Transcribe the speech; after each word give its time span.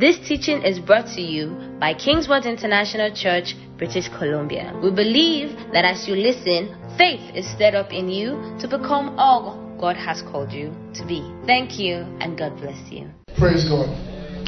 This 0.00 0.16
teaching 0.16 0.62
is 0.62 0.78
brought 0.78 1.12
to 1.12 1.20
you 1.20 1.76
by 1.78 1.92
Kingswood 1.92 2.46
International 2.46 3.12
Church, 3.12 3.52
British 3.76 4.08
Columbia. 4.08 4.72
We 4.82 4.88
believe 4.88 5.52
that 5.76 5.84
as 5.84 6.08
you 6.08 6.16
listen, 6.16 6.72
faith 6.96 7.20
is 7.36 7.44
stirred 7.44 7.74
up 7.74 7.92
in 7.92 8.08
you 8.08 8.40
to 8.60 8.66
become 8.66 9.12
all 9.20 9.60
God 9.78 10.00
has 10.00 10.22
called 10.22 10.56
you 10.56 10.72
to 10.96 11.04
be. 11.04 11.20
Thank 11.44 11.78
you 11.78 12.08
and 12.16 12.32
God 12.32 12.56
bless 12.56 12.80
you. 12.88 13.12
Praise 13.36 13.68
God. 13.68 13.92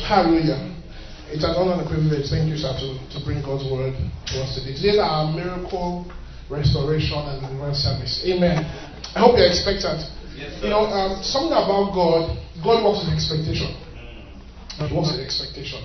Hallelujah. 0.00 0.72
It's 1.28 1.44
an 1.44 1.52
honor 1.52 1.76
and 1.76 1.84
a 1.84 1.86
privilege. 1.86 2.32
Thank 2.32 2.48
you, 2.48 2.56
sir, 2.56 2.72
to, 2.72 2.96
to 3.12 3.20
bring 3.20 3.44
God's 3.44 3.68
word 3.68 3.92
to 3.92 4.34
us 4.40 4.56
today. 4.56 4.72
Today 4.72 4.96
is 4.96 5.04
our 5.04 5.36
miracle 5.36 6.08
restoration 6.48 7.20
and 7.28 7.44
deliverance 7.44 7.84
service. 7.84 8.24
Amen. 8.24 8.64
I 9.12 9.20
hope 9.20 9.36
you're 9.36 9.52
expectant. 9.52 10.00
Yes, 10.32 10.64
you 10.64 10.72
know, 10.72 10.88
um, 10.88 11.20
something 11.20 11.52
about 11.52 11.92
God, 11.92 12.40
God 12.64 12.80
works 12.88 13.04
with 13.04 13.12
expectation. 13.12 13.76
God 14.78 14.92
works 14.92 15.12
with 15.12 15.20
expectation. 15.20 15.82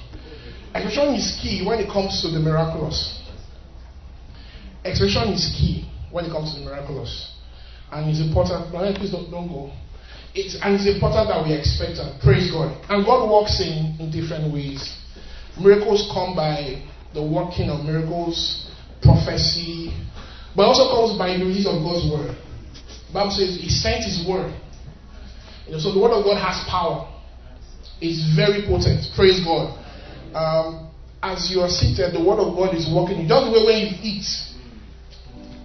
Expectation 0.73 1.15
is 1.15 1.39
key 1.41 1.65
when 1.65 1.79
it 1.79 1.89
comes 1.91 2.21
to 2.21 2.29
the 2.29 2.39
miraculous. 2.39 3.21
Expectation 4.85 5.33
is 5.33 5.53
key 5.57 5.89
when 6.11 6.25
it 6.25 6.31
comes 6.31 6.53
to 6.53 6.59
the 6.59 6.65
miraculous. 6.65 7.33
And 7.91 8.09
it's 8.09 8.19
important. 8.19 8.71
Please 8.71 9.11
don't, 9.11 9.31
don't 9.31 9.47
go. 9.47 9.71
It's, 10.35 10.55
and 10.61 10.75
it's 10.75 10.85
important 10.85 11.29
that 11.29 11.41
we 11.43 11.53
expect 11.53 11.97
and 11.97 12.19
praise 12.21 12.51
God. 12.51 12.75
And 12.89 13.05
God 13.05 13.25
works 13.25 13.59
in, 13.59 13.95
in 13.99 14.11
different 14.11 14.53
ways. 14.53 14.85
Miracles 15.59 16.09
come 16.13 16.35
by 16.35 16.83
the 17.13 17.23
working 17.23 17.69
of 17.69 17.83
miracles, 17.83 18.69
prophecy, 19.01 19.89
but 20.55 20.63
also 20.69 20.93
comes 20.93 21.17
by 21.17 21.37
the 21.37 21.45
release 21.45 21.65
of 21.65 21.81
God's 21.81 22.05
word. 22.11 22.37
The 23.07 23.13
Bible 23.13 23.31
says 23.31 23.57
He 23.57 23.69
sent 23.69 24.03
His 24.03 24.27
word. 24.27 24.53
You 25.65 25.73
know, 25.73 25.79
so 25.79 25.91
the 25.91 25.99
word 25.99 26.11
of 26.11 26.23
God 26.23 26.37
has 26.37 26.63
power. 26.69 27.09
It's 27.99 28.35
very 28.35 28.65
potent. 28.67 29.05
Praise 29.15 29.43
God. 29.43 29.73
Um, 30.35 30.91
as 31.21 31.49
you 31.49 31.61
are 31.61 31.69
seated, 31.69 32.13
the 32.13 32.21
word 32.21 32.37
of 32.37 32.55
God 32.55 32.75
is 32.75 32.85
working. 32.89 33.21
You 33.21 33.27
don't 33.27 33.51
wait 33.51 33.65
when 33.65 33.77
you 33.81 33.91
eat. 34.03 34.27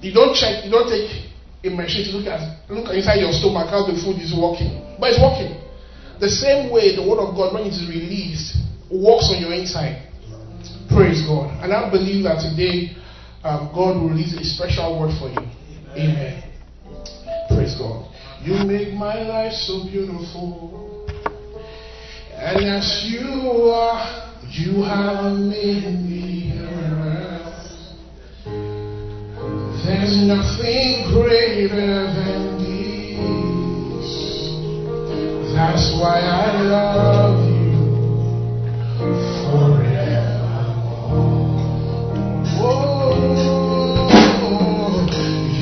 You 0.00 0.12
don't 0.12 0.34
check. 0.34 0.64
You 0.64 0.70
don't 0.70 0.88
take 0.88 1.28
a 1.64 1.70
machine 1.70 2.10
to 2.10 2.18
look 2.18 2.26
at 2.26 2.42
look 2.68 2.90
inside 2.90 3.20
your 3.20 3.32
stomach 3.32 3.68
how 3.68 3.86
the 3.86 3.94
food 4.00 4.18
is 4.18 4.34
working. 4.34 4.80
But 4.98 5.12
it's 5.12 5.20
working. 5.20 5.60
The 6.18 6.28
same 6.28 6.72
way 6.72 6.96
the 6.96 7.02
word 7.02 7.18
of 7.20 7.34
God, 7.36 7.54
when 7.54 7.64
it 7.64 7.74
is 7.74 7.86
released, 7.86 8.56
works 8.90 9.30
on 9.30 9.40
your 9.40 9.52
inside. 9.52 10.08
Praise 10.88 11.22
God. 11.26 11.50
And 11.62 11.72
I 11.72 11.90
believe 11.90 12.24
that 12.24 12.40
today 12.40 12.96
um, 13.44 13.70
God 13.74 14.00
will 14.00 14.10
release 14.10 14.34
a 14.34 14.44
special 14.44 15.00
word 15.00 15.12
for 15.18 15.28
you. 15.28 15.42
Amen. 15.96 16.42
Praise 17.48 17.74
God. 17.76 18.08
You 18.42 18.54
make 18.64 18.94
my 18.94 19.22
life 19.22 19.52
so 19.52 19.84
beautiful. 19.84 21.06
And 22.44 22.64
as 22.66 23.04
you 23.04 23.70
are, 23.70 24.02
you 24.50 24.82
have 24.82 25.38
made 25.38 25.86
me 26.02 26.58
around. 26.58 27.54
There's 29.86 30.16
nothing 30.26 31.04
greater 31.14 32.10
than 32.18 32.58
this. 32.58 34.08
That's 35.54 35.92
why 36.00 36.18
I 36.18 36.62
love 36.62 37.38
you 37.46 37.78
forevermore. 39.46 40.02
Oh, 42.58 43.38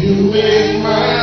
you 0.01 0.13
make 0.33 0.83
my 0.83 1.20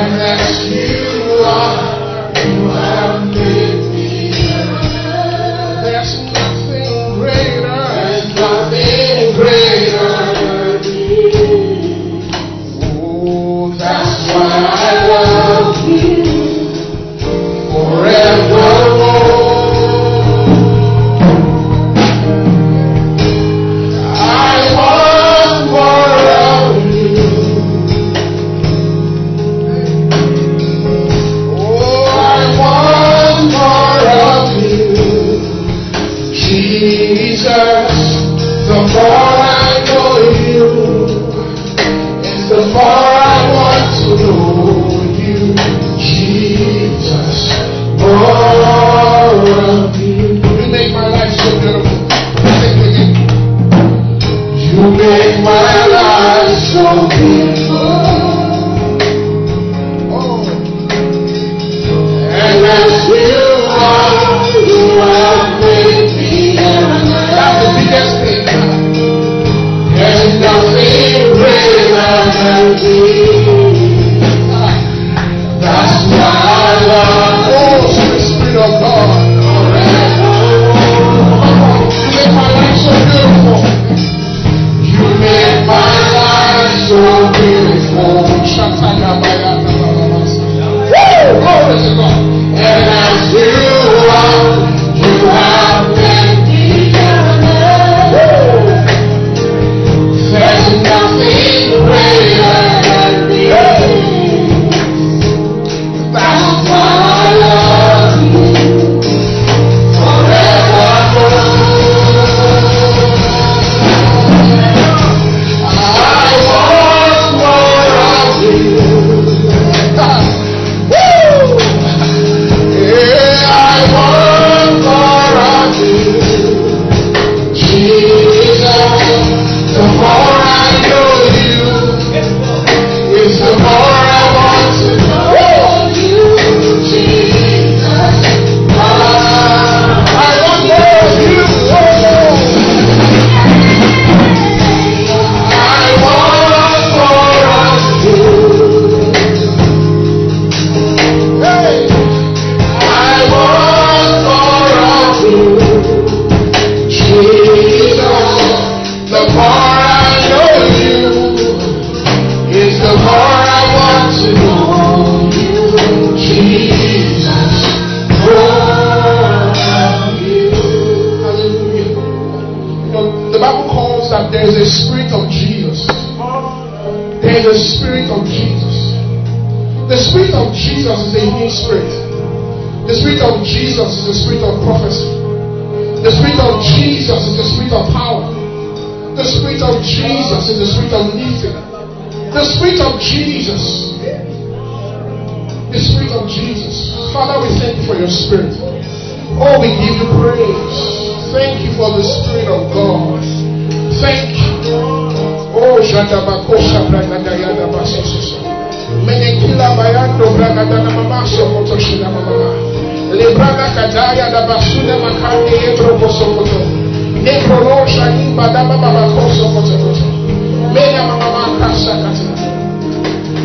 And 0.00 0.22
as 0.22 0.64
you 0.70 1.42
are, 1.44 1.87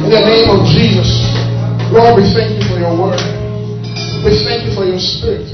in 0.05 0.11
the 0.11 0.23
name 0.23 0.49
of 0.53 0.67
Jesus 0.67 1.09
Lord 1.89 2.21
we 2.21 2.23
thank 2.33 2.59
you 2.59 2.63
for 2.69 2.77
your 2.77 2.93
word 2.93 3.21
we 4.21 4.31
thank 4.45 4.67
you 4.67 4.71
for 4.75 4.85
your 4.85 4.99
spirit 4.99 5.47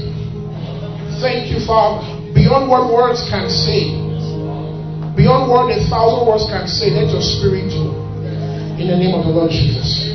thank 1.24 1.48
you 1.48 1.58
Father 1.64 2.04
beyond 2.34 2.68
what 2.68 2.92
words 2.92 3.24
can 3.30 3.48
say 3.48 3.96
beyond 5.16 5.50
what 5.50 5.72
a 5.72 5.78
thousand 5.88 6.26
words 6.28 6.44
can 6.52 6.68
say 6.68 6.90
let 6.90 7.08
your 7.08 7.22
spirit 7.22 7.68
do 7.70 8.00
in 8.80 8.88
the 8.88 8.96
name 8.96 9.12
of 9.12 9.28
the 9.28 9.32
Lord 9.32 9.52
Jesus. 9.52 10.08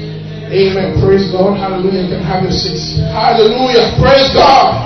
Amen. 0.49 0.97
Praise 0.97 1.29
God. 1.29 1.53
Hallelujah. 1.53 2.09
Can 2.09 2.21
have 2.25 2.41
your 2.41 2.51
seats. 2.51 2.97
Hallelujah. 3.13 3.93
Praise 4.01 4.33
God. 4.33 4.84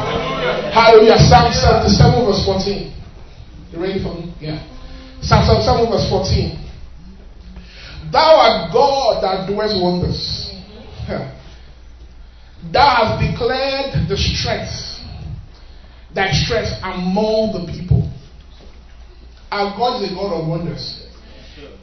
Hallelujah. 0.90 1.22
Psalm 1.22 1.54
77 1.54 2.26
verse 2.26 2.46
14. 2.46 2.90
You 3.72 3.80
ready 3.80 4.02
for 4.02 4.16
me? 4.16 4.34
Yeah. 4.42 4.58
Psalm 5.22 5.46
77 5.46 5.86
verse 5.86 6.10
14. 6.10 6.58
Thou 8.12 8.36
art 8.42 8.74
God 8.74 9.22
that 9.22 9.46
doest 9.46 9.78
wonders. 9.80 10.50
Thou 12.74 12.90
hast 12.90 13.22
declared 13.22 14.10
the 14.10 14.18
strength, 14.18 15.00
thy 16.14 16.32
strength 16.32 16.74
among 16.82 17.54
the 17.54 17.72
people. 17.72 18.12
Our 19.52 19.78
God 19.78 20.02
is 20.02 20.12
a 20.12 20.16
God 20.16 20.42
of 20.42 20.48
wonders. 20.48 21.06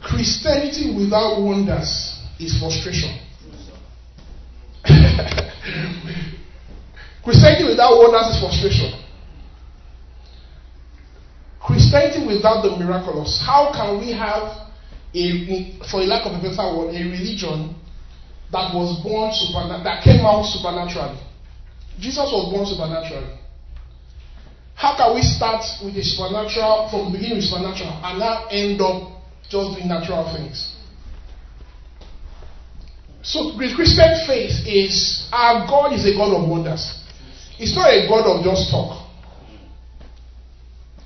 Christianity 0.03 0.93
without 0.93 1.41
wonders 1.41 2.19
is 2.39 2.59
frustration. 2.59 3.17
Christianity 7.27 7.67
without 7.67 7.91
wonders 7.99 8.31
is 8.31 8.39
frustration. 8.39 8.95
Christianity 11.59 12.23
without 12.23 12.63
the 12.63 12.71
miraculous. 12.79 13.43
How 13.43 13.75
can 13.75 13.99
we 13.99 14.15
have 14.15 14.71
a, 15.11 15.75
for 15.91 15.99
a 15.99 16.07
lack 16.07 16.23
of 16.23 16.39
a 16.39 16.39
better 16.39 16.63
word, 16.71 16.95
a 16.95 17.03
religion 17.03 17.75
that 18.55 18.71
was 18.71 19.03
born 19.03 19.35
supernatural, 19.35 19.83
that 19.83 20.07
came 20.07 20.23
out 20.23 20.47
supernaturally? 20.47 21.19
Jesus 21.99 22.31
was 22.31 22.47
born 22.47 22.63
supernaturally. 22.63 23.35
How 24.75 24.95
can 24.95 25.11
we 25.11 25.21
start 25.21 25.67
with 25.83 25.99
a 25.99 26.03
supernatural 26.03 26.87
from 26.87 27.11
the 27.11 27.19
beginning 27.19 27.43
with 27.43 27.51
supernatural 27.51 27.91
and 28.07 28.19
now 28.23 28.47
end 28.47 28.79
up 28.79 29.17
just 29.49 29.75
doing 29.75 29.87
natural 29.87 30.23
things. 30.35 30.75
So 33.21 33.51
Christian 33.57 34.15
faith 34.27 34.63
is 34.65 35.27
our 35.31 35.67
God 35.67 35.91
is 35.91 36.05
a 36.05 36.15
God 36.15 36.31
of 36.31 36.47
wonders. 36.47 37.03
It's 37.59 37.75
not 37.75 37.89
a 37.89 38.07
God 38.07 38.25
of 38.25 38.43
just 38.43 38.69
talk. 38.69 39.07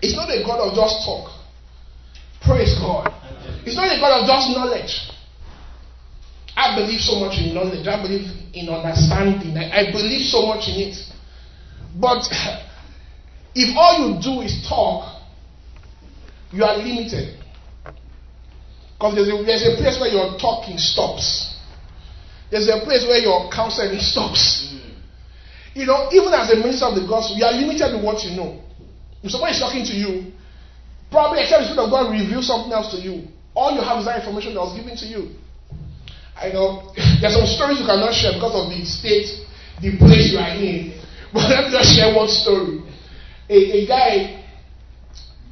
It's 0.02 0.16
not 0.16 0.30
a 0.30 0.44
God 0.44 0.60
of 0.60 0.76
just 0.76 1.06
talk. 1.06 1.30
Praise 2.42 2.74
God. 2.80 3.14
It's 3.66 3.76
not 3.76 3.88
a 3.88 4.00
God 4.00 4.22
of 4.22 4.28
just 4.28 4.50
knowledge. 4.58 5.12
I 6.56 6.76
believe 6.76 7.00
so 7.00 7.20
much 7.20 7.40
in 7.40 7.54
knowledge. 7.54 7.88
I 7.88 8.02
believe 8.02 8.28
in 8.54 8.68
understanding. 8.70 9.56
I 9.58 9.92
believe 9.92 10.26
so 10.28 10.46
much 10.46 10.68
in 10.68 10.90
it. 10.90 10.98
But 11.96 12.26
if 13.56 13.78
all 13.78 14.10
you 14.10 14.22
do 14.22 14.42
is 14.42 14.66
talk, 14.68 15.22
you 16.52 16.64
are 16.64 16.78
limited. 16.78 17.38
Because 18.96 19.16
there's 19.16 19.30
a, 19.30 19.44
there's 19.44 19.64
a 19.64 19.76
place 19.82 20.00
where 20.00 20.10
your 20.10 20.38
talking 20.38 20.78
stops. 20.78 21.56
There's 22.52 22.68
a 22.68 22.82
place 22.84 23.04
where 23.08 23.20
your 23.20 23.50
counseling 23.50 24.00
stops. 24.00 24.76
You 25.74 25.86
know, 25.86 26.10
even 26.12 26.34
as 26.34 26.52
a 26.52 26.58
minister 26.58 26.86
of 26.86 26.96
the 26.96 27.08
gospel, 27.08 27.38
you 27.38 27.46
are 27.46 27.54
limited 27.54 27.96
in 27.96 28.04
what 28.04 28.24
you 28.24 28.36
know. 28.36 28.60
If 29.24 29.32
somebody 29.32 29.54
is 29.54 29.60
talking 29.60 29.86
to 29.86 29.96
you, 29.96 30.32
probably 31.10 31.42
except 31.42 31.64
the 31.64 31.68
Spirit 31.72 31.86
of 31.86 31.92
God 31.92 32.12
reveal 32.12 32.42
something 32.42 32.72
else 32.72 32.92
to 32.92 33.00
you. 33.00 33.28
All 33.54 33.72
you 33.76 33.82
have 33.82 34.00
is 34.00 34.06
that 34.06 34.20
information 34.20 34.54
that 34.56 34.62
was 34.62 34.76
given 34.76 34.96
to 34.98 35.06
you. 35.06 35.36
I 36.36 36.50
know 36.50 36.92
there's 37.22 37.36
some 37.36 37.48
stories 37.48 37.80
you 37.80 37.86
cannot 37.86 38.14
share 38.14 38.34
because 38.34 38.56
of 38.56 38.72
the 38.72 38.84
state, 38.84 39.30
the 39.80 39.98
place 39.98 40.32
you 40.32 40.40
are 40.40 40.56
in. 40.56 40.98
But 41.34 41.48
let 41.48 41.64
me 41.64 41.72
just 41.72 41.96
share 41.96 42.14
one 42.14 42.28
story. 42.28 42.84
A, 43.48 43.56
a 43.56 43.88
guy 43.88 44.44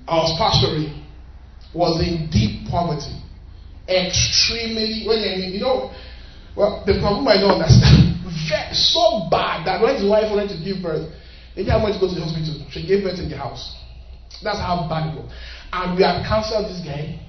I 0.06 0.16
was 0.18 0.36
pastoring 0.36 1.08
was 1.74 2.02
in 2.06 2.30
deep 2.30 2.68
poverty 2.68 3.16
extremely, 3.90 5.04
when 5.08 5.20
you 5.52 5.60
know, 5.60 5.92
well, 6.56 6.84
the 6.86 7.00
problem 7.00 7.28
I 7.28 7.38
don't 7.38 7.62
understand, 7.62 8.09
so 8.74 9.28
bad 9.30 9.66
that 9.66 9.82
when 9.82 9.96
his 9.96 10.06
wife 10.06 10.30
wanted 10.32 10.50
to 10.56 10.60
give 10.64 10.82
birth, 10.82 11.10
they 11.56 11.64
didn't 11.64 11.82
want 11.82 11.94
to 11.94 12.00
go 12.00 12.08
to 12.08 12.16
the 12.16 12.22
hospital. 12.22 12.66
She 12.72 12.86
gave 12.86 13.04
birth 13.04 13.20
in 13.20 13.30
the 13.30 13.38
house. 13.38 13.76
That's 14.44 14.60
how 14.60 14.88
bad 14.88 15.14
it 15.14 15.20
was. 15.20 15.32
And 15.74 15.98
we 15.98 16.04
had 16.04 16.26
counseled 16.26 16.66
this 16.66 16.80
guy. 16.86 17.20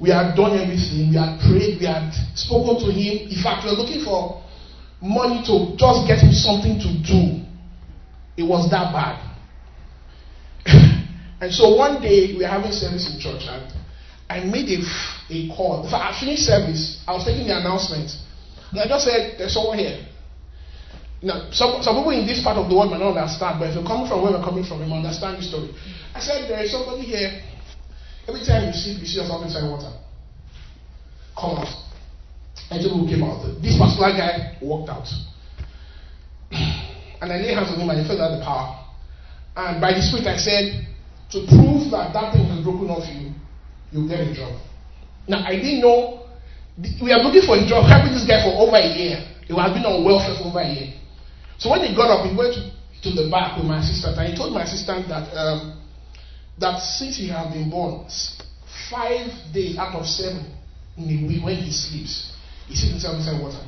We 0.00 0.10
had 0.10 0.34
done 0.34 0.56
everything. 0.56 1.10
We 1.10 1.16
had 1.16 1.40
prayed. 1.44 1.80
We 1.80 1.86
had 1.86 2.12
spoken 2.34 2.80
to 2.80 2.88
him. 2.92 3.28
In 3.28 3.38
fact, 3.42 3.64
we 3.64 3.72
were 3.72 3.80
looking 3.82 4.04
for 4.04 4.40
money 5.02 5.42
to 5.44 5.76
just 5.76 6.06
get 6.06 6.20
him 6.20 6.32
something 6.32 6.78
to 6.80 6.90
do. 7.04 7.44
It 8.36 8.46
was 8.46 8.70
that 8.70 8.92
bad. 8.92 9.18
and 11.40 11.52
so 11.52 11.76
one 11.76 12.00
day 12.00 12.32
we 12.32 12.44
were 12.44 12.48
having 12.48 12.72
service 12.72 13.12
in 13.12 13.20
church 13.20 13.44
and 13.48 13.72
I 14.30 14.44
made 14.44 14.70
a, 14.70 14.80
a 15.34 15.56
call. 15.56 15.84
In 15.84 15.90
fact, 15.90 16.14
I 16.14 16.20
finished 16.20 16.46
service. 16.46 17.02
I 17.06 17.12
was 17.12 17.24
taking 17.26 17.48
the 17.48 17.58
announcement. 17.58 18.14
And 18.70 18.80
I 18.80 18.86
just 18.86 19.04
said, 19.04 19.34
There's 19.36 19.52
someone 19.52 19.78
here. 19.78 20.06
Now, 21.22 21.52
some, 21.52 21.82
some 21.84 22.00
people 22.00 22.16
in 22.16 22.24
this 22.26 22.42
part 22.42 22.56
of 22.56 22.68
the 22.68 22.74
world 22.74 22.90
might 22.90 23.00
not 23.00 23.12
understand, 23.12 23.60
but 23.60 23.68
if 23.68 23.76
you're 23.76 23.84
coming 23.84 24.08
from 24.08 24.24
where 24.24 24.32
we're 24.32 24.44
coming 24.44 24.64
from, 24.64 24.80
you 24.80 24.88
may 24.88 25.04
understand 25.04 25.36
the 25.36 25.44
story. 25.44 25.68
I 26.16 26.20
said, 26.20 26.48
There 26.48 26.64
is 26.64 26.72
somebody 26.72 27.04
here. 27.04 27.44
Every 28.24 28.40
time 28.40 28.68
you 28.68 28.72
see, 28.72 28.96
you 28.96 29.04
see 29.04 29.20
yourself 29.20 29.44
inside 29.44 29.68
water. 29.68 29.92
Come 31.36 31.60
out. 31.60 31.68
And 32.72 32.80
people 32.80 33.04
came 33.04 33.20
out. 33.20 33.44
This 33.60 33.76
particular 33.76 34.16
guy 34.16 34.56
walked 34.60 34.88
out. 34.88 35.08
And 37.20 37.28
I 37.30 37.36
laid 37.36 37.52
hands 37.52 37.68
on 37.68 37.76
him 37.76 37.90
and 37.90 38.00
he 38.00 38.08
felt 38.08 38.16
out 38.16 38.32
the 38.32 38.40
power. 38.40 38.80
And 39.52 39.76
by 39.76 39.92
the 39.92 40.00
Spirit, 40.00 40.24
I 40.24 40.40
said, 40.40 40.88
To 41.36 41.44
prove 41.52 41.92
that 41.92 42.16
that 42.16 42.32
thing 42.32 42.48
has 42.48 42.64
broken 42.64 42.88
off 42.88 43.04
you, 43.12 43.36
you 43.92 44.08
get 44.08 44.24
a 44.24 44.32
job. 44.32 44.56
Now, 45.28 45.44
I 45.44 45.60
didn't 45.60 45.84
know. 45.84 46.24
We 47.02 47.12
are 47.12 47.20
looking 47.20 47.44
for 47.44 47.60
a 47.60 47.64
job, 47.68 47.84
helping 47.84 48.16
this 48.16 48.24
guy 48.24 48.40
for 48.40 48.56
over 48.56 48.80
a 48.80 48.88
year. 48.88 49.20
He 49.44 49.52
has 49.52 49.72
been 49.76 49.84
on 49.84 50.00
welfare 50.00 50.32
for 50.40 50.48
over 50.48 50.64
a 50.64 50.72
year. 50.72 50.96
So 51.60 51.70
when 51.70 51.84
he 51.84 51.94
got 51.94 52.08
up, 52.08 52.24
he 52.24 52.34
went 52.34 52.56
to, 52.56 53.10
the 53.12 53.28
back 53.30 53.56
with 53.56 53.66
my 53.66 53.80
assistant, 53.80 54.16
and 54.16 54.28
he 54.28 54.36
told 54.36 54.52
my 54.52 54.64
assistant 54.64 55.08
that 55.08 55.32
um, 55.36 55.80
that 56.58 56.80
since 56.80 57.16
he 57.16 57.28
had 57.28 57.52
been 57.52 57.70
born, 57.70 58.04
five 58.90 59.28
days 59.52 59.76
out 59.78 59.94
of 59.94 60.04
seven 60.04 60.44
in 60.96 61.04
a 61.04 61.28
week 61.28 61.44
when 61.44 61.56
he 61.56 61.70
sleeps, 61.70 62.36
he 62.66 62.76
sits 62.76 62.92
himself 62.92 63.16
inside 63.16 63.40
water. 63.40 63.60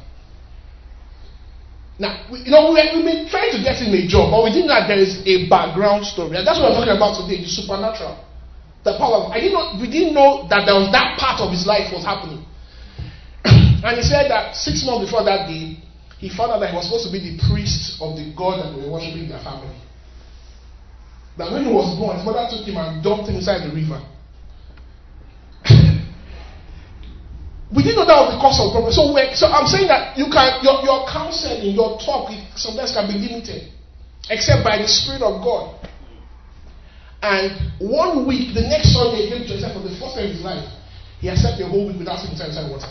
Now, 1.99 2.29
we, 2.33 2.41
you 2.45 2.51
know, 2.51 2.73
we, 2.73 2.81
we've 2.97 3.05
been 3.05 3.29
trying 3.29 3.53
to 3.53 3.61
get 3.61 3.77
him 3.81 3.93
a 3.93 4.09
job, 4.09 4.33
but 4.33 4.45
we 4.45 4.53
didn't 4.53 4.69
know 4.69 4.81
there 4.89 5.01
is 5.01 5.21
a 5.25 5.49
background 5.49 6.05
story. 6.05 6.37
And 6.37 6.47
that's 6.47 6.61
what 6.61 6.73
I'm 6.73 6.77
talking 6.81 6.97
about 6.97 7.21
today 7.21 7.41
the 7.41 7.49
supernatural. 7.49 8.17
The 8.85 8.97
power 8.99 9.29
of 9.29 9.33
I 9.33 9.39
didn't 9.39 9.55
know 9.55 9.79
we 9.81 9.89
didn't 9.89 10.13
know 10.13 10.49
that 10.49 10.65
there 10.65 10.75
was 10.75 10.91
that 10.93 11.21
part 11.21 11.41
of 11.41 11.53
his 11.53 11.69
life 11.69 11.93
was 11.93 12.05
happening. 12.05 12.45
and 13.45 13.93
he 13.97 14.03
said 14.03 14.29
that 14.33 14.57
six 14.57 14.83
months 14.85 15.07
before 15.07 15.23
that 15.25 15.47
day, 15.47 15.79
he 16.23 16.31
found 16.31 16.55
out 16.55 16.63
that 16.63 16.71
he 16.71 16.77
was 16.79 16.87
supposed 16.87 17.11
to 17.11 17.11
be 17.11 17.19
the 17.19 17.35
priest 17.51 17.99
of 17.99 18.15
the 18.15 18.31
God 18.39 18.63
that 18.63 18.71
they 18.71 18.87
were 18.87 18.95
worshiping 18.95 19.27
in 19.27 19.35
their 19.35 19.43
family. 19.43 19.75
That 21.35 21.51
when 21.51 21.67
he 21.67 21.73
was 21.75 21.99
born, 21.99 22.15
his 22.15 22.23
mother 22.23 22.47
took 22.47 22.63
him 22.63 22.79
and 22.79 23.03
dumped 23.03 23.27
him 23.27 23.43
inside 23.43 23.67
the 23.67 23.75
river. 23.75 23.99
we 27.75 27.83
didn't 27.83 27.99
know 27.99 28.07
that 28.07 28.23
was 28.23 28.39
the 28.39 28.39
cause 28.39 28.55
of 28.63 28.71
the 28.71 28.79
problem. 28.79 28.95
So, 28.95 29.11
so 29.35 29.51
I'm 29.51 29.67
saying 29.67 29.91
that 29.91 30.15
you 30.15 30.31
can 30.31 30.63
your, 30.63 30.87
your 30.87 31.11
counseling, 31.11 31.75
your 31.75 31.99
talk, 31.99 32.31
sometimes 32.55 32.95
can 32.95 33.11
be 33.11 33.19
limited, 33.19 33.75
except 34.31 34.63
by 34.63 34.79
the 34.79 34.87
Spirit 34.87 35.27
of 35.27 35.43
God. 35.43 35.75
And 37.19 37.51
one 37.83 38.31
week, 38.31 38.55
the 38.55 38.63
next 38.63 38.95
Sunday, 38.95 39.27
he 39.27 39.35
came 39.35 39.43
to 39.43 39.59
himself 39.59 39.75
for 39.75 39.83
the 39.83 39.91
first 39.99 40.15
time 40.15 40.31
in 40.31 40.39
his 40.39 40.47
life. 40.47 40.71
He 41.19 41.27
accepted 41.27 41.67
a 41.67 41.69
whole 41.69 41.91
week 41.91 41.99
without 41.99 42.23
sleeping 42.23 42.39
inside 42.39 42.71
water. 42.71 42.87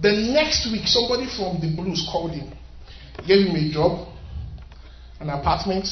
The 0.00 0.12
next 0.32 0.70
week, 0.70 0.86
somebody 0.86 1.26
from 1.26 1.60
the 1.60 1.70
Blues 1.74 2.06
called 2.10 2.32
him, 2.32 2.52
gave 3.26 3.46
him 3.46 3.56
a 3.56 3.72
job, 3.72 4.08
an 5.20 5.30
apartment. 5.30 5.86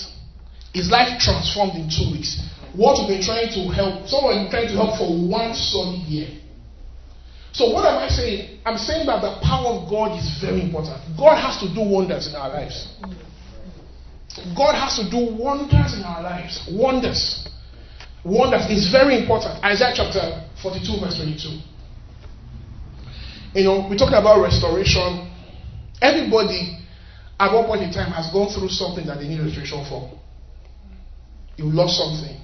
His 0.75 0.91
life 0.91 1.21
transformed 1.21 1.75
in 1.75 1.89
two 1.89 2.11
weeks. 2.13 2.43
What 2.75 2.99
we've 2.99 3.19
been 3.19 3.23
trying 3.23 3.49
to 3.53 3.69
help, 3.73 4.09
someone 4.09 4.49
trying 4.51 4.69
to 4.69 4.75
help 4.75 4.99
for 4.99 5.09
one 5.09 5.55
solid 5.55 6.01
year. 6.09 6.29
So 7.53 7.71
what 7.71 7.85
am 7.85 7.99
I 7.99 8.09
saying? 8.09 8.61
I'm 8.65 8.79
saying 8.79 9.07
that 9.07 9.21
the 9.21 9.39
power 9.45 9.77
of 9.77 9.91
God 9.91 10.19
is 10.19 10.41
very 10.41 10.63
important. 10.63 10.97
God 11.19 11.37
has 11.37 11.61
to 11.61 11.69
do 11.73 11.83
wonders 11.85 12.27
in 12.29 12.35
our 12.35 12.49
lives. 12.49 12.89
God 14.57 14.73
has 14.75 14.97
to 14.97 15.11
do 15.11 15.37
wonders 15.37 15.93
in 15.93 16.03
our 16.03 16.23
lives. 16.23 16.67
Wonders. 16.73 17.47
Wonders 18.25 18.71
is 18.71 18.91
very 18.91 19.21
important. 19.21 19.63
Isaiah 19.63 19.93
chapter 19.95 20.49
42, 20.63 21.01
verse 21.01 21.17
22. 21.17 21.61
You 23.55 23.65
know, 23.65 23.87
we're 23.89 23.99
talking 23.99 24.17
about 24.17 24.41
restoration. 24.41 25.29
Everybody 26.01 26.79
at 27.39 27.53
one 27.53 27.67
point 27.67 27.83
in 27.83 27.93
time 27.93 28.13
has 28.13 28.33
gone 28.33 28.49
through 28.49 28.69
something 28.69 29.07
that 29.07 29.19
they 29.19 29.29
need 29.29 29.41
restoration 29.41 29.85
for. 29.89 30.11
You 31.57 31.67
lost 31.67 31.99
something. 31.99 32.41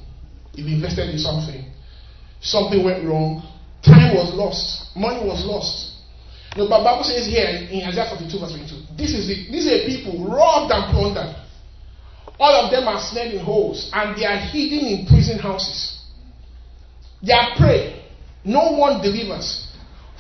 You 0.52 0.66
invested 0.74 1.08
in 1.10 1.18
something. 1.18 1.64
Something 2.40 2.84
went 2.84 3.04
wrong. 3.04 3.42
Time 3.82 4.14
was 4.14 4.34
lost. 4.34 4.94
Money 4.96 5.24
was 5.24 5.44
lost. 5.44 5.96
You 6.56 6.64
know, 6.64 6.68
but 6.68 6.84
Bible 6.84 7.04
says 7.04 7.26
here 7.26 7.46
in 7.46 7.86
Isaiah 7.86 8.10
42 8.10 8.38
verse 8.38 8.52
22, 8.52 8.96
this 8.96 9.12
is 9.12 9.28
the, 9.28 9.34
these 9.52 9.66
are 9.70 9.86
people 9.86 10.26
robbed 10.26 10.72
and 10.72 10.90
plundered. 10.90 11.36
All 12.40 12.66
of 12.66 12.70
them 12.70 12.88
are 12.88 13.00
snared 13.00 13.34
in 13.34 13.44
holes 13.44 13.90
and 13.92 14.16
they 14.16 14.24
are 14.24 14.36
hidden 14.36 14.86
in 14.86 15.06
prison 15.06 15.38
houses. 15.38 16.00
They 17.22 17.32
are 17.32 17.56
prey. 17.56 18.02
No 18.44 18.72
one 18.72 19.02
delivers. 19.02 19.67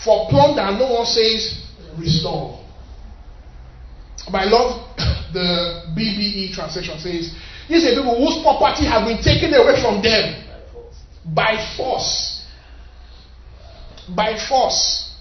For 0.04 0.28
plunder, 0.28 0.78
no 0.78 0.94
one 0.94 1.06
says 1.06 1.66
restore. 1.98 2.64
But 4.30 4.38
I 4.38 4.44
love 4.44 4.96
the 5.32 5.82
BBE 5.96 6.54
translation 6.54 6.98
says, 6.98 7.34
these 7.68 7.84
are 7.84 7.94
people 7.94 8.16
whose 8.16 8.42
property 8.42 8.86
has 8.86 9.06
been 9.06 9.22
taken 9.22 9.52
away 9.54 9.80
from 9.80 10.02
them 10.02 10.44
by 11.34 11.74
force. 11.76 12.46
By 14.14 14.38
force. 14.48 15.14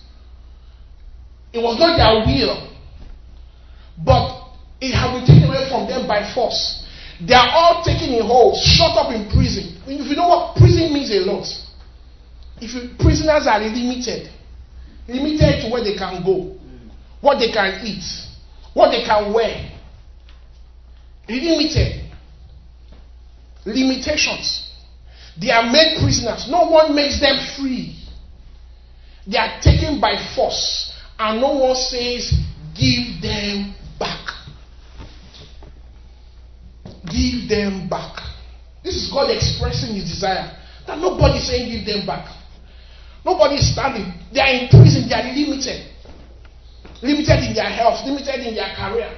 It 1.51 1.60
was 1.60 1.79
not 1.79 1.98
their 1.98 2.25
will, 2.25 2.72
but 4.05 4.48
it 4.79 4.93
has 4.93 5.12
been 5.12 5.25
taken 5.25 5.50
away 5.50 5.67
from 5.69 5.88
them 5.88 6.07
by 6.07 6.34
force. 6.34 6.86
They 7.19 7.34
are 7.34 7.50
all 7.50 7.84
taken 7.84 8.13
in 8.13 8.24
holes, 8.24 8.62
shut 8.63 8.96
up 8.96 9.12
in 9.12 9.27
prison. 9.29 9.81
If 9.88 10.07
you 10.07 10.15
know 10.15 10.27
what 10.27 10.55
prison 10.55 10.93
means 10.93 11.10
a 11.12 11.25
lot. 11.25 11.48
If 12.62 12.74
you, 12.74 12.96
prisoners 13.00 13.48
are 13.48 13.60
limited, 13.60 14.29
limited 15.08 15.64
to 15.64 15.70
where 15.72 15.84
they 15.84 15.96
can 15.96 16.24
go, 16.24 16.56
what 17.22 17.40
they 17.40 17.52
can 17.52 17.86
eat, 17.86 18.04
what 18.74 18.92
they 18.92 19.04
can 19.06 19.34
wear. 19.34 19.72
Limited. 21.28 22.10
Limitations. 23.66 24.72
They 25.40 25.52
are 25.52 25.70
made 25.72 25.98
prisoners. 26.02 26.48
No 26.50 26.70
one 26.70 26.96
makes 26.96 27.20
them 27.20 27.38
free. 27.58 27.98
They 29.30 29.38
are 29.38 29.60
taken 29.62 30.00
by 30.00 30.16
force, 30.36 30.94
and 31.20 31.42
no 31.42 31.54
one 31.56 31.76
says, 31.76 32.32
Give 32.74 33.22
them 33.22 33.76
back. 34.00 34.30
Give 37.12 37.50
them 37.50 37.90
back. 37.90 38.24
This 38.84 38.96
is 38.96 39.12
God 39.12 39.30
expressing 39.32 39.96
His 39.96 40.06
desire 40.06 40.56
that 40.86 40.98
nobody 40.98 41.40
saying, 41.40 41.70
Give 41.70 41.86
them 41.86 42.06
back. 42.06 42.37
Nobody 43.26 43.56
is 43.56 43.74
standing. 43.74 44.14
They 44.34 44.40
are 44.40 44.54
in 44.54 44.70
prison. 44.70 45.08
They 45.10 45.16
are 45.16 45.24
limited. 45.24 45.88
Limited 47.02 47.44
in 47.44 47.54
their 47.54 47.70
health, 47.70 48.06
limited 48.06 48.48
in 48.48 48.56
their 48.56 48.74
career. 48.76 49.12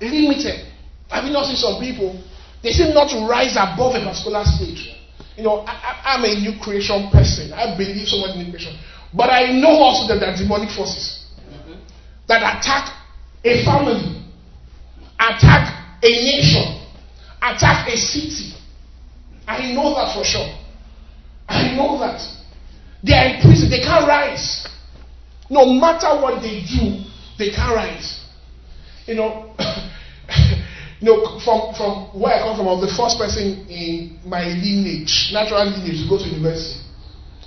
Limited. 0.00 0.66
Have 1.08 1.24
you 1.24 1.32
not 1.32 1.46
seen 1.46 1.56
some 1.56 1.80
people? 1.80 2.22
They 2.62 2.72
seem 2.72 2.92
not 2.92 3.10
to 3.10 3.26
rise 3.26 3.56
above 3.56 3.94
a 3.94 4.00
particular 4.04 4.44
stage. 4.44 4.92
You 5.36 5.44
know, 5.44 5.64
I, 5.66 6.14
am 6.16 6.24
a 6.24 6.34
new 6.40 6.60
creation 6.60 7.10
person. 7.10 7.52
I 7.52 7.76
believe 7.76 8.06
so 8.08 8.18
much 8.18 8.36
in 8.36 8.50
creation. 8.50 8.76
But 9.12 9.30
I 9.30 9.52
know 9.52 9.70
also 9.70 10.12
that 10.12 10.20
there 10.20 10.30
are 10.30 10.36
demonic 10.36 10.70
forces 10.70 11.24
that 12.26 12.40
attack 12.40 12.92
a 13.44 13.64
family, 13.64 14.22
attack 15.20 15.98
a 16.02 16.10
nation, 16.10 16.80
attack 17.42 17.88
a 17.88 17.96
city. 17.96 18.54
I 19.46 19.72
know 19.72 19.94
that 19.94 20.14
for 20.16 20.24
sure. 20.24 20.48
I 21.48 21.74
know 21.74 21.98
that. 21.98 22.20
They 23.04 23.12
are 23.12 23.34
in 23.34 23.40
prison, 23.42 23.68
they 23.68 23.80
can't 23.80 24.08
rise. 24.08 24.66
No 25.50 25.66
matter 25.66 26.08
what 26.22 26.40
they 26.40 26.64
do, 26.64 27.04
they 27.38 27.50
can't 27.50 27.76
rise. 27.76 28.24
You 29.06 29.14
know, 29.14 29.54
you 31.00 31.04
know, 31.04 31.38
from, 31.44 31.74
from 31.76 32.18
where 32.18 32.32
I 32.32 32.40
come 32.40 32.56
from, 32.56 32.68
I 32.68 32.72
was 32.72 32.88
the 32.88 32.96
first 32.96 33.18
person 33.20 33.68
in 33.68 34.18
my 34.24 34.48
lineage, 34.48 35.30
natural 35.32 35.68
lineage, 35.68 36.00
to 36.00 36.08
go 36.08 36.16
to 36.16 36.24
university. 36.24 36.80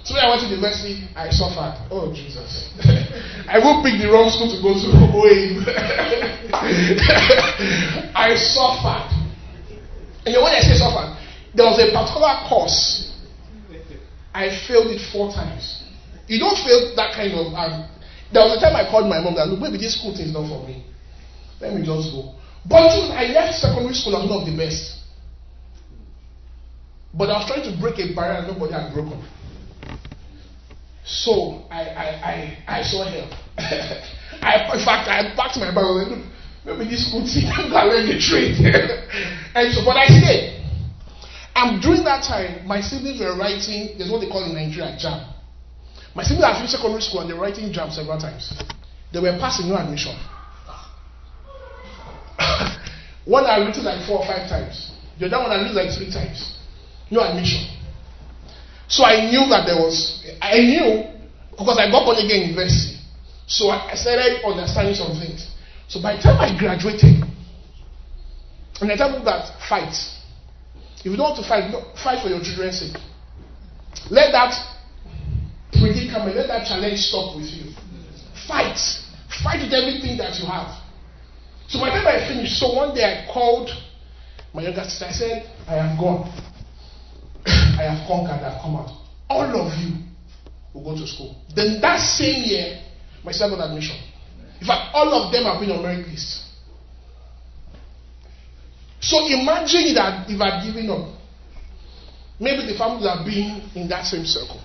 So 0.05 0.13
when 0.13 0.23
I 0.23 0.29
went 0.29 0.41
to 0.45 0.47
university, 0.47 1.03
I 1.17 1.29
suffered. 1.33 1.73
Oh, 1.89 2.13
Jesus. 2.13 2.71
I 3.49 3.57
won't 3.59 3.83
pick 3.83 3.99
the 3.99 4.07
wrong 4.13 4.29
school 4.29 4.47
to 4.47 4.61
go 4.61 4.77
to. 4.77 4.87
I 8.15 8.37
suffered. 8.37 9.09
And 10.23 10.37
when 10.37 10.53
I 10.53 10.61
say 10.61 10.77
suffered, 10.77 11.17
there 11.55 11.65
was 11.65 11.81
a 11.81 11.91
particular 11.91 12.45
course. 12.47 13.11
I 14.37 14.53
failed 14.67 14.93
it 14.93 15.01
four 15.11 15.33
times. 15.33 15.81
You 16.27 16.37
don't 16.37 16.55
fail 16.61 16.93
that 16.95 17.15
kind 17.17 17.33
of. 17.33 17.49
Um, 17.57 17.89
there 18.31 18.45
was 18.45 18.57
a 18.57 18.61
time 18.61 18.75
I 18.75 18.85
called 18.85 19.09
my 19.09 19.17
mom 19.17 19.33
that 19.33 19.49
look, 19.49 19.59
maybe 19.59 19.81
this 19.81 19.97
school 19.97 20.13
thing 20.13 20.27
is 20.29 20.33
not 20.33 20.45
for 20.45 20.61
me. 20.67 20.85
Let 21.59 21.73
me 21.73 21.81
just 21.81 22.13
go. 22.13 22.37
But 22.69 22.85
I 23.17 23.33
left 23.33 23.57
secondary 23.57 23.95
school 23.95 24.13
as 24.13 24.29
one 24.29 24.41
of 24.41 24.45
the 24.45 24.53
best. 24.53 25.01
But 27.17 27.33
I 27.33 27.41
was 27.41 27.49
trying 27.49 27.65
to 27.65 27.73
break 27.81 27.97
a 27.97 28.13
barrier 28.13 28.45
and 28.45 28.47
nobody 28.53 28.73
had 28.77 28.93
broken. 28.93 29.17
So 31.01 31.65
I 31.71 31.81
I 31.81 32.05
I, 32.21 32.77
I 32.77 32.81
help. 32.85 33.33
I, 34.37 34.69
in 34.77 34.85
fact, 34.85 35.09
I 35.09 35.33
packed 35.33 35.57
my 35.57 35.73
bag 35.73 36.13
maybe 36.61 36.85
this 36.91 37.09
school 37.09 37.25
thing 37.25 37.49
I'm 37.49 37.73
learn 37.73 38.05
the 38.05 38.21
trade. 38.21 38.53
and 39.55 39.73
so, 39.73 39.81
but 39.81 39.97
I 39.97 40.05
stayed. 40.05 40.66
And 41.57 41.81
during 41.81 42.03
that 42.03 42.21
time, 42.23 42.67
my 42.67 42.81
siblings 42.81 43.19
were 43.19 43.35
writing. 43.35 43.97
There's 43.97 44.11
what 44.11 44.21
they 44.21 44.29
call 44.29 44.45
in 44.45 44.53
Nigeria 44.53 44.93
JAMB. 44.93 45.25
My 46.13 46.21
siblings 46.21 46.45
have 46.45 46.57
finished 46.57 46.77
secondary 46.77 47.01
school 47.01 47.21
and 47.21 47.29
they're 47.31 47.39
writing 47.39 47.73
JAMB 47.73 47.93
several 47.93 48.19
times. 48.19 48.53
They 49.11 49.19
were 49.19 49.33
passing 49.41 49.69
no 49.69 49.75
admission. 49.75 50.13
one 53.25 53.45
I 53.49 53.57
written 53.65 53.83
like 53.83 54.05
four 54.05 54.19
or 54.19 54.27
five 54.27 54.47
times. 54.47 54.91
The 55.17 55.25
other 55.25 55.39
one 55.41 55.49
I 55.49 55.57
written 55.65 55.73
like 55.73 55.97
three 55.97 56.11
times. 56.13 56.61
No 57.09 57.21
admission. 57.25 57.65
So 58.87 59.03
I 59.03 59.25
knew 59.25 59.49
that 59.49 59.65
there 59.65 59.81
was, 59.81 60.29
I 60.39 60.59
knew 60.61 61.09
because 61.57 61.79
I 61.79 61.89
got 61.89 62.05
born 62.05 62.17
again 62.21 62.43
in 62.43 62.49
university. 62.53 63.01
So 63.47 63.71
I 63.71 63.95
started 63.95 64.45
understanding 64.45 64.93
some 64.93 65.17
things. 65.17 65.49
So 65.87 66.03
by 66.03 66.17
the 66.17 66.21
time 66.21 66.37
I 66.37 66.53
graduated, 66.53 67.25
and 68.79 68.91
I 68.91 68.95
tell 68.95 69.09
people 69.09 69.25
that 69.25 69.57
fight. 69.67 70.16
If 71.07 71.11
you 71.11 71.17
don't 71.17 71.31
want 71.31 71.39
to 71.39 71.47
fight, 71.47 71.71
fight 72.03 72.21
for 72.21 72.27
your 72.27 72.43
children's 72.43 72.83
sake. 72.83 72.99
Let 74.11 74.35
that 74.35 74.51
predicament, 75.71 76.35
let 76.35 76.51
that 76.51 76.67
challenge 76.67 76.99
stop 76.99 77.37
with 77.37 77.47
you. 77.47 77.71
Fight. 78.45 78.75
Fight 79.41 79.63
with 79.63 79.71
everything 79.71 80.19
that 80.19 80.35
you 80.35 80.45
have. 80.51 80.67
So 81.69 81.79
whenever 81.79 82.09
I 82.11 82.27
finished, 82.27 82.59
so 82.59 82.75
one 82.75 82.93
day 82.93 83.07
I 83.07 83.31
called 83.31 83.71
my 84.53 84.63
younger 84.63 84.83
sister. 84.83 85.05
I 85.05 85.11
said, 85.11 85.49
I 85.65 85.75
am 85.79 85.95
gone. 85.95 86.27
I 87.47 87.87
have 87.87 88.05
conquered, 88.05 88.43
I 88.43 88.51
have 88.51 88.61
come 88.61 88.75
out. 88.75 88.91
All 89.29 89.47
of 89.47 89.79
you 89.79 90.03
will 90.73 90.83
go 90.83 90.99
to 90.99 91.07
school. 91.07 91.39
Then 91.55 91.79
that 91.79 92.01
same 92.01 92.43
year, 92.43 92.83
my 93.23 93.31
son 93.31 93.49
got 93.51 93.63
admission. 93.63 93.95
In 94.59 94.67
fact, 94.67 94.91
all 94.93 95.07
of 95.07 95.31
them 95.31 95.45
have 95.45 95.61
been 95.61 95.71
on 95.71 95.83
merit 95.83 96.05
list. 96.05 96.46
So 99.07 99.23
imagine 99.23 99.95
that 99.95 100.27
if 100.27 100.35
I'd 100.35 100.67
given 100.67 100.91
up, 100.91 101.07
maybe 102.43 102.67
the 102.67 102.75
family 102.75 103.07
would 103.07 103.07
have 103.07 103.23
been 103.23 103.63
in 103.71 103.87
that 103.87 104.03
same 104.03 104.27
circle. 104.27 104.59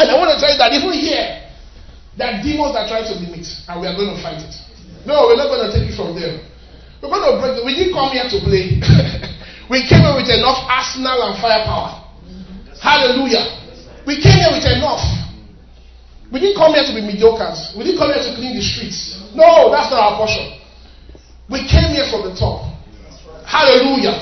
And 0.00 0.08
I 0.08 0.16
want 0.16 0.32
to 0.32 0.40
tell 0.40 0.48
you 0.48 0.56
that 0.56 0.72
even 0.72 0.96
here, 0.96 1.44
are 2.24 2.40
demons 2.40 2.72
that 2.72 2.88
try 2.88 3.04
to 3.04 3.14
limit, 3.20 3.44
and 3.44 3.74
we 3.76 3.84
are 3.84 3.92
going 3.92 4.16
to 4.16 4.20
fight 4.24 4.40
it. 4.40 4.54
No, 5.04 5.28
we're 5.28 5.36
not 5.36 5.52
going 5.52 5.60
to 5.68 5.70
take 5.76 5.92
it 5.92 5.92
from 5.92 6.16
them. 6.16 6.40
We're 7.04 7.12
going 7.12 7.36
to 7.36 7.36
break 7.36 7.60
it. 7.60 7.62
We 7.68 7.76
didn't 7.76 7.92
come 7.92 8.16
here 8.16 8.24
to 8.24 8.38
play. 8.40 8.80
we 9.72 9.84
came 9.84 10.00
here 10.00 10.16
with 10.16 10.32
enough 10.32 10.64
arsenal 10.64 11.28
and 11.28 11.36
firepower. 11.36 12.00
Hallelujah. 12.80 13.44
We 14.08 14.24
came 14.24 14.40
here 14.40 14.56
with 14.56 14.64
enough. 14.64 15.04
We 16.32 16.40
didn't 16.40 16.56
come 16.56 16.72
here 16.72 16.88
to 16.88 16.96
be 16.96 17.04
mediocres. 17.04 17.76
We 17.76 17.84
didn't 17.84 18.00
come 18.00 18.08
here 18.08 18.24
to 18.24 18.32
clean 18.40 18.56
the 18.56 18.64
streets. 18.64 19.20
No, 19.36 19.68
that's 19.68 19.92
not 19.92 20.00
our 20.00 20.16
portion. 20.16 20.48
We 21.52 21.68
came 21.68 21.92
here 21.92 22.08
from 22.08 22.24
the 22.24 22.32
top. 22.32 22.73
Hallelujah. 23.54 24.18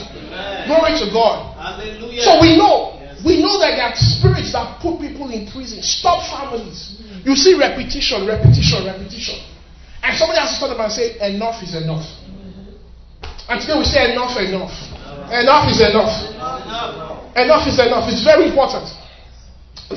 Glory 0.68 0.92
to 1.00 1.06
God. 1.08 1.56
Hallelujah. 1.56 2.22
So 2.22 2.40
we 2.40 2.56
know 2.56 3.00
we 3.24 3.40
know 3.40 3.58
that 3.62 3.78
there 3.78 3.86
are 3.86 3.94
spirits 3.94 4.52
that 4.52 4.82
put 4.82 4.98
people 4.98 5.30
in 5.30 5.46
prison, 5.46 5.80
stop 5.82 6.26
families. 6.26 6.98
You 7.24 7.36
see 7.36 7.54
repetition, 7.54 8.26
repetition, 8.26 8.84
repetition. 8.84 9.38
And 10.02 10.18
somebody 10.18 10.40
has 10.42 10.50
to 10.50 10.56
stand 10.58 10.74
up 10.74 10.82
and 10.82 10.90
say, 10.90 11.14
enough 11.22 11.62
is 11.62 11.78
enough. 11.78 12.02
And 13.46 13.60
today 13.62 13.78
we 13.78 13.86
say 13.86 14.10
enough, 14.10 14.34
enough. 14.34 14.74
Enough 15.30 15.70
is 15.70 15.80
enough. 15.80 16.14
Enough 17.38 17.64
is 17.70 17.78
enough. 17.78 18.10
It's 18.10 18.24
very 18.26 18.50
important. 18.50 18.90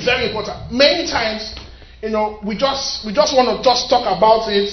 Very 0.05 0.29
important. 0.29 0.71
Many 0.71 1.09
times, 1.09 1.55
you 2.03 2.09
know, 2.09 2.39
we 2.45 2.55
just 2.55 3.05
we 3.05 3.13
just 3.13 3.33
want 3.33 3.49
to 3.49 3.63
just 3.65 3.89
talk 3.89 4.05
about 4.05 4.45
it, 4.53 4.69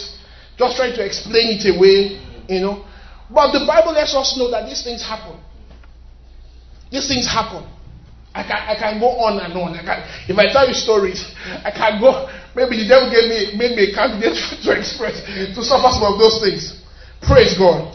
just 0.58 0.76
trying 0.76 0.92
to 0.92 1.04
explain 1.04 1.56
it 1.56 1.64
away, 1.72 2.20
you 2.52 2.60
know. 2.60 2.84
But 3.32 3.52
the 3.56 3.64
Bible 3.64 3.92
lets 3.92 4.14
us 4.14 4.36
know 4.36 4.50
that 4.50 4.68
these 4.68 4.84
things 4.84 5.02
happen. 5.02 5.40
These 6.90 7.08
things 7.08 7.26
happen. 7.26 7.64
I 8.34 8.44
can, 8.44 8.60
I 8.68 8.74
can 8.76 9.00
go 9.00 9.08
on 9.24 9.40
and 9.40 9.52
on. 9.56 9.76
I 9.76 9.84
can, 9.84 9.98
if 10.28 10.36
I 10.36 10.52
tell 10.52 10.68
you 10.68 10.72
stories, 10.76 11.20
I 11.64 11.72
can 11.72 12.00
go. 12.00 12.28
Maybe 12.56 12.84
the 12.84 12.88
devil 12.88 13.08
gave 13.08 13.28
me, 13.28 13.56
made 13.56 13.76
me 13.76 13.88
a 13.88 13.92
candidate 13.92 14.36
to 14.64 14.68
express, 14.72 15.20
to 15.24 15.60
suffer 15.64 15.88
some 15.92 16.04
of 16.04 16.20
those 16.20 16.40
things. 16.40 16.80
Praise 17.24 17.56
God. 17.56 17.92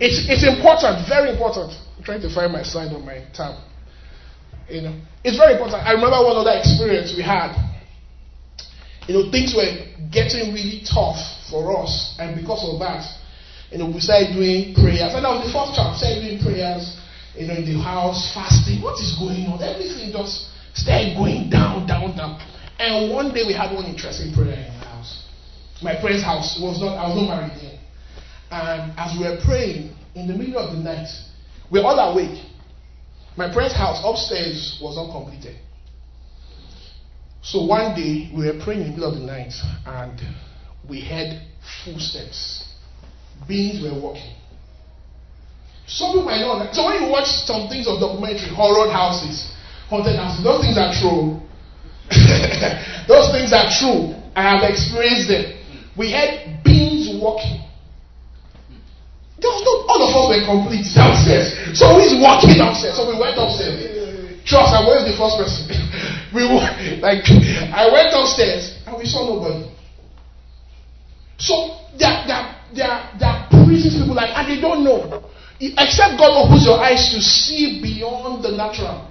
It's, 0.00 0.24
it's 0.28 0.44
important, 0.44 1.04
very 1.08 1.32
important. 1.32 1.76
I'm 1.96 2.04
trying 2.04 2.24
to 2.24 2.32
find 2.32 2.52
my 2.52 2.62
slide 2.62 2.92
on 2.92 3.04
my 3.04 3.24
tab. 3.36 3.60
You 4.68 4.80
know, 4.80 4.94
it's 5.24 5.36
very 5.36 5.52
important. 5.60 5.84
I 5.84 5.92
remember 5.92 6.24
one 6.24 6.36
other 6.40 6.56
experience 6.56 7.12
we 7.16 7.22
had. 7.24 7.52
You 9.08 9.16
know, 9.16 9.30
things 9.32 9.52
were 9.52 9.68
getting 10.08 10.54
really 10.54 10.80
tough 10.88 11.20
for 11.50 11.76
us, 11.76 12.16
and 12.20 12.36
because 12.40 12.64
of 12.64 12.78
that, 12.80 13.04
you 13.70 13.78
know, 13.78 13.86
we 13.86 14.00
started 14.00 14.34
doing 14.34 14.74
prayers. 14.74 15.14
And 15.14 15.24
that 15.24 15.30
was 15.30 15.46
the 15.46 15.52
first 15.54 15.78
time. 15.78 15.94
Started 15.94 16.26
doing 16.26 16.42
prayers 16.42 16.98
you 17.38 17.46
know, 17.46 17.54
in 17.54 17.64
the 17.64 17.78
house, 17.78 18.34
fasting. 18.34 18.82
What 18.82 18.98
is 18.98 19.14
going 19.18 19.46
on? 19.46 19.62
Everything 19.62 20.10
just 20.10 20.50
started 20.74 21.14
going 21.16 21.50
down, 21.50 21.86
down, 21.86 22.16
down. 22.16 22.40
And 22.78 23.12
one 23.12 23.32
day 23.32 23.44
we 23.46 23.54
had 23.54 23.74
one 23.74 23.86
interesting 23.86 24.34
prayer 24.34 24.58
in 24.58 24.74
my 24.78 24.84
house. 24.90 25.24
My 25.82 26.00
friend's 26.00 26.24
house 26.24 26.58
was 26.60 26.80
not, 26.80 26.98
I 26.98 27.08
was 27.08 27.16
not 27.16 27.28
married 27.30 27.56
then. 27.62 27.78
And 28.50 28.98
as 28.98 29.16
we 29.16 29.24
were 29.24 29.38
praying 29.44 29.94
in 30.14 30.26
the 30.26 30.34
middle 30.34 30.58
of 30.58 30.74
the 30.74 30.82
night, 30.82 31.08
we 31.70 31.78
were 31.78 31.86
all 31.86 31.98
awake. 32.12 32.42
My 33.36 33.52
friend's 33.52 33.74
house 33.74 34.02
upstairs 34.04 34.78
was 34.82 34.96
not 34.96 35.12
completed. 35.12 35.56
So 37.42 37.64
one 37.64 37.94
day 37.94 38.30
we 38.34 38.46
were 38.46 38.58
praying 38.62 38.82
in 38.82 38.86
the 38.90 38.96
middle 38.96 39.12
of 39.14 39.20
the 39.20 39.26
night 39.26 39.52
and 39.86 40.20
we 40.88 41.00
heard 41.00 41.40
footsteps. 41.84 42.59
Beings 43.48 43.82
were 43.82 43.94
walking. 43.98 44.34
Some 45.90 46.14
people 46.14 46.24
might 46.24 46.40
not. 46.40 46.74
So 46.74 46.86
when 46.86 47.02
you 47.02 47.10
watch 47.10 47.26
some 47.26 47.68
things 47.68 47.88
of 47.88 47.98
documentary, 47.98 48.54
horror 48.54 48.90
houses, 48.90 49.50
haunted 49.90 50.14
houses, 50.14 50.44
those 50.44 50.62
things 50.62 50.78
are 50.78 50.94
true. 50.94 51.42
those 53.10 53.26
things 53.34 53.50
are 53.50 53.66
true. 53.66 54.14
I 54.38 54.54
have 54.54 54.62
experienced 54.62 55.26
them. 55.26 55.58
We 55.98 56.14
had 56.14 56.62
beings 56.62 57.10
walking. 57.18 57.58
There 59.42 59.50
was 59.50 59.64
not 59.66 59.78
all 59.88 60.00
of 60.04 60.12
us 60.14 60.24
were 60.30 60.44
complete 60.46 60.86
downstairs. 60.94 61.58
So 61.74 61.98
is 61.98 62.14
walking 62.22 62.54
downstairs? 62.54 62.94
So 62.94 63.10
we 63.10 63.18
went 63.18 63.34
upstairs. 63.34 63.98
Trust, 64.46 64.70
I 64.70 64.84
was 64.86 65.04
the 65.08 65.16
first 65.16 65.36
person. 65.42 65.66
we 66.36 66.46
were, 66.46 66.62
like 67.02 67.26
I 67.74 67.90
went 67.90 68.14
upstairs 68.14 68.78
and 68.86 68.94
we 68.94 69.06
saw 69.06 69.26
nobody. 69.26 69.66
So 71.38 71.80
there, 71.98 72.59
there, 72.74 72.86
there, 72.86 73.18
there 73.18 73.28
are 73.28 73.48
prison 73.66 74.00
people 74.00 74.14
like 74.14 74.30
and 74.34 74.46
they 74.48 74.60
don't 74.60 74.84
know. 74.84 75.30
Except 75.60 76.16
God 76.16 76.32
opens 76.46 76.64
your 76.64 76.80
eyes 76.80 77.12
to 77.12 77.20
see 77.20 77.82
beyond 77.82 78.42
the 78.42 78.56
natural. 78.56 79.06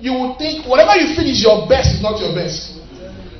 You 0.00 0.12
will 0.12 0.36
think 0.36 0.68
whatever 0.68 1.00
you 1.00 1.16
feel 1.16 1.24
is 1.24 1.40
your 1.40 1.64
best 1.64 1.96
is 1.96 2.02
not 2.04 2.20
your 2.20 2.36
best. 2.36 2.76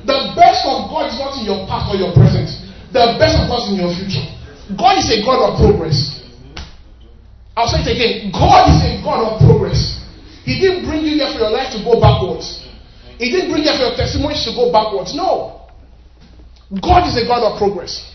The 0.01 0.33
best 0.33 0.65
of 0.65 0.89
God 0.89 1.13
is 1.13 1.17
not 1.21 1.37
in 1.37 1.45
your 1.45 1.65
past 1.69 1.93
or 1.93 1.97
your 1.97 2.13
present. 2.13 2.49
The 2.89 3.17
best 3.21 3.37
of 3.37 3.45
God 3.49 3.65
is 3.65 3.69
in 3.73 3.77
your 3.85 3.93
future. 3.93 4.25
God 4.73 4.97
is 4.97 5.09
a 5.13 5.21
God 5.21 5.45
of 5.45 5.61
progress. 5.61 6.25
I'll 7.53 7.69
say 7.69 7.85
it 7.85 7.89
again. 7.93 8.33
God 8.33 8.69
is 8.73 8.81
a 8.81 8.97
God 9.05 9.21
of 9.21 9.33
progress. 9.45 10.01
He 10.41 10.57
didn't 10.57 10.89
bring 10.89 11.05
you 11.05 11.21
here 11.21 11.29
for 11.33 11.39
your 11.39 11.53
life 11.53 11.73
to 11.73 11.83
go 11.85 12.01
backwards. 12.01 12.65
He 13.17 13.29
didn't 13.29 13.53
bring 13.53 13.61
you 13.61 13.69
here 13.69 13.77
for 13.77 13.85
your 13.93 13.97
testimonies 13.97 14.41
to 14.45 14.51
go 14.57 14.71
backwards. 14.73 15.13
No. 15.13 15.69
God 16.81 17.05
is 17.05 17.17
a 17.17 17.25
God 17.29 17.45
of 17.45 17.57
progress. 17.57 18.14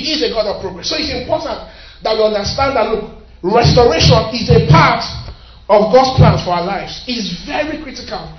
He 0.00 0.16
is 0.16 0.22
a 0.24 0.32
God 0.32 0.48
of 0.48 0.62
progress. 0.64 0.88
So 0.88 0.96
it's 0.96 1.12
important 1.12 1.68
that 2.00 2.12
we 2.16 2.22
understand 2.24 2.76
that 2.76 2.88
look, 2.88 3.22
Restoration 3.42 4.30
is 4.38 4.48
a 4.50 4.70
part 4.70 5.02
of 5.68 5.92
God's 5.92 6.16
plan 6.16 6.38
for 6.44 6.54
our 6.54 6.64
lives. 6.64 7.02
It's 7.08 7.44
very 7.44 7.82
critical. 7.82 8.38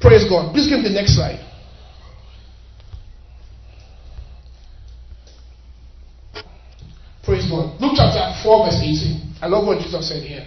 Praise 0.00 0.28
God. 0.30 0.54
Please 0.54 0.68
give 0.68 0.78
me 0.78 0.88
the 0.88 0.94
next 0.94 1.16
slide. 1.16 1.42
Praise 7.24 7.50
God. 7.50 7.80
Luke 7.80 7.94
chapter 7.96 8.30
4, 8.44 8.66
verse 8.66 8.78
18. 8.80 9.42
I 9.42 9.46
love 9.48 9.66
what 9.66 9.82
Jesus 9.82 10.08
said 10.08 10.22
here. 10.22 10.46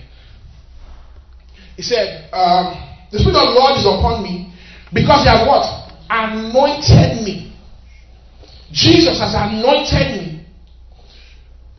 He 1.75 1.83
said, 1.83 2.31
um, 2.31 2.71
The 3.11 3.19
Spirit 3.19 3.35
of 3.35 3.53
the 3.53 3.59
Lord 3.59 3.77
is 3.77 3.85
upon 3.85 4.23
me 4.23 4.55
because 4.93 5.23
He 5.23 5.29
has 5.29 5.45
what? 5.45 5.67
Anointed 6.09 7.25
me. 7.27 7.53
Jesus 8.71 9.19
has 9.19 9.35
anointed 9.35 10.15
me 10.15 10.30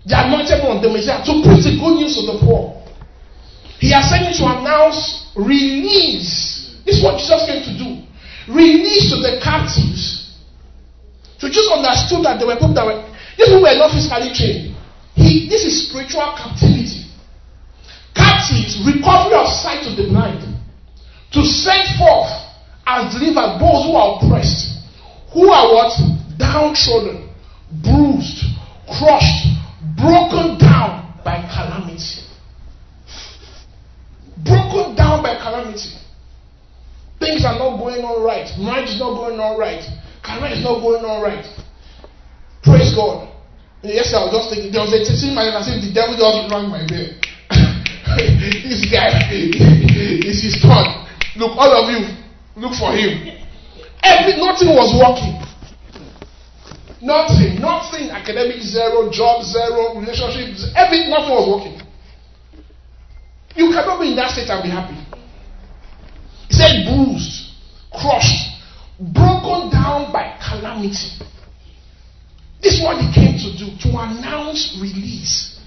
the 0.05 0.19
anointed 0.19 0.65
one, 0.67 0.83
the 0.83 0.91
Messiah, 0.91 1.23
to 1.23 1.33
preach 1.47 1.62
the 1.62 1.79
good 1.79 2.03
news 2.03 2.19
to 2.19 2.27
the 2.27 2.37
poor. 2.43 2.75
He 3.79 3.91
has 3.95 4.11
sent 4.11 4.27
me 4.27 4.35
to 4.38 4.47
announce 4.47 5.31
release. 5.35 6.75
This 6.85 6.99
is 6.99 7.03
what 7.03 7.19
Jesus 7.19 7.47
came 7.47 7.62
to 7.62 7.75
do. 7.79 7.91
Release 8.51 9.11
to 9.15 9.23
the 9.23 9.38
captives. 9.43 10.35
So 11.38 11.47
Jesus 11.47 11.71
understood 11.71 12.27
that 12.27 12.38
there 12.38 12.47
were 12.47 12.59
people 12.59 12.75
that 12.75 12.87
were, 12.87 13.03
these 13.38 13.47
people 13.47 13.62
were 13.62 13.79
not 13.79 13.95
physically 13.95 14.31
trained. 14.35 14.75
He, 15.15 15.47
this 15.51 15.67
is 15.67 15.91
spiritual 15.91 16.35
captivity. 16.35 17.07
Captives, 18.15 18.83
recovery 18.87 19.38
of 19.38 19.51
sight 19.51 19.87
to 19.87 19.95
the 19.95 20.11
blind. 20.11 20.43
To 21.35 21.41
send 21.47 21.99
forth 21.99 22.31
and 22.87 23.11
deliver 23.11 23.59
those 23.59 23.87
who 23.87 23.95
are 23.95 24.19
oppressed. 24.19 24.83
Who 25.35 25.51
are 25.51 25.67
what? 25.75 25.95
Downtrodden, 26.38 27.31
bruised, 27.83 28.47
crushed, 28.87 29.52
broken 30.03 30.59
down 30.59 31.15
by 31.25 31.38
calamity. 31.47 32.27
Broken 34.43 34.99
down 34.99 35.23
by 35.23 35.38
calamity. 35.38 35.95
Things 37.23 37.47
are 37.47 37.55
not 37.55 37.79
going 37.79 38.03
on 38.03 38.19
right. 38.27 38.51
Marriage 38.59 38.91
is 38.91 38.99
not 38.99 39.15
going 39.15 39.38
on 39.38 39.55
right. 39.57 39.79
Is 39.79 40.65
not 40.65 40.83
going 40.83 41.05
on 41.07 41.23
right. 41.23 41.47
Praise 42.62 42.95
God. 42.95 43.31
Yes, 43.83 44.15
I 44.15 44.27
was 44.27 44.31
just 44.35 44.51
thinking, 44.51 44.71
there 44.71 44.83
was 44.83 44.95
a 44.95 45.03
teaching 45.03 45.35
man 45.35 45.55
I 45.55 45.62
said, 45.62 45.83
the 45.83 45.91
devil 45.91 46.15
just 46.15 46.51
rang 46.51 46.71
my 46.71 46.87
bell. 46.87 47.11
this 48.67 48.87
guy 48.91 49.11
is 49.35 50.38
his 50.38 50.62
turn. 50.62 50.87
Look, 51.35 51.59
all 51.59 51.71
of 51.71 51.91
you, 51.91 52.07
look 52.59 52.75
for 52.79 52.95
him. 52.95 53.38
Every 54.03 54.38
nothing 54.38 54.71
was 54.75 54.95
working. 54.95 55.41
Nothing, 57.03 57.59
nothing. 57.59 58.11
Academic 58.11 58.62
zero, 58.62 59.11
job 59.11 59.43
zero, 59.43 59.99
relationship, 59.99 60.55
everything, 60.79 61.11
nothing 61.11 61.35
was 61.35 61.47
working. 61.51 61.77
You 63.57 63.75
cannot 63.75 64.01
be 64.01 64.11
in 64.11 64.17
that 64.17 64.31
state 64.31 64.49
and 64.49 64.62
be 64.62 64.71
happy. 64.71 64.95
He 66.47 66.55
said 66.55 66.87
bruised, 66.87 67.59
crushed, 67.91 68.55
broken 69.01 69.75
down 69.75 70.15
by 70.15 70.38
calamity. 70.38 71.19
This 72.62 72.79
is 72.79 72.83
what 72.87 73.03
he 73.03 73.11
came 73.11 73.35
to 73.35 73.51
do 73.59 73.75
to 73.83 73.88
announce 73.99 74.79
release. 74.81 75.59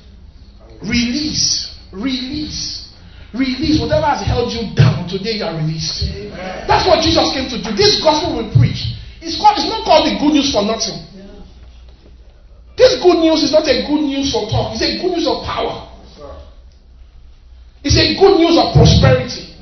Release. 0.81 1.75
Release. 1.91 2.95
Release. 3.33 3.81
Whatever 3.81 4.07
has 4.07 4.23
held 4.25 4.53
you 4.55 4.71
down, 4.73 5.09
today 5.09 5.35
you 5.35 5.43
are 5.43 5.55
released. 5.59 6.07
Amen. 6.07 6.63
That's 6.63 6.87
what 6.87 7.03
Jesus 7.03 7.27
came 7.35 7.51
to 7.51 7.59
do. 7.59 7.75
This 7.75 7.99
gospel 7.99 8.39
we 8.39 8.47
preach. 8.55 8.95
It's, 9.19 9.35
called, 9.35 9.59
it's 9.59 9.67
not 9.67 9.83
called 9.83 10.07
the 10.07 10.15
good 10.15 10.31
news 10.31 10.55
for 10.55 10.63
nothing. 10.63 10.95
This 12.77 13.01
good 13.01 13.19
news 13.19 13.43
is 13.43 13.51
not 13.51 13.67
a 13.67 13.87
good 13.87 14.03
news 14.03 14.31
for 14.31 14.49
talk, 14.49 14.73
it's 14.73 14.83
a 14.83 14.99
good 15.01 15.15
news 15.15 15.27
of 15.27 15.43
power. 15.43 15.91
It's 17.83 17.97
a 17.97 18.19
good 18.19 18.39
news 18.39 18.57
of 18.57 18.73
prosperity. 18.73 19.53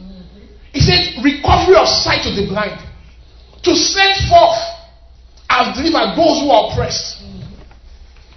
It 0.73 0.81
says 0.81 1.23
recovery 1.23 1.75
of 1.75 1.87
sight 1.87 2.23
to 2.23 2.31
the 2.31 2.47
blind. 2.47 2.79
To 3.63 3.75
send 3.75 4.29
forth 4.29 4.57
and 5.49 5.75
deliver 5.75 6.15
those 6.15 6.39
who 6.41 6.49
are 6.49 6.71
oppressed, 6.71 7.21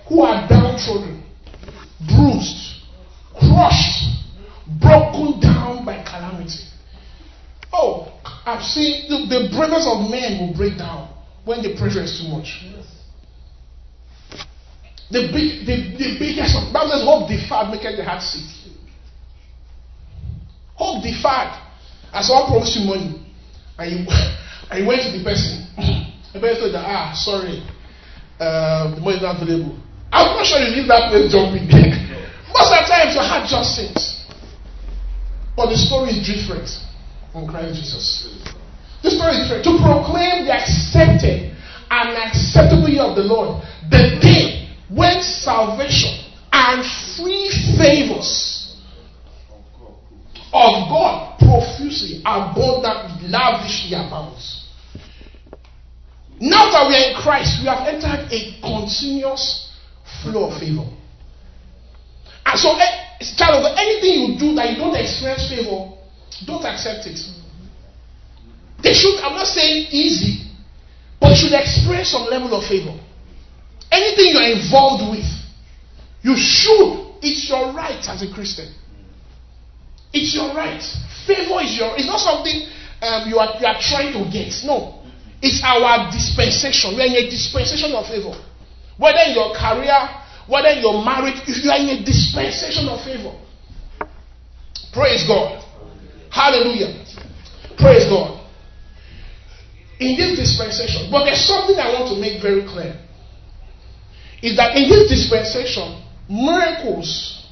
who 0.09 0.23
are 0.23 0.47
downtrodden, 0.49 1.23
bruised, 2.07 2.83
crushed, 3.39 4.11
broken 4.81 5.41
down 5.41 5.85
by 5.85 6.03
calamity. 6.05 6.65
Oh, 7.73 8.13
I've 8.45 8.63
seen 8.63 9.09
the, 9.09 9.27
the 9.27 9.49
of 9.87 10.11
men 10.11 10.39
will 10.41 10.55
break 10.55 10.79
down 10.79 11.09
when 11.45 11.63
the 11.63 11.77
pressure 11.77 12.03
is 12.03 12.21
too 12.21 12.29
much. 12.29 12.65
The, 15.11 15.31
big, 15.33 15.67
the, 15.67 15.77
the 15.97 16.19
biggest 16.19 16.57
of 16.57 16.73
Bible 16.73 16.91
says, 16.91 17.03
hope 17.05 17.29
deferred 17.29 17.71
maketh 17.71 17.97
the 17.97 18.05
heart 18.05 18.23
sick. 18.23 18.43
Hope 20.75 21.03
deferred. 21.03 21.55
As 22.13 22.27
someone 22.27 22.51
promised 22.51 22.77
you 22.77 22.87
money, 22.87 23.23
and 23.79 23.87
you, 23.93 24.07
and 24.71 24.83
you 24.83 24.87
went 24.87 25.03
to 25.03 25.19
the 25.19 25.23
person, 25.23 25.67
The 26.37 26.41
person 26.41 26.69
said, 26.69 26.85
ah, 26.85 27.17
sorry, 27.17 27.65
uh, 28.39 28.95
the 28.95 29.01
money 29.01 29.17
is 29.17 29.23
not 29.23 29.41
available. 29.41 29.81
I'm 30.13 30.37
not 30.37 30.45
sure 30.45 30.61
you 30.61 30.77
leave 30.77 30.89
that 30.89 31.09
place 31.09 31.33
jumping. 31.33 31.65
Most 32.53 32.69
of 32.69 32.77
the 32.77 32.89
times 32.93 33.17
your 33.17 33.25
heart 33.25 33.49
just 33.49 33.73
sinks. 33.73 34.29
But 35.57 35.73
the 35.73 35.81
story 35.81 36.13
is 36.13 36.21
different 36.21 36.69
in 37.33 37.49
Christ 37.49 37.81
Jesus. 37.81 38.29
The 39.01 39.17
story 39.17 39.33
is 39.33 39.49
different. 39.49 39.65
To 39.65 39.81
proclaim 39.81 40.45
the 40.45 40.53
accepted 40.53 41.57
and 41.89 42.09
acceptable 42.21 42.93
year 42.93 43.09
of 43.09 43.17
the 43.17 43.25
Lord, 43.25 43.65
the 43.89 44.21
day 44.21 44.66
when 44.89 45.23
salvation 45.23 46.19
and 46.53 46.85
free 47.17 47.51
favors 47.77 48.77
of 50.53 50.89
God 50.89 51.39
profusely, 51.39 52.23
abundantly, 52.25 53.29
lavishly 53.29 53.95
abounds. 53.95 54.67
Now 56.41 56.71
that 56.71 56.89
we 56.89 56.95
are 56.95 57.11
in 57.11 57.17
Christ, 57.17 57.61
we 57.61 57.67
have 57.67 57.87
entered 57.89 58.29
a 58.31 58.61
continuous 58.61 59.73
flow 60.23 60.51
of 60.51 60.61
favor. 60.61 60.87
And 62.45 62.59
so, 62.59 62.77
eh, 62.79 63.19
child 63.37 63.65
of 63.67 63.77
anything 63.77 64.33
you 64.33 64.39
do 64.39 64.55
that 64.55 64.71
you 64.71 64.77
don't 64.77 64.95
experience 64.95 65.49
favor, 65.49 65.93
don't 66.45 66.65
accept 66.65 67.07
it. 67.07 67.19
They 68.83 68.93
should, 68.93 69.19
I'm 69.21 69.35
not 69.35 69.47
saying 69.47 69.89
easy, 69.91 70.47
but 71.21 71.35
should 71.35 71.53
experience 71.53 72.11
some 72.11 72.27
level 72.27 72.55
of 72.55 72.65
favor. 72.65 72.95
Anything 73.97 74.37
you're 74.37 74.53
involved 74.61 75.09
with, 75.09 75.25
you 76.21 76.37
should. 76.37 77.17
It's 77.23 77.49
your 77.49 77.73
right 77.73 77.97
as 77.97 78.21
a 78.21 78.29
Christian. 78.29 78.69
It's 80.13 80.35
your 80.35 80.53
right. 80.53 80.83
Favor 81.27 81.65
is 81.65 81.73
your. 81.79 81.97
It's 81.97 82.07
not 82.07 82.21
something 82.21 82.69
um, 83.01 83.29
you 83.29 83.39
are 83.39 83.57
you 83.57 83.67
are 83.67 83.81
trying 83.81 84.13
to 84.13 84.29
get. 84.29 84.53
No, 84.65 85.01
it's 85.41 85.65
our 85.65 86.13
dispensation. 86.13 86.93
We 86.97 87.03
are 87.03 87.07
in 87.09 87.25
a 87.25 87.31
dispensation 87.31 87.93
of 87.97 88.05
favor. 88.07 88.37
Whether 89.01 89.25
in 89.29 89.35
your 89.35 89.57
career, 89.57 89.97
whether 90.47 90.69
in 90.69 90.85
your 90.85 91.01
marriage, 91.05 91.41
if 91.49 91.65
you 91.65 91.71
are 91.73 91.81
in 91.81 91.89
a 91.97 92.05
dispensation 92.05 92.89
of 92.89 93.01
favor. 93.01 93.33
Praise 94.93 95.27
God. 95.27 95.65
Hallelujah. 96.31 97.05
Praise 97.77 98.05
God. 98.09 98.45
In 100.01 100.17
this 100.17 100.37
dispensation, 100.37 101.09
but 101.11 101.25
there's 101.25 101.45
something 101.45 101.77
I 101.77 101.93
want 101.97 102.13
to 102.13 102.21
make 102.21 102.43
very 102.43 102.65
clear. 102.69 103.06
Is 104.43 104.57
that 104.57 104.77
in 104.77 104.89
this 104.89 105.09
dispensation, 105.09 106.03
miracles, 106.29 107.49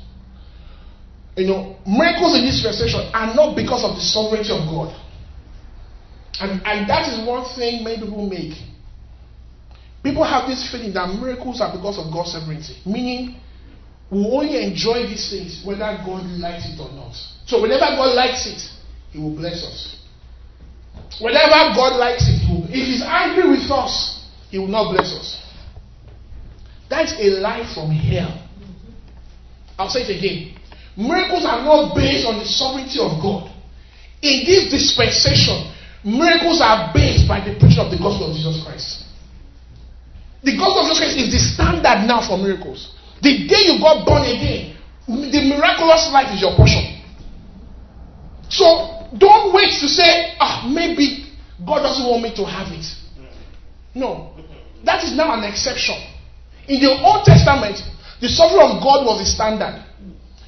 you 1.36 1.46
know, 1.46 1.76
miracles 1.86 2.36
in 2.36 2.44
this 2.44 2.62
dispensation 2.62 3.00
are 3.12 3.34
not 3.34 3.56
because 3.56 3.84
of 3.84 3.96
the 3.96 4.02
sovereignty 4.02 4.52
of 4.52 4.68
God. 4.68 4.94
And, 6.40 6.60
and 6.64 6.90
that 6.90 7.08
is 7.08 7.26
one 7.26 7.44
thing 7.54 7.84
many 7.84 7.98
people 7.98 8.26
make. 8.28 8.54
People 10.02 10.24
have 10.24 10.48
this 10.48 10.70
feeling 10.70 10.92
that 10.94 11.08
miracles 11.08 11.60
are 11.60 11.72
because 11.74 11.98
of 11.98 12.12
God's 12.12 12.32
sovereignty, 12.32 12.76
meaning 12.84 13.40
we 14.10 14.18
only 14.26 14.62
enjoy 14.62 15.06
these 15.06 15.30
things 15.30 15.62
whether 15.64 15.88
God 16.04 16.26
likes 16.38 16.66
it 16.66 16.78
or 16.78 16.92
not. 16.92 17.14
So 17.46 17.62
whenever 17.62 17.86
God 17.96 18.14
likes 18.14 18.46
it, 18.46 18.60
He 19.10 19.18
will 19.18 19.34
bless 19.34 19.64
us. 19.64 19.96
Whenever 21.20 21.74
God 21.74 21.96
likes 21.96 22.28
it, 22.28 22.44
will, 22.48 22.64
if 22.68 22.74
He's 22.74 23.02
angry 23.02 23.48
with 23.48 23.70
us, 23.70 24.26
He 24.50 24.58
will 24.58 24.68
not 24.68 24.92
bless 24.92 25.12
us. 25.12 25.43
That's 26.94 27.18
a 27.18 27.42
lie 27.42 27.66
from 27.74 27.90
hell. 27.90 28.38
I'll 29.76 29.90
say 29.90 30.06
it 30.06 30.14
again. 30.14 30.54
Miracles 30.96 31.42
are 31.42 31.58
not 31.66 31.90
based 31.96 32.22
on 32.24 32.38
the 32.38 32.46
sovereignty 32.46 33.02
of 33.02 33.18
God. 33.18 33.50
In 34.22 34.46
this 34.46 34.70
dispensation, 34.70 35.74
miracles 36.06 36.62
are 36.62 36.94
based 36.94 37.26
by 37.26 37.42
the 37.42 37.58
preaching 37.58 37.82
of 37.82 37.90
the 37.90 37.98
gospel 37.98 38.30
of 38.30 38.36
Jesus 38.38 38.62
Christ. 38.62 39.10
The 40.46 40.54
gospel 40.54 40.86
of 40.86 40.94
Jesus 40.94 41.02
Christ 41.02 41.18
is 41.18 41.34
the 41.34 41.42
standard 41.42 42.06
now 42.06 42.22
for 42.22 42.38
miracles. 42.38 42.94
The 43.18 43.42
day 43.50 43.74
you 43.74 43.82
got 43.82 44.06
born 44.06 44.22
again, 44.22 44.78
the 45.10 45.42
miraculous 45.50 46.06
life 46.14 46.30
is 46.30 46.46
your 46.46 46.54
portion. 46.54 47.02
So 48.46 49.10
don't 49.18 49.50
wait 49.52 49.74
to 49.82 49.90
say, 49.90 50.38
ah, 50.38 50.70
maybe 50.70 51.26
God 51.66 51.82
doesn't 51.82 52.06
want 52.06 52.22
me 52.22 52.30
to 52.38 52.46
have 52.46 52.70
it. 52.70 52.86
No. 53.98 54.38
That 54.84 55.02
is 55.02 55.10
now 55.10 55.34
an 55.34 55.42
exception. 55.42 56.13
In 56.68 56.80
the 56.80 56.90
Old 57.04 57.24
Testament, 57.24 57.80
the 58.20 58.28
sovereignty 58.28 58.76
of 58.76 58.82
God 58.82 59.04
was 59.04 59.20
the 59.20 59.28
standard. 59.28 59.84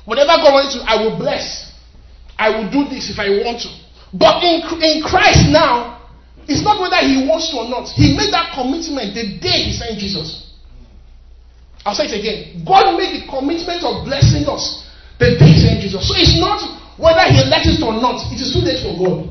Whatever 0.04 0.40
God 0.40 0.54
wants 0.54 0.74
to, 0.74 0.80
I 0.86 1.02
will 1.02 1.18
bless. 1.18 1.72
I 2.38 2.50
will 2.50 2.70
do 2.70 2.88
this 2.88 3.10
if 3.10 3.18
I 3.18 3.28
want 3.42 3.60
to. 3.66 3.70
But 4.14 4.40
in, 4.44 4.62
in 4.80 5.02
Christ 5.02 5.50
now, 5.50 6.08
it's 6.46 6.62
not 6.62 6.80
whether 6.80 7.02
he 7.02 7.26
wants 7.26 7.50
to 7.50 7.58
or 7.58 7.68
not. 7.68 7.90
He 7.90 8.14
made 8.16 8.30
that 8.30 8.54
commitment 8.54 9.12
the 9.18 9.36
day 9.42 9.66
he 9.66 9.72
sent 9.74 9.98
Jesus. 9.98 10.46
I'll 11.84 11.94
say 11.94 12.06
it 12.06 12.16
again. 12.16 12.62
God 12.64 12.96
made 12.96 13.18
the 13.18 13.26
commitment 13.26 13.82
of 13.82 14.06
blessing 14.06 14.46
us 14.46 14.86
the 15.18 15.36
day 15.36 15.52
he 15.52 15.58
sent 15.58 15.82
Jesus. 15.82 16.06
So 16.06 16.14
it's 16.14 16.38
not 16.38 16.62
whether 16.96 17.26
he 17.28 17.42
lets 17.50 17.66
it 17.66 17.82
or 17.82 17.98
not. 17.98 18.22
It 18.30 18.38
is 18.40 18.54
too 18.54 18.62
late 18.62 18.78
for 18.78 18.94
God. 18.94 19.26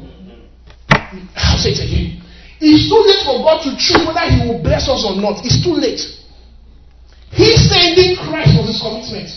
I'll 1.39 1.58
say 1.58 1.71
it 1.71 1.82
again. 1.82 2.19
It's 2.60 2.88
too 2.91 3.00
late 3.00 3.24
for 3.24 3.39
God 3.48 3.63
to 3.63 3.71
choose 3.80 4.04
whether 4.04 4.24
he 4.28 4.43
will 4.43 4.60
bless 4.60 4.91
us 4.91 5.08
or 5.08 5.15
not. 5.15 5.39
It's 5.48 5.63
too 5.63 5.76
late. 5.76 6.04
He 7.36 7.52
sending 7.60 8.15
Christ 8.15 8.56
was 8.56 8.71
his 8.71 8.80
commitment. 8.80 9.28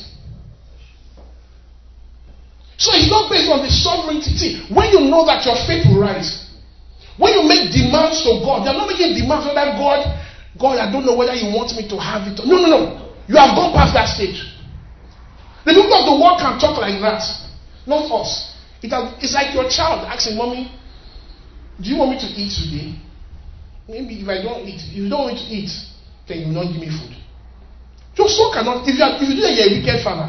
So 2.79 2.95
it's 2.95 3.11
not 3.11 3.27
based 3.27 3.51
on 3.51 3.67
the 3.67 3.71
sovereignty. 3.75 4.63
When 4.71 4.95
you 4.95 5.11
know 5.11 5.27
that 5.27 5.43
your 5.43 5.59
faith 5.67 5.83
will 5.91 5.99
rise, 5.99 6.47
when 7.19 7.35
you 7.35 7.43
make 7.43 7.75
demands 7.75 8.23
to 8.23 8.39
God, 8.39 8.63
you're 8.63 8.79
not 8.79 8.87
making 8.87 9.19
demands 9.19 9.51
whether 9.51 9.75
God, 9.75 10.07
God, 10.55 10.79
I 10.79 10.87
don't 10.87 11.03
know 11.03 11.19
whether 11.19 11.35
you 11.35 11.51
want 11.51 11.75
me 11.75 11.91
to 11.91 11.99
have 11.99 12.31
it. 12.31 12.39
No, 12.47 12.63
no, 12.63 12.71
no. 12.71 12.81
You 13.27 13.35
have 13.35 13.59
gone 13.59 13.75
past 13.75 13.99
that 13.99 14.07
stage. 14.15 14.47
The 15.67 15.75
people 15.75 15.91
of 15.91 16.07
the 16.07 16.17
world 16.23 16.39
can 16.39 16.55
talk 16.63 16.79
like 16.79 17.03
that, 17.03 17.27
not 17.85 18.07
us. 18.15 18.55
It 18.81 18.95
has, 18.95 19.11
it's 19.19 19.35
like 19.35 19.53
your 19.53 19.67
child 19.69 20.07
asking, 20.07 20.39
Mommy, 20.39 20.71
do 21.83 21.91
you 21.91 21.99
want 21.99 22.15
me 22.15 22.19
to 22.23 22.31
eat 22.31 22.55
today? 22.55 22.95
Maybe 23.91 24.23
if 24.23 24.29
I 24.29 24.39
don't 24.39 24.63
eat, 24.63 24.79
if 24.87 24.95
you 24.95 25.11
don't 25.11 25.27
want 25.27 25.35
me 25.35 25.43
to 25.43 25.49
eat, 25.51 25.71
then 26.31 26.39
you 26.39 26.47
will 26.47 26.63
not 26.63 26.71
give 26.71 26.81
me 26.81 26.95
food. 26.95 27.19
Your 28.19 28.27
son 28.27 28.51
cannot, 28.51 28.83
if 28.83 28.99
you, 28.99 29.07
if 29.07 29.29
you 29.31 29.37
do 29.39 29.43
that, 29.47 29.55
you're 29.55 29.71
a 29.71 29.75
wicked 29.79 30.03
father. 30.03 30.27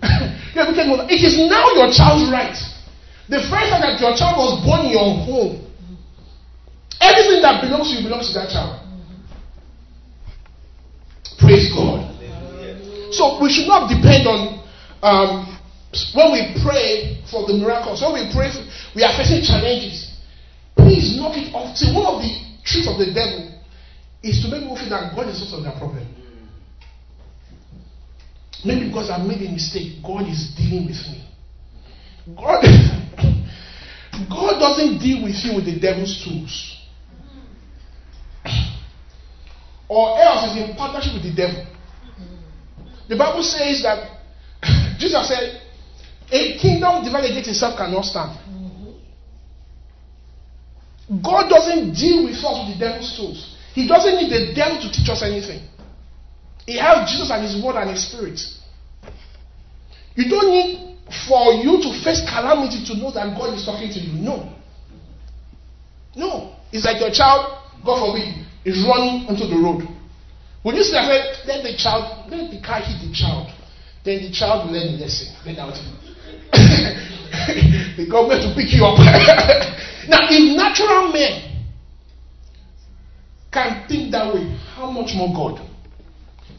you're 0.56 0.64
a 0.64 0.68
wicked 0.72 0.88
mother. 0.88 1.04
It 1.12 1.20
is 1.20 1.36
now 1.44 1.68
your 1.76 1.92
child's 1.92 2.32
right. 2.32 2.56
The 3.28 3.44
first 3.52 3.68
time 3.68 3.84
that 3.84 4.00
your 4.00 4.16
child 4.16 4.40
was 4.40 4.64
born 4.64 4.88
in 4.88 4.96
your 4.96 5.12
home, 5.20 5.60
everything 7.04 7.44
that 7.44 7.60
belongs 7.60 7.92
to 7.92 8.00
you 8.00 8.08
belongs 8.08 8.32
to 8.32 8.40
that 8.40 8.48
child. 8.48 8.80
Praise 11.36 11.68
God. 11.76 12.08
So 13.12 13.36
we 13.44 13.52
should 13.52 13.68
not 13.68 13.92
depend 13.92 14.24
on 14.24 14.64
um, 15.04 15.52
when 16.16 16.32
we 16.32 16.56
pray 16.64 17.20
for 17.28 17.44
the 17.44 17.60
miracles, 17.60 18.00
when 18.00 18.16
we 18.16 18.32
pray, 18.32 18.48
for, 18.48 18.64
we 18.96 19.04
are 19.04 19.12
facing 19.12 19.44
challenges. 19.44 20.16
Please 20.76 21.20
knock 21.20 21.36
it 21.36 21.52
off. 21.52 21.76
See, 21.76 21.92
one 21.92 22.08
of 22.08 22.24
the 22.24 22.32
tricks 22.64 22.88
of 22.88 22.96
the 22.96 23.12
devil 23.12 23.52
is 24.24 24.40
to 24.40 24.48
make 24.48 24.64
people 24.64 24.80
feel 24.80 24.88
that 24.88 25.12
God 25.12 25.28
is 25.28 25.44
also 25.44 25.60
their 25.60 25.76
problem. 25.76 26.08
Maybe 28.64 28.88
because 28.88 29.10
I 29.10 29.18
made 29.18 29.42
a 29.42 29.50
mistake, 29.50 30.02
God 30.02 30.28
is 30.28 30.54
dealing 30.56 30.86
with 30.86 31.02
me. 31.10 31.24
God, 32.36 32.62
God 34.30 34.58
doesn't 34.58 34.98
deal 34.98 35.24
with 35.24 35.34
you 35.44 35.56
with 35.56 35.64
the 35.64 35.80
devil's 35.80 36.22
tools. 36.24 36.78
Or 39.88 40.18
else 40.18 40.52
is 40.52 40.70
in 40.70 40.76
partnership 40.76 41.14
with 41.14 41.24
the 41.24 41.34
devil. 41.34 41.66
The 43.08 43.16
Bible 43.16 43.42
says 43.42 43.82
that 43.82 44.20
Jesus 44.98 45.28
said, 45.28 45.60
A 46.30 46.56
kingdom 46.58 47.04
divided 47.04 47.32
against 47.32 47.50
itself 47.50 47.76
cannot 47.76 48.04
stand. 48.04 48.38
God 51.20 51.50
doesn't 51.50 51.92
deal 51.94 52.24
with 52.24 52.36
us 52.36 52.56
with 52.64 52.78
the 52.78 52.80
devil's 52.80 53.16
tools. 53.16 53.56
He 53.74 53.88
doesn't 53.88 54.16
need 54.16 54.30
the 54.30 54.54
devil 54.54 54.80
to 54.80 54.90
teach 54.90 55.08
us 55.10 55.22
anything. 55.22 55.68
He 56.66 56.78
has 56.78 57.10
Jesus 57.10 57.30
and 57.30 57.42
His 57.42 57.62
Word 57.62 57.76
and 57.76 57.90
His 57.90 58.06
Spirit. 58.08 58.40
You 60.14 60.28
don't 60.28 60.48
need 60.50 60.98
for 61.28 61.52
you 61.54 61.82
to 61.82 61.90
face 62.04 62.22
calamity 62.28 62.84
to 62.86 62.96
know 62.96 63.10
that 63.12 63.36
God 63.36 63.54
is 63.54 63.64
talking 63.64 63.90
to 63.90 64.00
you. 64.00 64.12
No. 64.22 64.52
No. 66.14 66.56
It's 66.70 66.84
like 66.84 67.00
your 67.00 67.10
child, 67.10 67.58
God 67.84 68.00
forbid, 68.00 68.46
is 68.64 68.84
running 68.86 69.26
onto 69.28 69.46
the 69.46 69.56
road. 69.56 69.88
Would 70.64 70.76
you 70.76 70.82
say, 70.84 71.00
let 71.46 71.62
the 71.64 71.74
child, 71.76 72.30
let 72.30 72.50
the 72.50 72.60
car 72.62 72.80
hit 72.80 73.02
the 73.02 73.12
child? 73.12 73.50
Then 74.04 74.22
the 74.22 74.32
child 74.32 74.66
will 74.66 74.78
learn 74.78 74.92
the 74.94 74.98
lesson. 74.98 75.34
Let 75.44 75.58
out. 75.58 75.74
the 77.96 78.06
government 78.10 78.42
to 78.42 78.54
pick 78.54 78.72
you 78.72 78.84
up. 78.84 78.98
now, 80.08 80.26
if 80.30 80.56
natural 80.56 81.12
men 81.12 81.66
can 83.52 83.86
think 83.88 84.12
that 84.12 84.32
way, 84.32 84.44
how 84.74 84.90
much 84.90 85.14
more 85.14 85.34
God? 85.34 85.71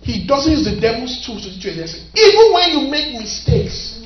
He 0.04 0.28
doesn't 0.28 0.52
use 0.52 0.66
the 0.66 0.80
devil's 0.80 1.26
tools 1.26 1.44
to 1.44 1.50
teach 1.50 1.66
you 1.66 1.72
a 1.72 1.88
lesson. 1.88 2.04
Even 2.14 2.54
when 2.54 2.68
you 2.76 2.92
make 2.92 3.16
mistakes. 3.16 4.04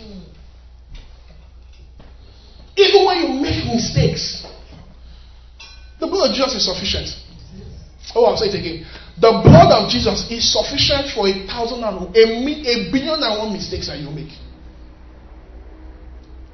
Even 2.77 3.05
when 3.05 3.17
you 3.17 3.29
make 3.41 3.65
mistakes. 3.65 4.45
The 5.99 6.05
blood 6.05 6.29
of 6.29 6.35
Jesus 6.35 6.53
is 6.61 6.65
sufficient. 6.65 7.09
Oh, 8.13 8.25
I'll 8.25 8.37
say 8.37 8.53
it 8.53 8.55
again. 8.55 8.85
The 9.17 9.41
blood 9.41 9.73
of 9.73 9.89
Jesus 9.89 10.29
is 10.29 10.45
sufficient 10.45 11.09
for 11.09 11.27
a 11.27 11.33
thousand 11.49 11.81
and 11.83 12.13
a, 12.13 12.21
a 12.21 12.75
billion 12.93 13.17
and 13.17 13.33
one 13.41 13.53
mistakes 13.53 13.87
that 13.87 13.97
you 13.97 14.11
make. 14.11 14.29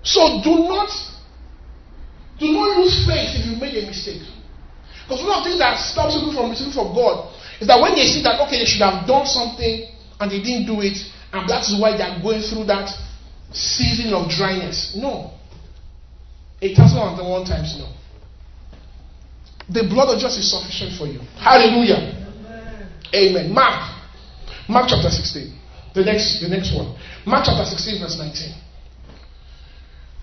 So 0.03 0.39
do 0.41 0.67
not 0.71 0.87
do 2.39 2.47
not 2.51 2.79
lose 2.79 3.03
faith 3.05 3.35
if 3.35 3.45
you 3.45 3.59
make 3.59 3.75
a 3.75 3.85
mistake. 3.85 4.23
Because 5.03 5.19
one 5.23 5.35
of 5.37 5.43
the 5.43 5.51
things 5.51 5.59
that 5.59 5.75
stops 5.79 6.15
people 6.15 6.31
from 6.31 6.51
receiving 6.51 6.71
from 6.71 6.95
God 6.95 7.27
is 7.63 7.67
that 7.71 7.79
when 7.79 7.95
they 7.95 8.03
see 8.11 8.19
that 8.27 8.43
okay 8.43 8.59
they 8.59 8.67
should 8.67 8.83
have 8.83 9.07
done 9.07 9.25
something 9.25 9.87
and 10.19 10.27
they 10.27 10.43
didn't 10.43 10.67
do 10.67 10.83
it, 10.83 10.99
and 11.31 11.47
that 11.47 11.63
is 11.63 11.79
why 11.79 11.95
they 11.95 12.03
are 12.03 12.19
going 12.19 12.43
through 12.43 12.67
that 12.67 12.91
season 13.55 14.13
of 14.13 14.27
dryness. 14.29 14.99
No. 14.99 15.31
A 16.61 16.75
thousand 16.75 17.23
and 17.23 17.23
one 17.23 17.45
times 17.47 17.79
no. 17.79 17.87
The 19.71 19.87
blood 19.87 20.11
of 20.11 20.19
Jesus 20.19 20.43
is 20.43 20.51
sufficient 20.51 20.99
for 20.99 21.07
you. 21.07 21.23
Hallelujah. 21.39 22.11
Amen. 23.15 23.53
Mark. 23.53 23.95
Mark 24.67 24.91
chapter 24.91 25.09
16. 25.09 25.55
The 25.95 26.03
next, 26.03 26.41
the 26.41 26.49
next 26.49 26.75
one. 26.75 26.95
Mark 27.25 27.47
chapter 27.47 27.63
16, 27.63 28.01
verse 28.01 28.19
19. 28.19 28.59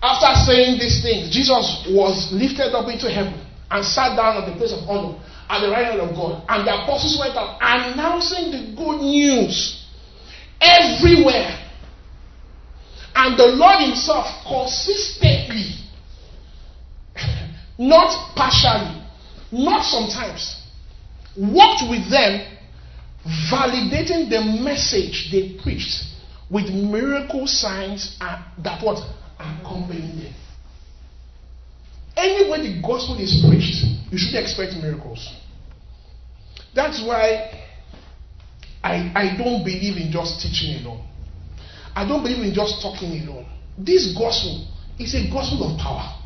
After 0.01 0.29
saying 0.45 0.77
these 0.77 1.01
things, 1.01 1.33
Jesus 1.33 1.89
was 1.89 2.29
lifted 2.31 2.73
up 2.77 2.87
into 2.89 3.09
heaven 3.09 3.33
and 3.69 3.85
sat 3.85 4.15
down 4.15 4.37
at 4.37 4.45
the 4.45 4.55
place 4.57 4.73
of 4.73 4.85
honor 4.89 5.17
at 5.51 5.59
the 5.59 5.69
right 5.69 5.85
hand 5.85 5.99
of 5.99 6.15
God. 6.15 6.43
And 6.47 6.65
the 6.65 6.71
apostles 6.73 7.19
went 7.19 7.35
out 7.35 7.57
announcing 7.59 8.51
the 8.51 8.75
good 8.75 9.01
news 9.01 9.85
everywhere. 10.61 11.57
And 13.13 13.37
the 13.37 13.47
Lord 13.47 13.81
Himself 13.81 14.25
consistently, 14.47 15.75
not 17.77 18.33
partially, 18.35 19.03
not 19.51 19.83
sometimes, 19.83 20.55
walked 21.35 21.89
with 21.89 22.09
them 22.09 22.47
validating 23.51 24.29
the 24.29 24.41
message 24.63 25.29
they 25.31 25.59
preached 25.61 26.05
with 26.49 26.69
miracle 26.69 27.45
signs 27.45 28.17
that 28.19 28.83
what 28.83 29.03
accompanying 29.37 30.23
them. 30.23 30.33
Anywhere 32.15 32.59
the 32.59 32.81
gospel 32.81 33.17
is 33.19 33.43
preached, 33.47 33.83
you 34.11 34.17
should 34.17 34.35
expect 34.35 34.73
miracles. 34.81 35.29
That's 36.73 37.03
why 37.05 37.51
I, 38.83 39.11
I 39.15 39.37
don't 39.37 39.63
believe 39.63 39.97
in 39.97 40.11
just 40.11 40.41
teaching 40.41 40.83
alone. 40.83 41.05
I 41.95 42.07
don't 42.07 42.23
believe 42.23 42.43
in 42.43 42.53
just 42.53 42.81
talking 42.81 43.27
alone. 43.27 43.45
This 43.77 44.15
gospel 44.17 44.67
is 44.97 45.13
a 45.15 45.29
gospel 45.29 45.71
of 45.71 45.79
power. 45.79 46.17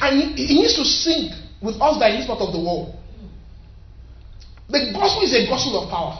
And 0.00 0.38
it 0.38 0.50
needs 0.50 0.76
to 0.76 0.84
sink 0.84 1.32
with 1.60 1.80
us 1.80 1.98
that 1.98 2.10
this 2.16 2.26
part 2.26 2.40
of 2.40 2.52
the 2.52 2.58
world. 2.58 2.94
The 4.68 4.92
gospel 4.92 5.22
is 5.22 5.34
a 5.34 5.46
gospel 5.48 5.82
of 5.84 5.90
power. 5.90 6.18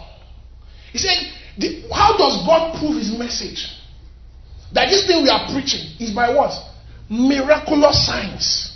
He 0.92 0.98
said, 0.98 1.32
the, 1.58 1.88
How 1.92 2.16
does 2.18 2.44
God 2.46 2.78
prove 2.78 2.96
his 2.96 3.16
message? 3.16 3.66
That 4.74 4.90
this 4.90 5.06
thing 5.06 5.22
we 5.22 5.30
are 5.30 5.50
preaching 5.52 5.80
is 5.98 6.14
by 6.14 6.34
what? 6.34 6.52
Miraculous 7.08 8.06
signs. 8.06 8.71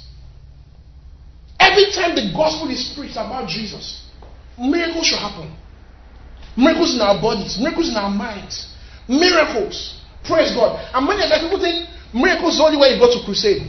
Every 1.77 1.93
time 1.93 2.17
the 2.17 2.33
gospel 2.33 2.71
is 2.71 2.89
preached 2.97 3.21
about 3.21 3.49
Jesus, 3.49 4.01
miracles 4.57 5.05
should 5.05 5.19
happen. 5.19 5.53
Miracles 6.57 6.95
in 6.95 7.03
our 7.03 7.21
bodies, 7.21 7.59
miracles 7.61 7.91
in 7.91 7.97
our 7.97 8.09
minds, 8.09 8.73
miracles. 9.07 10.01
Praise 10.25 10.57
God. 10.57 10.81
And 10.95 11.05
many 11.07 11.21
other 11.21 11.37
people 11.45 11.61
think 11.61 11.85
miracles 12.15 12.55
is 12.55 12.61
only 12.65 12.79
when 12.81 12.95
you 12.95 12.99
go 12.99 13.12
to 13.12 13.21
crusade. 13.27 13.61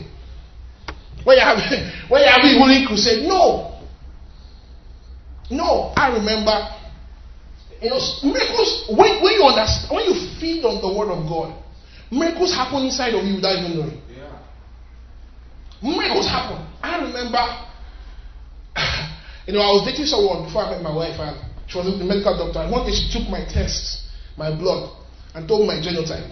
When 1.22 1.36
you 1.36 1.44
have 1.44 1.60
when 2.08 2.24
you 2.24 2.30
have 2.32 2.40
a 2.40 2.48
healing 2.48 2.86
crusade. 2.88 3.28
No. 3.28 3.76
No, 5.50 5.92
I 5.94 6.08
remember. 6.08 6.56
You 7.82 7.90
know, 7.90 8.00
miracles 8.24 8.88
when, 8.88 9.20
when 9.22 9.36
you 9.36 9.44
understand 9.44 9.92
when 9.94 10.08
you 10.08 10.16
feed 10.40 10.64
on 10.64 10.80
the 10.80 10.88
word 10.98 11.12
of 11.12 11.28
God, 11.28 11.62
miracles 12.10 12.54
happen 12.54 12.86
inside 12.86 13.12
of 13.12 13.22
you 13.22 13.34
without 13.36 13.58
even 13.58 13.76
knowing. 13.76 14.00
Yeah. 14.08 14.32
Miracles 15.82 16.26
happen. 16.26 16.64
I 16.82 17.04
remember 17.04 17.67
you 19.48 19.56
know, 19.56 19.64
I 19.64 19.72
was 19.72 19.88
dating 19.88 20.04
someone 20.04 20.44
before 20.44 20.68
I 20.68 20.76
met 20.76 20.84
my 20.84 20.92
wife 20.92 21.16
and 21.16 21.32
she 21.64 21.80
was 21.80 21.88
a 21.88 21.96
medical 22.04 22.36
doctor. 22.36 22.60
And 22.60 22.68
one 22.68 22.84
day 22.84 22.92
she 22.92 23.08
took 23.08 23.24
my 23.32 23.48
tests, 23.48 24.04
my 24.36 24.52
blood, 24.52 24.92
and 25.32 25.48
told 25.48 25.64
me 25.64 25.72
my 25.72 25.80
genotype. 25.80 26.28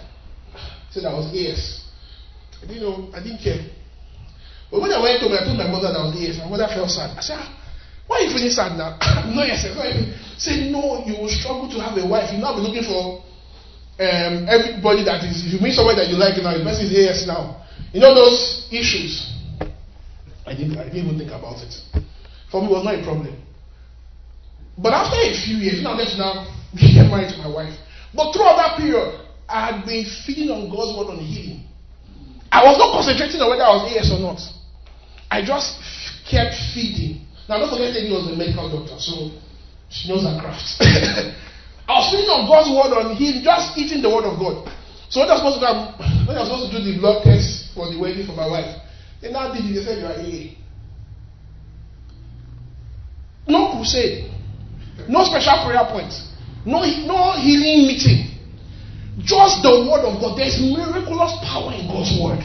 Said 0.93 1.09
I 1.09 1.17
was 1.17 1.33
AS. 1.33 1.81
I 2.61 2.69
didn't 2.69 2.85
know, 2.85 3.09
I 3.17 3.25
didn't 3.25 3.41
care. 3.41 3.73
But 4.69 4.85
when 4.85 4.93
I 4.93 5.01
went 5.01 5.17
home, 5.25 5.33
I 5.33 5.41
told 5.41 5.57
my 5.57 5.65
mother 5.65 5.89
that 5.89 5.97
I 5.97 6.05
was 6.05 6.13
AS. 6.13 6.37
My 6.45 6.45
mother 6.45 6.69
felt 6.69 6.93
sad. 6.93 7.17
I 7.17 7.21
said, 7.25 7.41
ah, 7.41 7.49
why 8.05 8.21
are 8.21 8.29
you 8.29 8.37
feeling 8.37 8.53
sad 8.53 8.77
now? 8.77 9.01
no, 9.33 9.41
yes, 9.41 9.65
sir. 9.65 9.73
Say, 10.37 10.69
no, 10.69 11.01
you 11.09 11.17
will 11.17 11.33
struggle 11.33 11.65
to 11.73 11.81
have 11.81 11.97
a 11.97 12.05
wife. 12.05 12.29
You'll 12.29 12.45
not 12.45 12.61
be 12.61 12.69
looking 12.69 12.85
for 12.85 13.25
um, 13.97 14.45
everybody 14.45 15.01
that 15.09 15.25
is, 15.25 15.41
if 15.41 15.57
you 15.57 15.59
meet 15.59 15.73
someone 15.73 15.97
that 15.97 16.05
you 16.05 16.21
like 16.21 16.37
now, 16.37 16.53
the 16.53 16.61
person 16.61 16.85
is 16.85 16.93
AS 16.93 17.25
now. 17.25 17.65
You 17.89 17.97
know 17.97 18.13
those 18.13 18.69
issues. 18.69 19.25
I 20.45 20.53
didn't, 20.53 20.77
I 20.77 20.85
didn't 20.85 21.01
even 21.01 21.17
think 21.17 21.33
about 21.33 21.57
it. 21.65 21.73
For 22.51 22.61
me, 22.61 22.67
it 22.67 22.71
was 22.71 22.83
not 22.83 22.95
a 22.95 23.03
problem. 23.03 23.35
But 24.77 24.93
after 24.93 25.17
a 25.17 25.33
few 25.33 25.57
years, 25.57 25.81
now 25.81 25.97
let's 25.97 26.17
now 26.17 26.45
get 26.77 27.07
married 27.11 27.33
to 27.33 27.37
my 27.41 27.49
wife. 27.49 27.73
But 28.13 28.31
throughout 28.31 28.57
that 28.57 28.77
period, 28.77 29.25
I 29.49 29.71
had 29.71 29.85
been 29.85 30.05
feeding 30.25 30.49
on 30.49 30.69
God's 30.69 30.95
word 30.95 31.11
on 31.11 31.19
healing. 31.19 31.65
I 32.51 32.63
was 32.63 32.77
not 32.77 32.93
concentrating 32.95 33.41
on 33.41 33.49
whether 33.49 33.63
I 33.65 33.73
was 33.75 33.91
AS 33.95 34.11
or 34.13 34.21
not. 34.23 34.39
I 35.31 35.43
just 35.43 35.75
kept 36.29 36.55
feeding. 36.71 37.27
Now, 37.49 37.59
don't 37.59 37.71
forget 37.71 37.95
he 37.95 38.11
was 38.11 38.31
a 38.31 38.35
medical 38.35 38.67
doctor, 38.71 38.99
so 38.99 39.31
she 39.89 40.07
knows 40.07 40.23
her 40.23 40.35
craft. 40.39 40.63
I 41.87 41.93
was 41.99 42.11
feeding 42.11 42.31
on 42.31 42.47
God's 42.47 42.71
word 42.71 42.91
on 42.95 43.15
him, 43.15 43.43
just 43.43 43.75
eating 43.79 44.03
the 44.03 44.11
word 44.11 44.27
of 44.27 44.39
God. 44.39 44.67
So 45.07 45.23
when 45.23 45.31
I 45.31 45.39
was 45.39 45.43
supposed 45.43 45.63
to, 45.63 45.71
when 46.27 46.35
I 46.35 46.43
was 46.43 46.51
supposed 46.51 46.71
to 46.71 46.79
do 46.79 46.83
the 46.83 46.99
blood 46.99 47.23
test 47.23 47.71
for 47.71 47.87
the 47.87 47.95
wedding 47.99 48.27
for 48.27 48.35
my 48.35 48.47
wife, 48.47 48.75
they 49.23 49.31
now 49.31 49.51
did 49.55 49.63
it. 49.63 49.73
They 49.73 49.83
said 49.83 49.99
you 49.99 50.07
are 50.07 50.19
AA. 50.19 50.66
No 53.47 53.75
crusade, 53.75 54.31
no 55.07 55.23
special 55.23 55.63
prayer 55.65 55.85
point, 55.87 56.13
no 56.65 56.83
no 57.07 57.31
healing 57.39 57.87
meeting. 57.87 58.37
Just 59.23 59.63
the 59.63 59.71
word 59.89 60.05
of 60.05 60.21
God. 60.21 60.37
There's 60.37 60.61
miraculous 60.61 61.33
power 61.41 61.73
in 61.73 61.87
God's 61.87 62.13
word. 62.21 62.43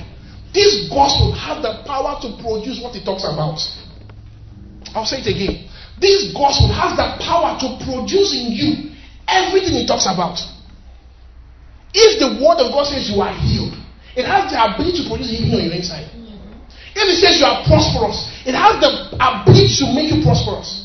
This 0.54 0.88
gospel 0.88 1.32
has 1.32 1.60
the 1.60 1.84
power 1.84 2.16
to 2.22 2.28
produce 2.40 2.80
what 2.80 2.96
it 2.96 3.04
talks 3.04 3.24
about. 3.24 3.60
I'll 4.94 5.04
say 5.04 5.20
it 5.20 5.28
again. 5.28 5.68
This 6.00 6.32
gospel 6.32 6.72
has 6.72 6.96
the 6.96 7.16
power 7.24 7.56
to 7.60 7.68
produce 7.84 8.32
in 8.36 8.52
you 8.52 8.92
everything 9.28 9.84
it 9.84 9.86
talks 9.86 10.04
about. 10.04 10.40
If 11.92 12.20
the 12.20 12.40
word 12.40 12.60
of 12.60 12.72
God 12.72 12.88
says 12.88 13.08
you 13.08 13.20
are 13.20 13.32
healed, 13.32 13.76
it 14.16 14.24
has 14.24 14.52
the 14.52 14.56
ability 14.56 15.04
to 15.04 15.08
produce 15.08 15.28
healing 15.28 15.54
on 15.54 15.64
your 15.64 15.76
inside. 15.76 16.08
If 16.92 17.04
it 17.08 17.16
says 17.20 17.40
you 17.40 17.46
are 17.48 17.64
prosperous, 17.64 18.28
it 18.44 18.52
has 18.52 18.80
the 18.80 19.16
ability 19.16 19.72
to 19.80 19.92
make 19.96 20.12
you 20.12 20.20
prosperous. 20.24 20.81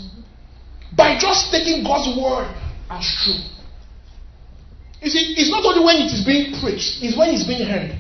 By 0.98 1.20
just 1.22 1.52
taking 1.52 1.84
God's 1.84 2.10
word 2.18 2.50
as 2.90 3.06
true. 3.22 3.38
You 5.02 5.10
see, 5.14 5.38
it's 5.38 5.52
not 5.52 5.64
only 5.64 5.86
when 5.86 5.98
it 6.02 6.10
is 6.10 6.26
being 6.26 6.60
preached, 6.60 7.06
it's 7.06 7.16
when 7.16 7.30
it's 7.30 7.46
being 7.46 7.70
heard. 7.70 7.94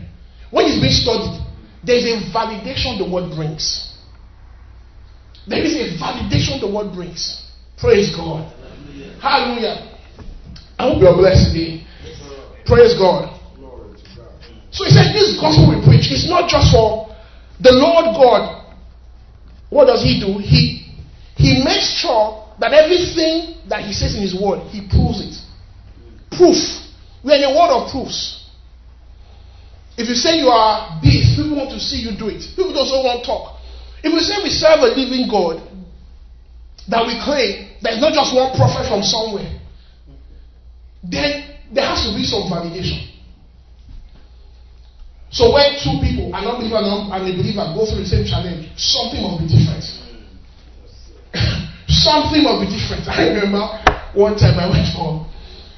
When 0.50 0.66
it's 0.66 0.82
being 0.82 0.98
studied, 0.98 1.38
there's 1.86 2.10
a 2.10 2.18
validation 2.34 2.98
the 2.98 3.06
word 3.06 3.30
brings. 3.36 3.94
There 5.46 5.64
is 5.64 5.78
a 5.78 5.96
validation 6.02 6.60
the 6.60 6.74
word 6.74 6.92
brings. 6.94 7.46
Praise 7.78 8.16
God. 8.16 8.52
Hallelujah. 9.22 9.96
I 10.80 10.90
hope 10.90 11.00
you 11.00 11.08
are 11.08 11.16
blessed 11.16 11.54
today. 11.54 11.86
Praise 12.66 12.98
God. 12.98 13.34
So 14.72 14.84
he 14.86 14.92
said, 14.92 15.14
This 15.14 15.40
gospel 15.40 15.70
we 15.70 15.86
preach 15.86 16.12
is 16.12 16.28
not 16.28 16.50
just 16.50 16.74
for 16.74 17.16
the 17.62 17.72
Lord 17.72 18.18
God. 18.18 18.66
What 19.70 19.86
does 19.86 20.04
he 20.04 20.20
do? 20.20 20.40
He 20.40 20.87
he 21.38 21.64
makes 21.64 21.94
sure 22.02 22.44
that 22.60 22.74
everything 22.74 23.62
that 23.70 23.86
he 23.86 23.94
says 23.94 24.16
in 24.16 24.22
his 24.22 24.34
word, 24.34 24.66
he 24.74 24.82
proves 24.90 25.22
it. 25.22 25.38
Proof. 26.36 26.58
We 27.24 27.32
are 27.32 27.38
in 27.38 27.44
a 27.44 27.54
world 27.54 27.86
of 27.86 27.92
proofs. 27.92 28.50
If 29.98 30.10
you 30.10 30.16
say 30.16 30.38
you 30.38 30.50
are 30.50 31.00
this, 31.02 31.38
people 31.38 31.58
want 31.58 31.70
to 31.72 31.80
see 31.80 31.98
you 31.98 32.18
do 32.18 32.30
it. 32.30 32.42
People 32.56 32.78
also 32.78 33.06
want 33.06 33.22
to 33.22 33.26
talk. 33.26 33.62
If 34.04 34.14
we 34.14 34.20
say 34.20 34.42
we 34.44 34.50
serve 34.50 34.82
a 34.82 34.94
living 34.94 35.30
God, 35.30 35.62
that 36.90 37.06
we 37.06 37.18
claim 37.22 37.70
there's 37.82 38.02
not 38.02 38.14
just 38.14 38.34
one 38.34 38.56
prophet 38.58 38.90
from 38.90 39.02
somewhere, 39.04 39.60
then 41.04 41.58
there 41.74 41.86
has 41.86 42.06
to 42.06 42.14
be 42.14 42.24
some 42.26 42.50
validation. 42.50 43.14
So 45.30 45.54
when 45.54 45.78
two 45.82 46.00
people, 46.02 46.34
an 46.34 46.46
unbeliever 46.46 46.78
and 46.78 47.14
a 47.14 47.34
believer, 47.34 47.66
go 47.76 47.86
through 47.86 48.06
the 48.06 48.10
same 48.10 48.26
challenge, 48.26 48.70
something 48.78 49.22
must 49.22 49.44
be 49.44 49.48
different. 49.50 49.84
something 51.88 52.44
must 52.44 52.60
be 52.64 52.68
different. 52.78 53.08
I 53.08 53.28
remember 53.30 53.64
one 54.14 54.36
time 54.38 54.60
I 54.60 54.70
went 54.70 54.88
for, 54.94 55.26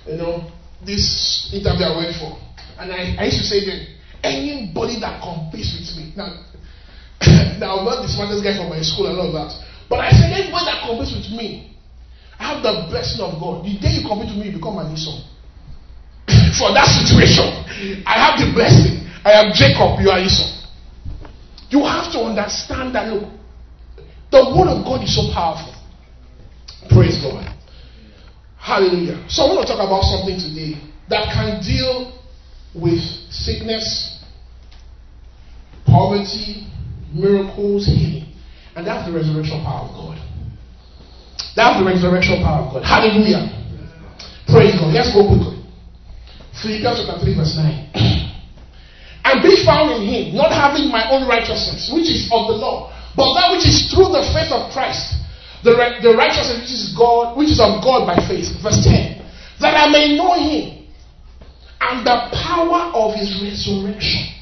you 0.08 0.18
know, 0.18 0.52
this 0.86 1.50
interview 1.54 1.86
I 1.86 1.98
went 1.98 2.16
for, 2.16 2.38
and 2.80 2.92
I, 2.92 3.16
I 3.20 3.26
used 3.26 3.40
to 3.40 3.48
say 3.48 3.66
that 3.66 3.80
anybody 4.24 5.00
that 5.00 5.22
competes 5.22 5.76
with 5.76 5.98
me, 5.98 6.14
now 6.16 6.46
now 7.60 7.80
I'm 7.80 7.86
not 7.86 8.02
the 8.02 8.08
smartest 8.08 8.44
guy 8.44 8.56
from 8.56 8.70
my 8.70 8.82
school 8.82 9.08
and 9.08 9.20
all 9.20 9.32
that. 9.34 9.52
But 9.90 10.00
I 10.00 10.12
said, 10.12 10.32
anybody 10.32 10.66
that 10.66 10.88
competes 10.88 11.12
with 11.12 11.30
me, 11.36 11.76
I 12.40 12.56
have 12.56 12.64
the 12.64 12.88
blessing 12.88 13.20
of 13.20 13.36
God. 13.40 13.66
The 13.66 13.76
day 13.80 14.00
you 14.00 14.08
compete 14.08 14.32
with 14.32 14.40
me, 14.40 14.52
you 14.52 14.56
become 14.56 14.80
an 14.80 14.94
Esau. 14.94 15.20
For 16.56 16.72
that 16.72 16.88
situation, 16.88 17.44
I 18.08 18.16
have 18.16 18.40
the 18.40 18.54
blessing. 18.56 19.04
I 19.26 19.36
am 19.44 19.52
Jacob, 19.52 20.00
you 20.00 20.10
are 20.10 20.20
Esau. 20.20 20.48
You 21.70 21.84
have 21.84 22.12
to 22.14 22.20
understand 22.24 22.96
that 22.96 23.12
look, 23.12 23.28
the 24.32 24.56
word 24.56 24.70
of 24.70 24.86
God 24.86 25.04
is 25.04 25.16
so 25.16 25.34
powerful. 25.34 25.74
Praise 26.90 27.22
God. 27.22 27.56
Hallelujah. 28.58 29.26
So 29.30 29.44
I 29.44 29.54
want 29.54 29.68
to 29.68 29.74
talk 29.74 29.82
about 29.82 30.04
something 30.04 30.38
today 30.38 30.78
that 31.10 31.34
can 31.34 31.62
deal 31.64 32.14
with 32.76 33.00
sickness, 33.32 34.22
poverty, 35.86 36.68
miracles, 37.14 37.86
healing. 37.88 38.36
And 38.76 38.86
that's 38.86 39.10
the 39.10 39.16
resurrection 39.16 39.64
power 39.64 39.90
of 39.90 39.96
God. 39.96 40.18
That's 41.56 41.80
the 41.80 41.86
resurrection 41.86 42.44
power 42.44 42.68
of 42.68 42.74
God. 42.74 42.84
Hallelujah. 42.86 43.50
Praise 44.48 44.76
God. 44.78 44.94
Let's 44.94 45.14
go 45.14 45.26
quickly. 45.26 45.66
Philippians 46.62 47.06
chapter 47.06 47.26
3, 47.26 47.36
verse 47.36 47.56
9. 47.58 47.90
and 49.26 49.42
be 49.42 49.66
found 49.66 49.92
in 49.98 50.02
him, 50.06 50.36
not 50.36 50.52
having 50.52 50.92
my 50.92 51.10
own 51.10 51.28
righteousness, 51.28 51.90
which 51.94 52.10
is 52.10 52.30
of 52.32 52.48
the 52.48 52.58
law, 52.58 52.92
but 53.16 53.34
that 53.34 53.52
which 53.52 53.66
is 53.66 53.92
through 53.92 54.10
the 54.14 54.24
faith 54.34 54.52
of 54.52 54.72
Christ, 54.72 55.16
the, 55.64 55.76
the 56.02 56.16
righteousness 56.16 56.62
which 56.62 56.72
is 56.72 56.96
God, 56.96 57.38
which 57.38 57.50
is 57.50 57.60
of 57.60 57.84
God 57.84 58.08
by 58.08 58.16
faith. 58.28 58.48
Verse 58.62 58.84
10. 58.84 59.20
That 59.60 59.76
I 59.76 59.92
may 59.92 60.16
know 60.16 60.34
him 60.34 60.88
and 61.82 62.06
the 62.06 62.30
power 62.32 62.92
of 62.94 63.16
his 63.16 63.42
resurrection 63.42 64.36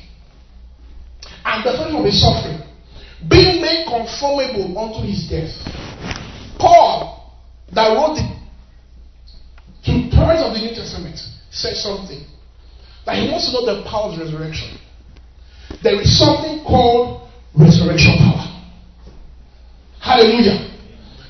and 1.46 1.64
the 1.64 1.72
fellowship 1.72 2.00
of 2.00 2.06
his 2.06 2.22
suffering, 2.22 2.62
being 3.30 3.62
made 3.62 3.86
conformable 3.88 4.78
unto 4.78 5.08
his 5.08 5.28
death. 5.30 5.54
Paul, 6.60 7.34
that 7.74 7.96
wrote 7.96 8.16
the 8.16 8.26
two 9.86 10.10
thirds 10.12 10.42
of 10.44 10.54
the 10.54 10.60
New 10.60 10.76
Testament, 10.76 11.18
said 11.50 11.76
something 11.78 12.26
that 13.06 13.16
he 13.16 13.32
wants 13.32 13.48
to 13.48 13.54
know 13.54 13.66
the 13.66 13.90
power 13.90 14.12
of 14.12 14.20
resurrection. 14.20 14.78
There 15.82 16.00
is 16.02 16.20
something 16.20 16.64
called 16.64 17.30
resurrection 17.56 18.18
power. 18.18 18.47
Hallelujah. 20.08 20.72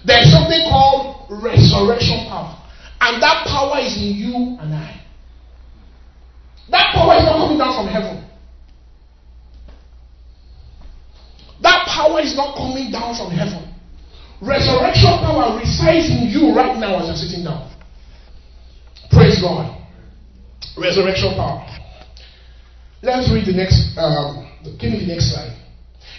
There 0.06 0.22
is 0.22 0.32
something 0.32 0.62
called 0.70 1.26
resurrection 1.42 2.30
power. 2.30 2.54
And 3.02 3.22
that 3.22 3.48
power 3.50 3.82
is 3.82 3.98
in 3.98 4.14
you 4.14 4.58
and 4.62 4.70
I. 4.74 5.02
That 6.70 6.94
power 6.94 7.18
is 7.18 7.26
not 7.26 7.42
coming 7.42 7.58
down 7.58 7.74
from 7.74 7.88
heaven. 7.88 8.24
That 11.62 11.88
power 11.88 12.22
is 12.22 12.36
not 12.36 12.56
coming 12.56 12.92
down 12.92 13.18
from 13.18 13.32
heaven. 13.34 13.74
Resurrection 14.42 15.18
power 15.26 15.58
resides 15.58 16.14
in 16.14 16.30
you 16.30 16.54
right 16.54 16.78
now 16.78 17.02
as 17.02 17.08
you're 17.08 17.16
sitting 17.18 17.46
down. 17.46 17.74
Praise 19.10 19.42
God. 19.42 19.74
Resurrection 20.78 21.34
power. 21.34 21.66
Let's 23.02 23.32
read 23.34 23.48
the 23.48 23.54
next, 23.54 23.98
um, 23.98 24.46
give 24.80 24.92
me 24.92 25.00
the 25.00 25.08
next 25.08 25.34
slide. 25.34 25.58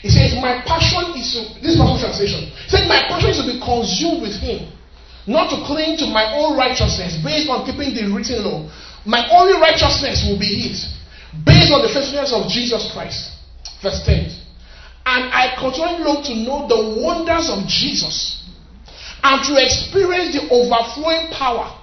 He 0.00 0.08
says, 0.08 0.34
My 0.38 0.62
passion 0.62 1.18
is 1.18 1.34
to, 1.34 1.40
this 1.60 1.74
is 1.74 1.82
translation. 1.82 2.46
He 2.54 2.68
said, 2.70 2.86
My 2.86 3.02
passion 3.10 3.30
is 3.30 3.38
to 3.42 3.46
be 3.46 3.58
consumed 3.58 4.22
with 4.22 4.38
him, 4.38 4.70
not 5.26 5.50
to 5.50 5.58
cling 5.66 5.98
to 5.98 6.06
my 6.06 6.38
own 6.38 6.56
righteousness 6.56 7.18
based 7.24 7.50
on 7.50 7.66
keeping 7.66 7.94
the 7.94 8.06
written 8.14 8.44
law. 8.44 8.70
My 9.04 9.26
only 9.34 9.58
righteousness 9.58 10.22
will 10.28 10.38
be 10.38 10.68
his, 10.68 10.86
based 11.44 11.72
on 11.72 11.82
the 11.82 11.90
faithfulness 11.90 12.32
of 12.32 12.46
Jesus 12.46 12.90
Christ. 12.92 13.34
Verse 13.82 14.02
10. 14.06 14.30
And 15.06 15.32
I 15.32 15.56
continually 15.58 16.04
long 16.04 16.22
to 16.24 16.34
know 16.36 16.68
the 16.68 17.00
wonders 17.02 17.48
of 17.50 17.66
Jesus 17.66 18.44
and 19.24 19.42
to 19.46 19.56
experience 19.56 20.36
the 20.36 20.46
overflowing 20.52 21.32
power 21.32 21.74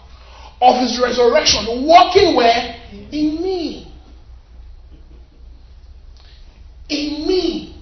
of 0.61 0.79
his 0.81 0.99
resurrection 1.01 1.87
working 1.87 2.35
where? 2.35 2.79
In 3.11 3.41
me. 3.41 3.91
In 6.87 7.27
me. 7.27 7.74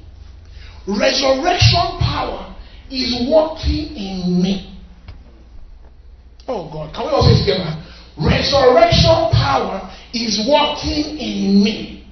Resurrection 0.88 2.00
power 2.00 2.56
is 2.92 3.30
working 3.30 3.96
in 3.96 4.42
me. 4.42 4.78
Oh 6.48 6.70
God, 6.72 6.94
can 6.94 7.06
we 7.06 7.12
all 7.12 7.24
say 7.24 7.40
together? 7.40 7.72
Resurrection 8.18 9.32
power 9.32 9.90
is 10.14 10.46
working 10.48 11.18
in 11.18 11.64
me. 11.64 12.06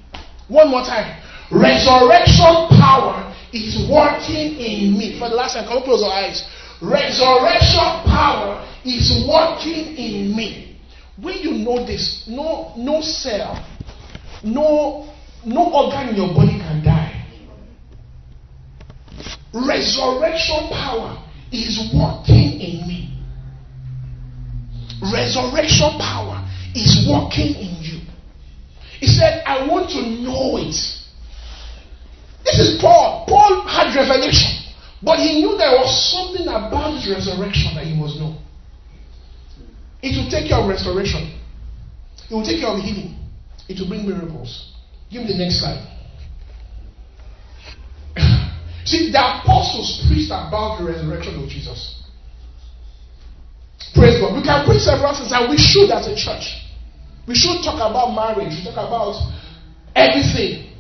One 0.48 0.70
more 0.70 0.82
time. 0.82 1.22
Resurrection 1.52 2.68
power 2.80 3.36
is 3.52 3.88
working 3.92 4.56
in 4.56 4.98
me. 4.98 5.20
For 5.20 5.30
the 5.30 5.36
last 5.36 5.54
time, 5.54 5.68
can 5.68 5.78
we 5.78 5.84
close 5.84 6.02
our 6.04 6.12
eyes? 6.12 6.42
Resurrection 6.82 8.08
power 8.08 8.66
is 8.86 9.28
working 9.28 9.96
in 9.98 10.36
me. 10.36 10.80
When 11.22 11.38
you 11.38 11.52
know 11.52 11.86
this, 11.86 12.26
no, 12.28 12.74
no 12.78 13.02
cell, 13.02 13.64
no, 14.44 15.14
no 15.46 15.72
organ 15.72 16.10
in 16.10 16.16
your 16.16 16.34
body 16.34 16.58
can 16.58 16.84
die. 16.84 17.01
Resurrection 19.54 20.70
power 20.70 21.28
is 21.52 21.92
working 21.94 22.60
in 22.62 22.88
me. 22.88 23.12
Resurrection 25.14 25.98
power 26.00 26.48
is 26.74 27.06
working 27.10 27.56
in 27.56 27.82
you. 27.82 28.00
He 29.00 29.08
said, 29.08 29.44
I 29.46 29.68
want 29.68 29.90
to 29.92 30.02
know 30.02 30.58
it. 30.58 30.78
This 32.46 32.60
is 32.60 32.80
Paul. 32.80 33.26
Paul 33.28 33.68
had 33.68 33.96
revelation. 33.96 34.62
But 35.04 35.20
he 35.20 35.42
knew 35.42 35.58
there 35.58 35.72
was 35.72 35.90
something 36.12 36.48
about 36.48 36.94
his 36.94 37.10
resurrection 37.10 37.76
that 37.76 37.86
he 37.86 37.96
must 37.96 38.18
know. 38.18 38.38
It 40.02 40.16
will 40.16 40.30
take 40.30 40.50
care 40.50 40.60
of 40.60 40.70
restoration. 40.70 41.40
It 42.30 42.34
will 42.34 42.46
take 42.46 42.62
care 42.62 42.70
of 42.70 42.80
healing. 42.80 43.18
It 43.68 43.80
will 43.80 43.90
bring 43.90 44.08
miracles. 44.08 44.72
Give 45.12 45.24
me 45.24 45.34
the 45.34 45.38
next 45.38 45.60
slide. 45.60 45.91
See, 48.92 49.08
the 49.08 49.24
apostles 49.24 50.04
preached 50.12 50.36
about 50.36 50.80
the 50.80 50.92
resurrection 50.92 51.40
of 51.40 51.48
Jesus. 51.48 52.04
Praise 53.96 54.20
God. 54.20 54.36
We 54.36 54.44
can 54.44 54.68
preach 54.68 54.84
several 54.84 55.16
things, 55.16 55.32
and 55.32 55.48
we 55.48 55.56
should 55.56 55.88
as 55.96 56.12
a 56.12 56.16
church. 56.16 56.60
We 57.24 57.32
should 57.32 57.64
talk 57.64 57.80
about 57.80 58.12
marriage, 58.12 58.52
we 58.52 58.68
talk 58.68 58.76
about 58.76 59.16
everything. 59.96 60.76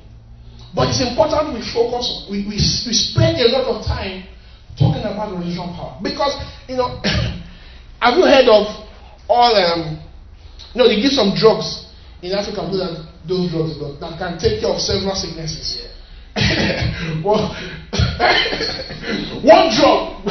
But 0.75 0.91
it's 0.91 0.99
important 0.99 1.55
we 1.55 1.63
focus, 1.63 2.27
we, 2.27 2.43
we, 2.43 2.59
we 2.59 2.91
spend 2.91 3.39
a 3.39 3.47
lot 3.47 3.79
of 3.79 3.85
time 3.87 4.27
talking 4.75 5.07
about 5.07 5.31
the 5.31 5.39
religion 5.39 5.71
power. 5.71 5.95
Because, 6.03 6.35
you 6.67 6.75
know, 6.75 6.99
have 8.03 8.19
you 8.19 8.27
heard 8.27 8.51
of 8.51 8.67
all, 9.31 9.55
um, 9.55 10.03
you 10.75 10.83
know, 10.83 10.87
they 10.91 10.99
give 10.99 11.15
some 11.15 11.31
drugs 11.31 11.87
in 12.21 12.35
Africa, 12.35 12.59
those 13.23 13.51
drugs 13.55 13.79
that 13.79 14.19
can 14.19 14.35
take 14.35 14.59
care 14.59 14.71
of 14.71 14.83
several 14.83 15.15
sicknesses. 15.15 15.79
Yeah. 15.79 15.90
Well, 17.23 17.51
one 19.43 19.67
drug, 19.75 20.23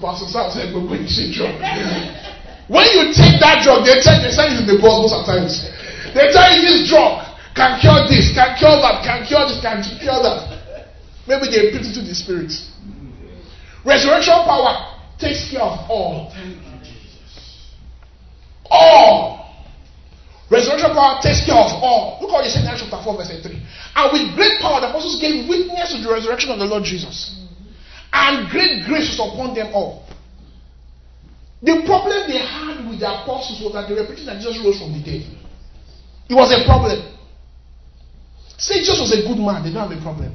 Pastor 0.00 0.28
Sam 0.28 0.50
said, 0.52 0.74
when 0.74 1.02
you 1.02 1.08
see 1.08 1.32
drug, 1.32 1.56
when 2.68 2.84
you 2.92 3.14
take 3.14 3.40
that 3.40 3.62
drug, 3.64 3.86
they 3.86 3.96
tell, 4.02 4.20
they 4.20 4.30
say 4.30 4.52
it's 4.52 4.60
in 4.60 4.66
the 4.66 4.76
bottle 4.82 5.08
sometimes. 5.08 5.64
They 6.12 6.28
tell 6.32 6.50
you 6.52 6.62
this 6.62 6.88
drug 6.88 7.24
can 7.54 7.80
cure 7.80 8.04
this, 8.08 8.34
can 8.34 8.52
cure 8.58 8.76
that, 8.84 9.02
can 9.02 9.24
cure 9.24 9.48
this, 9.48 9.60
can 9.62 9.80
cure 9.80 10.20
that. 10.20 10.84
Maybe 11.26 11.48
they 11.48 11.72
put 11.72 11.86
it 11.86 11.94
to 11.94 12.02
the 12.02 12.14
spirit. 12.14 12.52
Resurrection 13.84 14.34
power 14.44 15.00
takes 15.18 15.50
care 15.50 15.62
of 15.62 15.88
all. 15.88 16.34
All. 18.70 19.45
Resurrection 20.50 20.94
power 20.94 21.18
takes 21.22 21.44
care 21.44 21.58
of 21.58 21.82
all. 21.82 22.18
Look 22.22 22.30
how 22.30 22.42
he 22.42 22.50
said 22.50 22.62
in 22.62 22.70
Acts 22.70 22.86
chapter 22.86 23.02
4, 23.02 23.16
verse 23.18 23.34
3. 23.42 23.50
And 23.50 24.06
with 24.14 24.36
great 24.38 24.62
power, 24.62 24.80
the 24.80 24.94
apostles 24.94 25.18
gave 25.20 25.48
witness 25.48 25.90
to 25.90 25.98
the 25.98 26.10
resurrection 26.10 26.50
of 26.50 26.58
the 26.58 26.66
Lord 26.66 26.84
Jesus. 26.84 27.34
And 28.12 28.48
great 28.48 28.86
grace 28.86 29.10
was 29.10 29.18
upon 29.18 29.54
them 29.54 29.74
all. 29.74 30.06
The 31.62 31.82
problem 31.82 32.30
they 32.30 32.38
had 32.38 32.86
with 32.86 33.00
the 33.00 33.10
apostles 33.10 33.58
was 33.58 33.72
that 33.74 33.88
they 33.88 33.94
were 33.98 34.06
preaching 34.06 34.26
that 34.26 34.38
Jesus 34.38 34.62
rose 34.62 34.78
from 34.78 34.94
the 34.94 35.02
dead. 35.02 35.26
It 36.30 36.34
was 36.34 36.54
a 36.54 36.62
problem. 36.64 37.02
Say 38.58 38.80
Jesus 38.80 39.00
was 39.00 39.12
a 39.12 39.26
good 39.26 39.38
man, 39.38 39.64
they 39.64 39.72
don't 39.72 39.90
have 39.90 39.98
a 39.98 40.02
problem. 40.02 40.34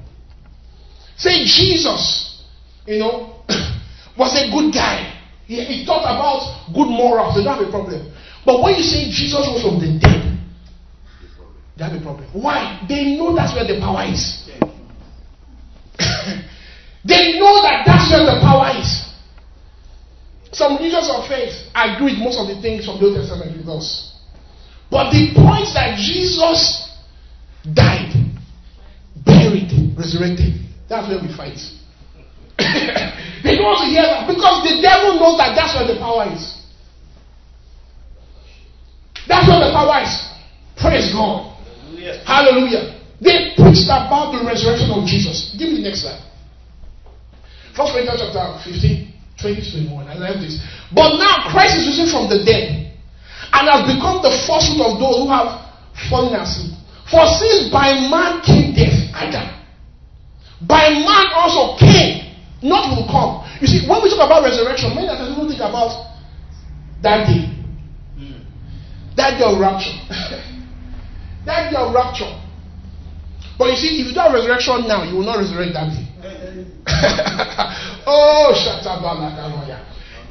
Say 1.16 1.46
Jesus, 1.46 2.44
you 2.86 3.00
know, 3.00 3.44
was 4.18 4.36
a 4.36 4.52
good 4.52 4.74
guy. 4.74 5.08
He, 5.46 5.64
he 5.64 5.86
thought 5.86 6.04
about 6.04 6.68
good 6.74 6.88
morals, 6.88 7.36
they 7.36 7.44
don't 7.44 7.58
have 7.58 7.68
a 7.68 7.72
problem. 7.72 8.12
But 8.46 8.62
when 8.62 8.76
you 8.76 8.84
say 8.84 9.10
Jesus 9.12 9.46
was 9.48 9.62
from 9.62 9.80
the 9.80 10.00
dead, 10.00 10.38
they 11.78 11.84
have 11.84 11.94
a 11.94 12.02
problem. 12.02 12.30
Why? 12.34 12.86
They 12.88 13.16
know 13.18 13.36
that's 13.36 13.54
where 13.54 13.66
the 13.66 13.80
power 13.80 14.06
is. 14.06 14.46
they 17.06 17.40
know 17.40 17.62
that 17.62 17.84
that's 17.86 18.12
where 18.12 18.26
the 18.26 18.40
power 18.42 18.78
is. 18.80 19.10
Some 20.52 20.78
religions 20.78 21.10
of 21.10 21.28
faith 21.28 21.54
agree 21.74 22.14
with 22.14 22.22
most 22.22 22.38
of 22.38 22.48
the 22.48 22.62
things 22.62 22.86
from 22.86 23.00
the 23.00 23.06
Old 23.08 23.16
Testament 23.16 23.58
with 23.58 23.70
us. 23.70 24.14
But 24.90 25.12
the 25.12 25.32
point 25.34 25.74
that 25.74 25.98
Jesus 25.98 26.92
died, 27.74 28.12
buried, 29.24 29.72
resurrected. 29.98 30.60
That's 30.90 31.08
where 31.08 31.22
we 31.22 31.34
fight. 31.36 31.58
They 33.42 33.58
don't 33.58 33.66
want 33.66 33.82
to 33.82 33.90
hear 33.90 34.04
that 34.06 34.30
because 34.30 34.62
the 34.62 34.82
devil 34.86 35.18
knows 35.18 35.38
that 35.42 35.58
that's 35.58 35.74
where 35.74 35.88
the 35.90 35.98
power 35.98 36.30
is. 36.30 36.61
That's 39.28 39.48
where 39.48 39.60
the 39.62 39.72
power 39.74 40.02
is. 40.02 40.14
Praise 40.78 41.14
God. 41.14 41.54
Hallelujah. 41.62 42.24
Hallelujah. 42.26 42.84
They 43.22 43.54
preached 43.54 43.86
about 43.86 44.34
the 44.34 44.42
resurrection 44.42 44.90
of 44.90 45.06
Jesus. 45.06 45.54
Give 45.58 45.70
me 45.70 45.86
the 45.86 45.94
next 45.94 46.02
slide. 46.02 46.26
First 47.78 47.94
Corinthians 47.94 48.20
chapter 48.20 48.58
15, 48.66 49.14
20 49.40 49.88
21. 49.88 50.08
I 50.10 50.16
love 50.18 50.42
this. 50.42 50.58
But 50.92 51.22
now 51.22 51.54
Christ 51.54 51.78
is 51.80 51.86
risen 51.94 52.10
from 52.10 52.28
the 52.28 52.42
dead 52.44 52.98
and 53.54 53.64
has 53.70 53.86
become 53.86 54.26
the 54.26 54.34
first 54.50 54.74
fruit 54.74 54.82
of 54.82 54.98
those 54.98 55.22
who 55.22 55.30
have 55.30 55.70
fallen 56.10 56.34
asleep. 56.34 56.74
For 57.08 57.24
since 57.38 57.70
by 57.70 58.10
man 58.10 58.42
came 58.42 58.74
death, 58.74 58.98
Adam, 59.14 59.48
by 60.66 60.90
man 60.90 61.26
also 61.38 61.78
came, 61.78 62.34
not 62.64 62.90
will 62.96 63.06
come. 63.06 63.46
You 63.62 63.68
see, 63.68 63.86
when 63.86 64.02
we 64.02 64.10
talk 64.10 64.26
about 64.26 64.42
resurrection, 64.42 64.96
many 64.96 65.08
times 65.08 65.30
people 65.30 65.46
think 65.46 65.62
about 65.62 65.94
that 67.06 67.30
day. 67.30 67.61
That 69.16 69.38
day 69.40 69.52
rapture. 69.60 69.98
that 71.46 71.72
day 71.72 71.84
rapture. 71.94 72.32
But 73.58 73.70
you 73.72 73.78
see, 73.78 74.02
if 74.02 74.08
you 74.08 74.14
do 74.14 74.20
a 74.20 74.34
resurrection 74.34 74.88
now, 74.88 75.04
you 75.04 75.18
will 75.18 75.26
not 75.28 75.38
resurrect 75.38 75.74
that 75.74 75.94
day. 75.94 76.08
oh, 78.08 78.54
up, 78.58 79.06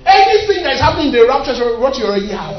Anything 0.06 0.64
that 0.64 0.74
is 0.74 0.80
happening 0.80 1.08
in 1.08 1.12
the 1.14 1.26
rapture 1.28 1.52
is 1.52 1.60
what 1.78 1.94
you 1.98 2.06
already 2.10 2.32
have. 2.34 2.58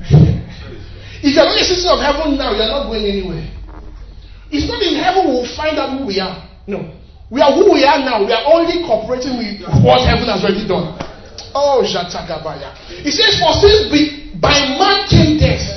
if 1.20 1.36
you're 1.36 1.44
not 1.44 1.60
a 1.60 1.64
citizen 1.64 1.90
of 1.92 2.00
heaven 2.00 2.38
now, 2.38 2.56
you're 2.56 2.70
not 2.70 2.88
going 2.88 3.04
anywhere. 3.04 3.44
It's 4.50 4.66
not 4.66 4.80
in 4.82 4.96
heaven 4.96 5.28
we'll 5.28 5.46
find 5.54 5.78
out 5.78 5.98
who 5.98 6.06
we 6.06 6.18
are. 6.18 6.40
No. 6.66 6.96
We 7.30 7.40
are 7.40 7.52
who 7.52 7.72
we 7.72 7.84
are 7.84 8.00
now. 8.00 8.24
We 8.24 8.32
are 8.32 8.42
only 8.50 8.82
cooperating 8.82 9.38
with 9.38 9.62
what 9.84 10.02
heaven 10.02 10.26
has 10.26 10.42
already 10.42 10.66
done. 10.66 10.98
Oh, 11.54 11.84
Shatakabaya. 11.86 12.74
It 13.06 13.12
says, 13.12 13.38
For 13.38 13.52
since 13.54 13.86
by 14.40 14.56
man 14.78 15.06
came 15.08 15.38
death, 15.38 15.68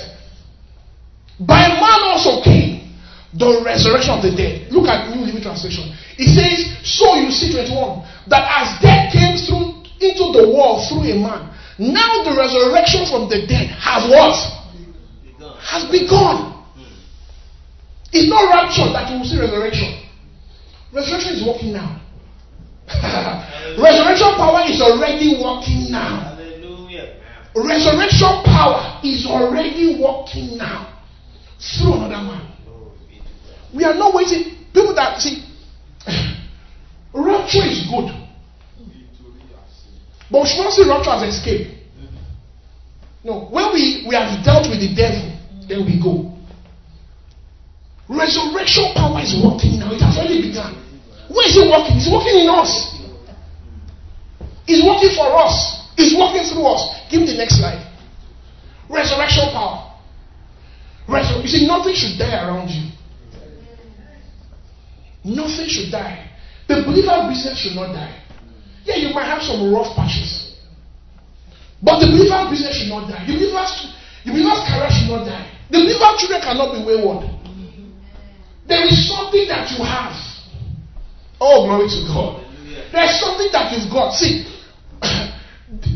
by 1.39 1.67
man 1.67 1.99
also 2.15 2.41
came 2.43 2.95
the 3.33 3.61
resurrection 3.65 4.13
of 4.13 4.21
the 4.21 4.31
dead. 4.31 4.71
Look 4.71 4.87
at 4.87 5.09
New 5.09 5.25
Living 5.25 5.41
Translation. 5.41 5.89
It 6.17 6.29
says, 6.29 6.69
So 6.85 7.15
you 7.15 7.31
see 7.31 7.51
21, 7.51 8.29
that 8.29 8.45
as 8.45 8.79
death 8.79 9.11
came 9.11 9.35
through 9.41 9.83
into 9.99 10.31
the 10.31 10.47
world 10.53 10.85
through 10.87 11.09
a 11.09 11.17
man, 11.17 11.49
now 11.79 12.21
the 12.23 12.37
resurrection 12.37 13.09
from 13.09 13.27
the 13.29 13.45
dead 13.49 13.67
has 13.81 14.05
what? 14.07 14.37
Has 15.59 15.89
begun. 15.89 16.53
It's 18.13 18.29
not 18.29 18.45
rapture 18.53 18.93
that 18.93 19.09
you 19.09 19.17
will 19.17 19.25
see 19.25 19.39
resurrection. 19.41 20.05
Resurrection 20.93 21.33
is 21.33 21.41
working 21.41 21.73
now. 21.73 21.99
resurrection 23.81 24.29
power 24.37 24.61
is 24.69 24.77
already 24.79 25.41
working 25.41 25.89
now. 25.89 26.32
Resurrection 27.55 28.41
power 28.45 28.99
is 29.03 29.27
already 29.27 30.01
working 30.01 30.57
now 30.57 30.89
through 31.59 31.93
another 31.93 32.23
man. 32.23 32.51
We 33.75 33.83
are 33.83 33.93
not 33.93 34.13
waiting. 34.13 34.57
People 34.73 34.95
that 34.95 35.19
see, 35.19 35.45
rapture 37.13 37.65
is 37.65 37.85
good. 37.89 38.09
But 40.31 40.41
we 40.41 40.47
should 40.49 40.63
not 40.65 40.73
see 40.73 40.89
rapture 40.89 41.11
as 41.11 41.35
escape. 41.35 41.77
No. 43.23 43.45
When 43.51 43.71
we, 43.71 44.05
we 44.07 44.15
have 44.15 44.43
dealt 44.43 44.67
with 44.69 44.81
the 44.81 44.93
devil, 44.95 45.29
then 45.69 45.85
we 45.85 46.01
go. 46.01 46.33
Resurrection 48.09 48.93
power 48.95 49.21
is 49.21 49.37
working 49.37 49.77
now. 49.77 49.93
It 49.93 50.01
has 50.01 50.17
already 50.17 50.49
begun. 50.49 50.73
Where 51.29 51.47
is 51.47 51.55
it 51.55 51.69
working? 51.69 52.01
It's 52.01 52.09
working 52.09 52.33
in 52.41 52.49
us. 52.49 52.97
It's 54.65 54.81
working 54.81 55.13
for 55.15 55.37
us. 55.37 55.82
It's 55.97 56.15
working 56.17 56.43
through 56.49 56.65
us. 56.65 56.81
Give 57.09 57.21
me 57.21 57.27
the 57.27 57.37
next 57.37 57.59
slide. 57.59 57.81
Resurrection 58.89 59.49
power. 59.51 59.93
Resur- 61.07 61.41
you 61.41 61.47
see, 61.47 61.67
nothing 61.67 61.93
should 61.95 62.17
die 62.17 62.33
around 62.45 62.69
you. 62.69 62.89
Nothing 65.23 65.67
should 65.67 65.91
die. 65.91 66.29
The 66.67 66.83
believer 66.83 67.27
business 67.29 67.59
should 67.59 67.75
not 67.75 67.93
die. 67.93 68.21
Yeah, 68.85 68.95
you 68.95 69.13
might 69.13 69.25
have 69.25 69.41
some 69.41 69.71
rough 69.73 69.95
patches. 69.95 70.55
But 71.81 71.99
the 71.99 72.07
believer 72.07 72.47
business 72.49 72.79
should 72.79 72.89
not 72.89 73.07
die. 73.09 73.25
The 73.27 73.33
believer's, 73.33 73.93
the 74.25 74.31
believer's 74.31 74.63
career 74.67 74.89
should 74.91 75.09
not 75.11 75.25
die. 75.25 75.47
The 75.69 75.79
believer's 75.79 76.15
children 76.19 76.41
cannot 76.41 76.71
be 76.75 76.79
wayward. 76.83 77.27
There 78.67 78.87
is 78.87 79.07
something 79.07 79.47
that 79.47 79.71
you 79.71 79.83
have. 79.83 80.15
Oh, 81.39 81.67
glory 81.67 81.87
to 81.91 82.01
God. 82.07 82.39
There's 82.91 83.19
something 83.19 83.49
that 83.51 83.71
you've 83.75 83.91
got. 83.91 84.13
See, 84.13 84.47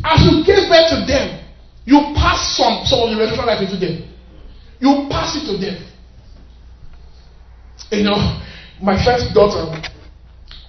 as 0.04 0.24
you 0.24 0.44
give 0.46 0.70
birth 0.70 0.90
to 0.90 1.06
them, 1.06 1.44
you 1.86 2.00
pass 2.16 2.58
some, 2.58 2.86
some 2.86 3.00
of 3.00 3.10
the 3.12 3.18
resurrection 3.18 3.46
life 3.46 3.62
into 3.62 3.78
them. 3.78 4.04
You 4.80 5.08
pass 5.10 5.36
it 5.36 5.46
to 5.48 5.58
them. 5.58 5.88
You 7.92 8.04
know, 8.04 8.20
my 8.82 9.00
first 9.04 9.34
daughter, 9.34 9.72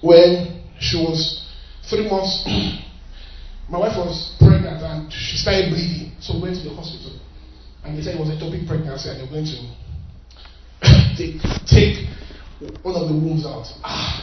when 0.00 0.62
she 0.78 0.96
was 0.96 1.44
three 1.90 2.08
months, 2.08 2.44
my 3.68 3.78
wife 3.78 3.96
was 3.96 4.36
pregnant 4.38 4.82
and 4.82 5.12
she 5.12 5.36
started 5.36 5.70
bleeding. 5.70 6.12
So 6.20 6.34
we 6.34 6.42
went 6.42 6.56
to 6.62 6.68
the 6.68 6.74
hospital. 6.74 7.18
And 7.84 7.98
they 7.98 8.02
said 8.02 8.14
it 8.14 8.20
was 8.20 8.28
a 8.30 8.38
ectopic 8.38 8.66
pregnancy 8.68 9.08
and 9.08 9.18
they 9.18 9.24
were 9.24 9.42
going 9.42 9.46
to 9.46 9.58
take, 11.18 11.42
take 11.66 12.06
one 12.82 12.94
of 12.94 13.08
the 13.08 13.14
wombs 13.14 13.44
out. 13.44 13.66
Ah. 13.82 14.22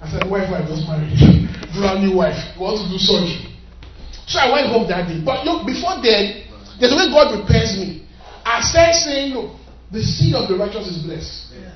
I 0.00 0.10
said, 0.10 0.30
wife, 0.30 0.48
I 0.48 0.64
just 0.64 0.88
married. 0.88 1.12
Brand 1.76 2.00
new 2.00 2.16
wife. 2.16 2.40
Want 2.58 2.80
to 2.80 2.88
do 2.88 2.96
surgery. 2.96 3.49
So 4.30 4.38
I 4.38 4.46
went 4.46 4.70
home 4.70 4.86
that 4.86 5.10
day. 5.10 5.18
But 5.18 5.44
look, 5.44 5.66
before 5.66 5.98
then, 5.98 6.46
there's 6.78 6.94
a 6.94 6.96
way 6.96 7.10
God 7.10 7.34
repairs 7.34 7.74
me. 7.74 8.06
I 8.46 8.62
started 8.62 8.94
saying, 8.94 9.34
look, 9.34 9.58
the 9.90 10.02
seed 10.06 10.38
of 10.38 10.48
the 10.48 10.54
righteous 10.54 10.86
is 10.86 11.02
blessed. 11.02 11.50
Yeah. 11.50 11.74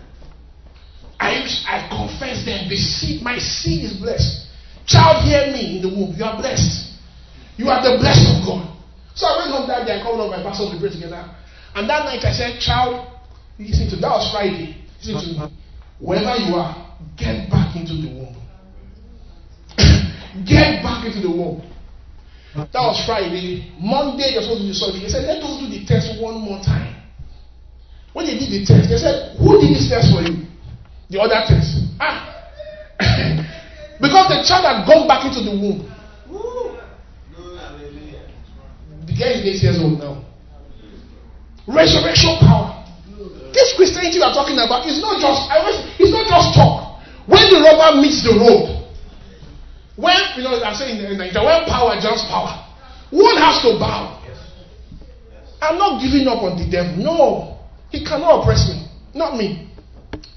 I, 1.18 1.42
I 1.66 1.76
confess 1.90 2.46
them, 2.46 2.70
the 2.70 2.76
seed, 2.76 3.22
my 3.22 3.38
seed 3.38 3.84
is 3.84 3.98
blessed. 3.98 4.46
Child, 4.86 5.26
hear 5.26 5.50
me 5.50 5.76
in 5.76 5.82
the 5.82 5.90
womb. 5.90 6.14
You 6.14 6.22
are 6.24 6.38
blessed. 6.38 6.94
You 7.56 7.68
are 7.70 7.82
the 7.82 7.98
blessed 7.98 8.38
of 8.38 8.46
God. 8.46 8.70
So 9.18 9.26
I 9.26 9.42
went 9.42 9.50
home 9.50 9.66
that 9.66 9.86
day, 9.86 9.98
I 9.98 10.02
called 10.02 10.20
up 10.22 10.30
my 10.30 10.42
pastor 10.42 10.70
to 10.70 10.78
pray 10.78 10.90
together. 10.94 11.26
And 11.74 11.90
that 11.90 12.06
night 12.06 12.22
I 12.22 12.30
said, 12.30 12.60
Child, 12.60 13.10
listen 13.58 13.90
to 13.90 13.96
that 13.96 14.10
was 14.14 14.30
Friday. 14.30 14.78
Listen 15.02 15.42
to 15.42 15.50
me. 15.50 15.58
Wherever 15.98 16.38
you 16.38 16.54
are, 16.54 16.70
get 17.18 17.50
back 17.50 17.74
into 17.74 17.94
the 17.98 18.14
womb. 18.14 18.36
get 20.46 20.82
back 20.86 21.02
into 21.06 21.18
the 21.20 21.30
womb. 21.30 21.62
That 22.54 22.86
was 22.86 23.02
Friday. 23.04 23.74
Monday, 23.82 24.30
you're 24.34 24.42
supposed 24.42 24.62
to 24.62 24.68
do 24.70 24.74
surgery. 24.74 25.02
They 25.02 25.10
said, 25.10 25.26
let 25.26 25.42
us 25.42 25.58
do 25.58 25.66
the 25.66 25.82
test 25.84 26.22
one 26.22 26.38
more 26.38 26.62
time. 26.62 26.94
When 28.14 28.26
they 28.26 28.38
did 28.38 28.46
the 28.46 28.62
test, 28.62 28.88
they 28.88 28.96
said, 28.96 29.34
who 29.42 29.58
did 29.58 29.74
this 29.74 29.90
test 29.90 30.14
for 30.14 30.22
you? 30.22 30.46
The 31.10 31.18
other 31.18 31.42
test. 31.50 31.82
Ah. 31.98 32.30
because 34.00 34.26
the 34.30 34.38
child 34.46 34.62
had 34.62 34.86
gone 34.86 35.10
back 35.10 35.26
into 35.26 35.42
the 35.42 35.50
womb. 35.50 35.90
The 39.06 39.12
guy 39.18 39.34
is 39.34 39.42
eight 39.46 39.62
years 39.62 39.78
old 39.82 39.98
now. 39.98 40.22
Resurrection 41.66 42.38
power. 42.38 42.70
This 43.54 43.74
Christianity 43.78 44.18
we 44.18 44.22
are 44.26 44.34
talking 44.34 44.58
about 44.58 44.86
is 44.86 44.98
not 44.98 45.22
just 45.22 45.46
I 45.50 45.62
was, 45.62 45.78
it's 45.98 46.10
not 46.10 46.26
just 46.26 46.54
talk. 46.54 46.98
When 47.26 47.46
the 47.50 47.62
rubber 47.62 48.02
meets 48.02 48.26
the 48.26 48.34
road, 48.34 48.73
when, 49.96 50.16
you 50.36 50.42
know, 50.42 50.58
I'm 50.62 50.74
saying 50.74 50.98
in 50.98 51.18
Nigeria, 51.18 51.46
when 51.46 51.64
power 51.70 51.94
jumps 52.02 52.26
power, 52.26 52.66
one 53.10 53.36
has 53.38 53.62
to 53.62 53.78
bow. 53.78 54.20
I'm 55.62 55.78
not 55.78 56.02
giving 56.02 56.26
up 56.26 56.42
on 56.42 56.58
the 56.58 56.66
devil. 56.68 56.98
No. 56.98 57.54
He 57.90 58.04
cannot 58.04 58.42
oppress 58.42 58.68
me. 58.68 58.84
Not 59.14 59.38
me. 59.38 59.70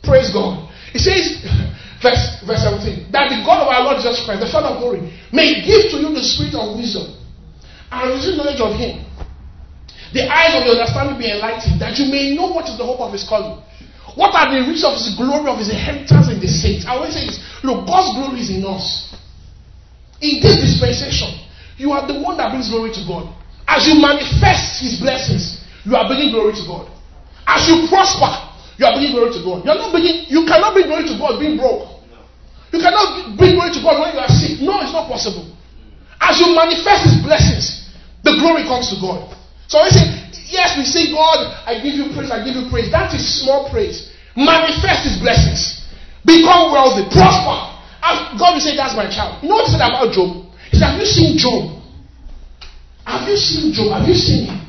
Praise 0.04 0.32
God. 0.32 0.70
He 0.94 1.00
says, 1.00 1.42
verse, 2.06 2.40
verse 2.46 2.64
17, 2.64 3.12
that 3.12 3.34
the 3.34 3.42
God 3.44 3.66
of 3.66 3.70
our 3.74 3.82
Lord 3.84 3.98
Jesus 3.98 4.24
Christ, 4.24 4.46
the 4.46 4.52
Father 4.54 4.78
of 4.78 4.80
glory, 4.80 5.02
may 5.34 5.60
give 5.66 5.90
to 5.92 5.98
you 6.00 6.14
the 6.14 6.24
spirit 6.24 6.54
of 6.54 6.78
wisdom 6.78 7.18
and 7.92 8.14
receive 8.14 8.38
knowledge 8.38 8.62
of 8.62 8.78
Him. 8.78 9.04
The 10.14 10.24
eyes 10.30 10.56
of 10.56 10.64
your 10.64 10.80
understanding 10.80 11.20
be 11.20 11.28
enlightened, 11.28 11.82
that 11.82 11.98
you 12.00 12.08
may 12.08 12.32
know 12.38 12.54
what 12.54 12.70
is 12.70 12.78
the 12.78 12.86
hope 12.86 13.02
of 13.02 13.12
His 13.12 13.28
calling. 13.28 13.60
What 14.16 14.32
are 14.34 14.48
the 14.48 14.64
riches 14.64 14.86
of 14.88 14.96
His 14.96 15.18
glory, 15.18 15.50
of 15.50 15.60
His 15.60 15.70
inheritance 15.74 16.32
in 16.32 16.40
the 16.40 16.48
saints? 16.48 16.88
I 16.88 16.96
always 16.96 17.14
say 17.18 17.28
this 17.28 17.42
look, 17.66 17.84
God's 17.90 18.16
glory 18.16 18.40
is 18.40 18.50
in 18.54 18.64
us. 18.64 19.17
In 20.22 20.42
this 20.42 20.58
dispensation, 20.62 21.30
you 21.78 21.92
are 21.94 22.06
the 22.08 22.18
one 22.20 22.38
that 22.38 22.50
brings 22.50 22.70
glory 22.70 22.90
to 22.94 23.04
God. 23.06 23.30
As 23.68 23.86
you 23.86 24.02
manifest 24.02 24.82
His 24.82 24.98
blessings, 25.00 25.62
you 25.86 25.96
are 25.96 26.08
bringing 26.10 26.34
glory 26.34 26.54
to 26.58 26.66
God. 26.66 26.90
As 27.46 27.70
you 27.70 27.86
prosper, 27.88 28.28
you 28.78 28.86
are 28.86 28.94
bringing 28.98 29.14
glory 29.14 29.32
to 29.34 29.42
God. 29.46 29.62
You 29.66 29.70
are 29.72 29.80
not 29.80 29.92
bringing, 29.94 30.26
you 30.28 30.46
cannot 30.50 30.74
bring 30.74 30.88
glory 30.90 31.06
to 31.06 31.16
God 31.18 31.40
being 31.40 31.58
broke. 31.58 31.98
You 32.74 32.80
cannot 32.82 33.38
bring 33.38 33.56
glory 33.56 33.72
to 33.72 33.82
God 33.86 33.96
when 34.02 34.10
you 34.14 34.20
are 34.20 34.34
sick. 34.34 34.60
No, 34.60 34.82
it's 34.82 34.92
not 34.92 35.08
possible. 35.08 35.46
As 36.20 36.42
you 36.42 36.52
manifest 36.58 37.14
His 37.14 37.18
blessings, 37.22 37.88
the 38.26 38.36
glory 38.42 38.66
comes 38.66 38.90
to 38.90 38.98
God. 39.00 39.32
So 39.70 39.80
I 39.80 39.90
say, 39.94 40.04
yes, 40.50 40.76
we 40.76 40.84
say, 40.84 41.12
God, 41.14 41.54
I 41.68 41.80
give 41.80 41.94
you 41.94 42.10
praise, 42.16 42.32
I 42.32 42.44
give 42.44 42.56
you 42.56 42.68
praise. 42.72 42.90
That 42.92 43.14
is 43.14 43.22
small 43.22 43.70
praise. 43.70 44.10
Manifest 44.36 45.08
His 45.08 45.18
blessings. 45.22 45.86
Become 46.26 46.74
wealthy, 46.76 47.08
prosper, 47.14 47.77
God 48.40 48.54
will 48.56 48.62
say, 48.62 48.76
That's 48.76 48.96
my 48.96 49.10
child. 49.10 49.44
You 49.44 49.50
know 49.50 49.62
what 49.62 49.66
he 49.66 49.72
said 49.72 49.84
about 49.84 50.14
Job? 50.14 50.46
He 50.72 50.78
said, 50.78 50.92
Have 50.92 51.00
you 51.00 51.08
seen 51.08 51.38
Job? 51.38 51.78
Have 53.06 53.28
you 53.28 53.38
seen 53.38 53.74
Job? 53.74 53.92
Have 53.96 54.08
you 54.08 54.16
seen 54.16 54.46
him? 54.48 54.60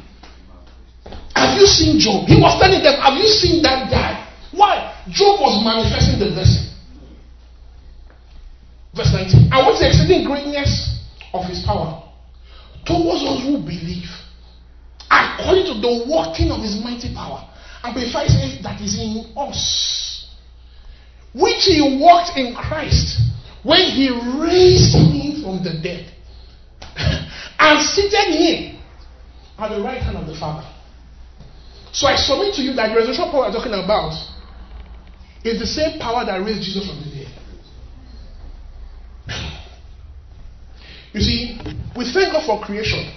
Have 1.34 1.59
you 1.59 1.66
seen 1.66 1.99
Job? 1.99 2.26
He 2.26 2.41
was 2.41 2.59
telling 2.59 2.82
them, 2.82 2.95
Have 3.01 3.18
you 3.18 3.28
seen 3.28 3.62
that 3.62 3.91
guy? 3.91 4.26
Why? 4.53 4.95
Job 5.11 5.41
was 5.41 5.62
manifesting 5.62 6.18
the 6.18 6.34
blessing. 6.34 6.66
Verse 8.95 9.12
19. 9.12 9.53
And 9.53 9.61
what's 9.66 9.80
the 9.80 9.89
exceeding 9.89 10.26
greatness 10.26 10.99
of 11.32 11.45
his 11.47 11.62
power 11.64 12.03
towards 12.84 13.22
us 13.22 13.43
who 13.45 13.59
believe, 13.59 14.09
according 15.11 15.66
to 15.66 15.74
the 15.80 16.09
working 16.09 16.51
of 16.51 16.62
his 16.62 16.80
mighty 16.82 17.12
power. 17.14 17.45
And 17.84 17.95
5 17.95 18.28
says 18.28 18.59
that 18.62 18.80
is 18.80 18.99
in 18.99 19.32
us, 19.36 20.08
which 21.35 21.64
he 21.64 21.99
walked 22.01 22.37
in 22.37 22.55
Christ 22.55 23.20
when 23.62 23.81
he 23.91 24.09
raised 24.09 24.95
him 24.95 25.43
from 25.43 25.62
the 25.62 25.81
dead 25.83 26.12
and 27.59 27.83
seated 27.83 28.33
him 28.33 28.81
at 29.59 29.68
the 29.76 29.83
right 29.83 30.01
hand 30.01 30.16
of 30.16 30.26
the 30.26 30.35
Father. 30.39 30.66
So 31.93 32.07
I 32.07 32.16
submit 32.16 32.55
to 32.55 32.62
you 32.62 32.74
that 32.74 32.89
the 32.89 32.97
resurrection 32.97 33.31
power 33.31 33.49
we're 33.49 33.53
talking 33.53 33.72
about 33.72 34.12
is 35.45 35.59
the 35.59 35.66
same 35.66 35.99
power 35.99 36.24
that 36.24 36.37
raised 36.39 36.62
Jesus 36.62 36.87
from 36.87 37.01
the 37.01 37.11
dead. 37.16 37.33
You 41.11 41.22
see, 41.22 41.59
we 41.97 42.05
thank 42.12 42.33
God 42.33 42.45
for 42.45 42.64
creation. 42.64 43.11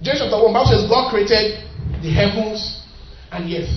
Genesis 0.00 0.30
chapter 0.30 0.44
1, 0.44 0.52
Bible 0.54 0.70
says 0.70 0.88
God 0.88 1.10
created 1.10 1.66
the 2.00 2.10
heavens 2.14 2.86
and 3.32 3.50
the 3.50 3.58
earth. 3.58 3.74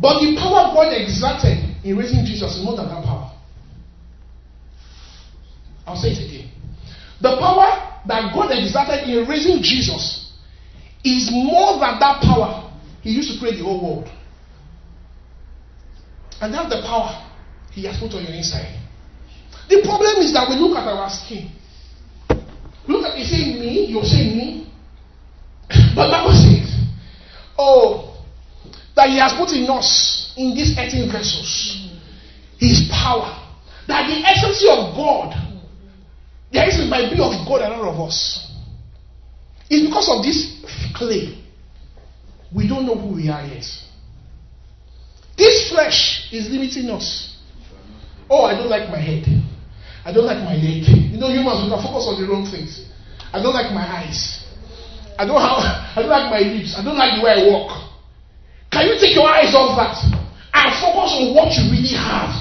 But 0.00 0.20
the 0.20 0.34
power 0.36 0.68
of 0.68 0.74
God 0.74 0.92
exerted 0.92 1.71
in 1.84 1.96
raising 1.96 2.24
Jesus 2.24 2.56
is 2.56 2.64
more 2.64 2.76
than 2.76 2.88
that 2.88 3.04
power. 3.04 3.32
I'll 5.86 5.96
say 5.96 6.10
it 6.10 6.28
again. 6.28 6.50
The 7.20 7.36
power 7.38 8.00
that 8.06 8.34
God 8.34 8.50
exerted 8.52 9.08
in 9.08 9.28
raising 9.28 9.62
Jesus 9.62 10.32
is 11.04 11.30
more 11.32 11.78
than 11.80 11.98
that 11.98 12.22
power 12.22 12.70
he 13.02 13.10
used 13.10 13.32
to 13.32 13.38
create 13.38 13.58
the 13.58 13.64
whole 13.64 13.82
world. 13.82 14.08
And 16.40 16.54
that's 16.54 16.68
the 16.68 16.82
power 16.82 17.30
he 17.72 17.84
has 17.86 17.98
put 17.98 18.12
on 18.14 18.22
your 18.22 18.32
inside. 18.32 18.78
The 19.68 19.82
problem 19.82 20.22
is 20.22 20.32
that 20.34 20.48
we 20.48 20.56
look 20.56 20.76
at 20.76 20.86
our 20.86 21.10
skin. 21.10 21.50
Look 22.86 23.06
at 23.06 23.18
you 23.18 23.24
say 23.24 23.58
me, 23.58 23.86
you're 23.86 24.04
saying 24.04 24.36
me. 24.36 24.72
But 25.94 26.10
Bible 26.10 26.32
says, 26.32 26.74
oh, 27.56 28.11
that 28.94 29.08
he 29.08 29.18
has 29.18 29.32
put 29.32 29.50
in 29.50 29.68
us 29.70 30.34
in 30.36 30.54
these 30.54 30.76
earthen 30.78 31.10
vessels 31.10 31.82
his 32.62 32.88
power. 32.90 33.38
That 33.88 34.06
the 34.06 34.22
essence 34.22 34.62
of 34.70 34.94
God, 34.94 35.34
the 36.52 36.60
essence 36.60 36.88
might 36.88 37.10
be 37.10 37.18
of 37.18 37.34
God 37.46 37.62
and 37.62 37.74
all 37.74 37.90
of 37.90 38.00
us. 38.00 38.48
It's 39.68 39.86
because 39.86 40.08
of 40.08 40.22
this 40.22 40.62
clay. 40.94 41.42
We 42.54 42.68
don't 42.68 42.86
know 42.86 42.94
who 42.94 43.16
we 43.16 43.28
are 43.28 43.44
yet. 43.44 43.66
This 45.36 45.70
flesh 45.70 46.28
is 46.30 46.48
limiting 46.50 46.88
us. 46.90 47.36
Oh, 48.30 48.44
I 48.44 48.54
don't 48.54 48.68
like 48.70 48.88
my 48.88 49.00
head. 49.00 49.24
I 50.04 50.12
don't 50.12 50.26
like 50.26 50.38
my 50.38 50.54
leg. 50.54 50.86
You 50.86 51.18
know, 51.18 51.28
humans, 51.28 51.64
we 51.64 51.70
can 51.70 51.82
focus 51.82 52.06
on 52.06 52.20
the 52.20 52.28
wrong 52.28 52.48
things. 52.48 52.86
I 53.32 53.42
don't 53.42 53.54
like 53.54 53.72
my 53.72 53.82
eyes. 53.82 54.44
I 55.18 55.26
don't 55.26 55.40
have, 55.40 55.58
I 55.96 56.02
don't 56.02 56.10
like 56.10 56.30
my 56.30 56.40
lips. 56.40 56.76
I 56.78 56.84
don't 56.84 56.96
like 56.96 57.18
the 57.18 57.24
way 57.24 57.32
I 57.32 57.50
walk. 57.50 57.91
Can 58.72 58.88
you 58.88 58.96
take 58.96 59.14
your 59.14 59.28
eyes 59.28 59.52
off 59.52 59.76
that 59.76 60.00
and 60.00 60.68
focus 60.80 61.12
on 61.12 61.36
what 61.36 61.52
you 61.52 61.68
really 61.68 61.92
have? 61.92 62.32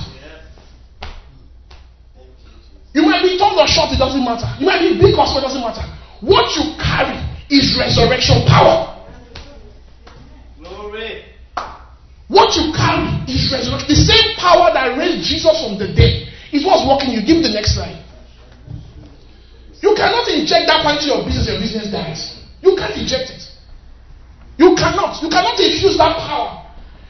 You 2.95 3.03
might 3.03 3.23
be 3.23 3.35
tall 3.37 3.59
or 3.59 3.67
short, 3.67 3.91
it 3.91 3.99
doesn't 3.99 4.23
matter. 4.23 4.47
You 4.59 4.65
might 4.65 4.79
be 4.79 4.95
big 4.95 5.11
or 5.15 5.27
small, 5.27 5.43
it 5.43 5.47
doesn't 5.47 5.59
matter. 5.59 5.83
What 6.23 6.55
you 6.55 6.71
carry 6.79 7.19
is 7.51 7.75
resurrection 7.75 8.47
power. 8.47 8.95
Glory. 10.59 11.27
What 12.27 12.55
you 12.55 12.71
carry 12.71 13.11
is 13.27 13.51
resurrection. 13.51 13.91
The 13.91 13.99
same 13.99 14.35
power 14.39 14.71
that 14.71 14.95
raised 14.95 15.27
Jesus 15.27 15.51
from 15.59 15.75
the 15.75 15.91
dead 15.91 16.31
is 16.55 16.63
what's 16.63 16.87
working 16.87 17.11
you. 17.11 17.27
Give 17.27 17.43
me 17.43 17.43
the 17.43 17.55
next 17.55 17.75
slide. 17.75 17.99
You 19.83 19.95
cannot 19.99 20.31
inject 20.31 20.67
that 20.67 20.87
into 20.95 21.11
your 21.11 21.27
business, 21.27 21.47
your 21.47 21.59
business 21.59 21.91
dies. 21.91 22.39
You 22.63 22.75
can't 22.79 22.95
inject 22.95 23.35
it. 23.35 23.50
You 24.61 24.77
cannot. 24.77 25.17
You 25.25 25.29
cannot 25.33 25.57
infuse 25.57 25.97
that 25.97 26.21
power 26.21 26.61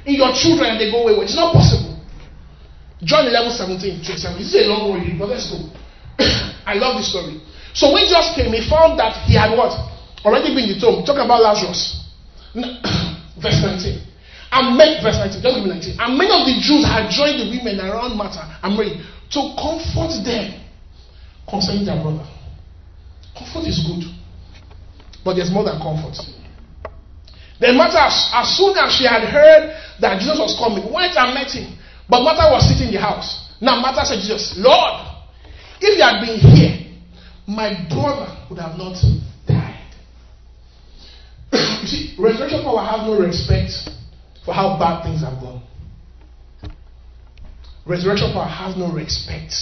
in 0.08 0.16
your 0.16 0.32
children 0.32 0.72
and 0.72 0.80
they 0.80 0.88
go 0.88 1.04
away. 1.04 1.28
It's 1.28 1.36
not 1.36 1.52
possible. 1.52 2.00
John 3.04 3.28
11, 3.28 3.52
17, 3.52 4.08
27. 4.08 4.40
This 4.40 4.56
is 4.56 4.64
a 4.64 4.72
long 4.72 4.96
read, 4.96 5.20
but 5.20 5.28
let's 5.28 5.52
go. 5.52 5.60
I 6.72 6.80
love 6.80 6.96
this 6.96 7.12
story. 7.12 7.44
So 7.76 7.92
when 7.92 8.08
Jesus 8.08 8.32
came, 8.40 8.56
he 8.56 8.64
found 8.64 8.96
that 9.04 9.28
he 9.28 9.36
had 9.36 9.52
what? 9.52 9.76
Already 10.24 10.56
been 10.56 10.72
the 10.72 10.80
tomb. 10.80 11.04
Talk 11.04 11.20
about 11.20 11.44
Lazarus. 11.44 12.08
Verse 13.44 13.60
19. 13.60 14.00
And 14.52 14.76
many, 14.76 15.00
verse 15.02 15.16
19, 15.16 15.40
just 15.40 15.56
give 15.56 15.64
me 15.64 15.72
19. 15.72 15.96
And 15.96 16.20
many 16.20 16.32
of 16.32 16.44
the 16.44 16.56
Jews 16.60 16.84
had 16.84 17.08
joined 17.08 17.40
the 17.40 17.48
women 17.56 17.80
around 17.80 18.20
Martha 18.20 18.44
and 18.64 18.76
Mary 18.76 19.00
to 19.00 19.40
comfort 19.56 20.12
them 20.28 20.60
concerning 21.48 21.88
their 21.88 21.96
brother. 22.04 22.28
Comfort 23.32 23.64
is 23.64 23.80
good, 23.80 24.12
but 25.24 25.36
there's 25.40 25.50
more 25.50 25.64
than 25.64 25.80
comfort. 25.80 26.20
Then 27.62 27.78
Martha, 27.78 28.10
as 28.10 28.58
soon 28.58 28.76
as 28.76 28.92
she 28.92 29.06
had 29.06 29.22
heard 29.22 29.78
that 30.02 30.20
Jesus 30.20 30.40
was 30.40 30.58
coming, 30.58 30.92
went 30.92 31.16
and 31.16 31.34
met 31.36 31.54
him. 31.54 31.78
But 32.10 32.24
Martha 32.24 32.50
was 32.52 32.68
sitting 32.68 32.88
in 32.88 32.96
the 32.96 33.00
house. 33.00 33.54
Now 33.62 33.80
Martha 33.80 34.04
said, 34.04 34.18
Jesus, 34.20 34.56
Lord, 34.58 35.06
if 35.80 35.96
you 35.96 36.04
had 36.04 36.26
been 36.26 36.40
here, 36.40 36.90
my 37.48 37.86
brother 37.88 38.36
would 38.50 38.58
have 38.58 38.76
not 38.80 38.98
died. 39.46 39.94
you 41.54 41.88
see, 41.88 42.16
resurrection 42.18 42.64
power 42.64 42.84
has 42.84 43.06
no 43.06 43.20
respect 43.20 43.72
for 44.44 44.56
how 44.56 44.80
bad 44.80 45.04
things 45.04 45.22
have 45.22 45.40
gone. 45.40 45.62
Resurrection 47.86 48.34
power 48.34 48.50
has 48.50 48.76
no 48.76 48.92
respect. 48.92 49.54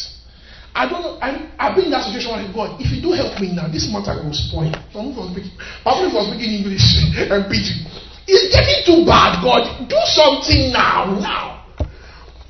I 0.80 0.88
don't 0.88 1.04
know. 1.04 1.20
I, 1.20 1.36
I've 1.60 1.76
been 1.76 1.92
in 1.92 1.92
that 1.92 2.08
situation 2.08 2.32
where 2.32 2.48
God, 2.56 2.80
if 2.80 2.88
you 2.88 3.04
do 3.04 3.12
help 3.12 3.36
me 3.44 3.52
now, 3.52 3.68
this 3.68 3.92
matter 3.92 4.16
will 4.24 4.32
spoil. 4.32 4.72
Someone 4.96 5.12
was 5.12 5.36
speaking, 5.36 5.52
probably 5.84 6.08
was 6.08 6.32
speaking 6.32 6.64
English 6.64 6.88
and 7.36 7.44
preaching. 7.52 7.84
It's 8.24 8.48
getting 8.48 8.88
too 8.88 9.04
bad, 9.04 9.44
God. 9.44 9.68
Do 9.92 10.00
something 10.08 10.72
now, 10.72 11.20
now. 11.20 11.68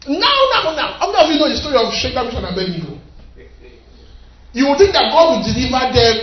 Now, 0.06 0.38
now, 0.54 0.78
now. 0.78 0.90
How 1.02 1.10
many 1.10 1.26
of 1.26 1.28
you 1.34 1.38
know 1.42 1.50
the 1.50 1.58
story 1.58 1.82
of 1.82 1.90
Shadrach, 1.90 2.30
and 2.38 2.46
Abednego? 2.46 3.02
You 4.54 4.70
would 4.70 4.78
think 4.78 4.94
that 4.94 5.10
God 5.10 5.34
will 5.34 5.44
deliver 5.50 5.84
them 5.90 6.16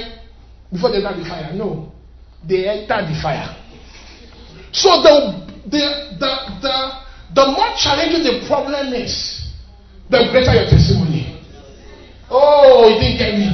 before 0.71 0.95
they 0.95 1.03
enter 1.03 1.11
the 1.19 1.27
fire. 1.27 1.51
No. 1.59 1.91
They 2.47 2.71
enter 2.71 3.03
the 3.03 3.19
fire. 3.19 3.51
So 4.71 5.03
the 5.03 5.43
the 5.67 5.85
the 6.23 6.33
the, 6.63 6.77
the 7.35 7.45
more 7.51 7.75
challenging 7.75 8.23
the 8.23 8.47
problem 8.47 8.95
is, 8.95 9.43
the 10.07 10.23
greater 10.31 10.55
your 10.55 10.71
testimony. 10.71 11.16
Oh, 12.31 12.89
you 12.89 12.99
didn't 12.99 13.19
get 13.19 13.33
me. 13.39 13.49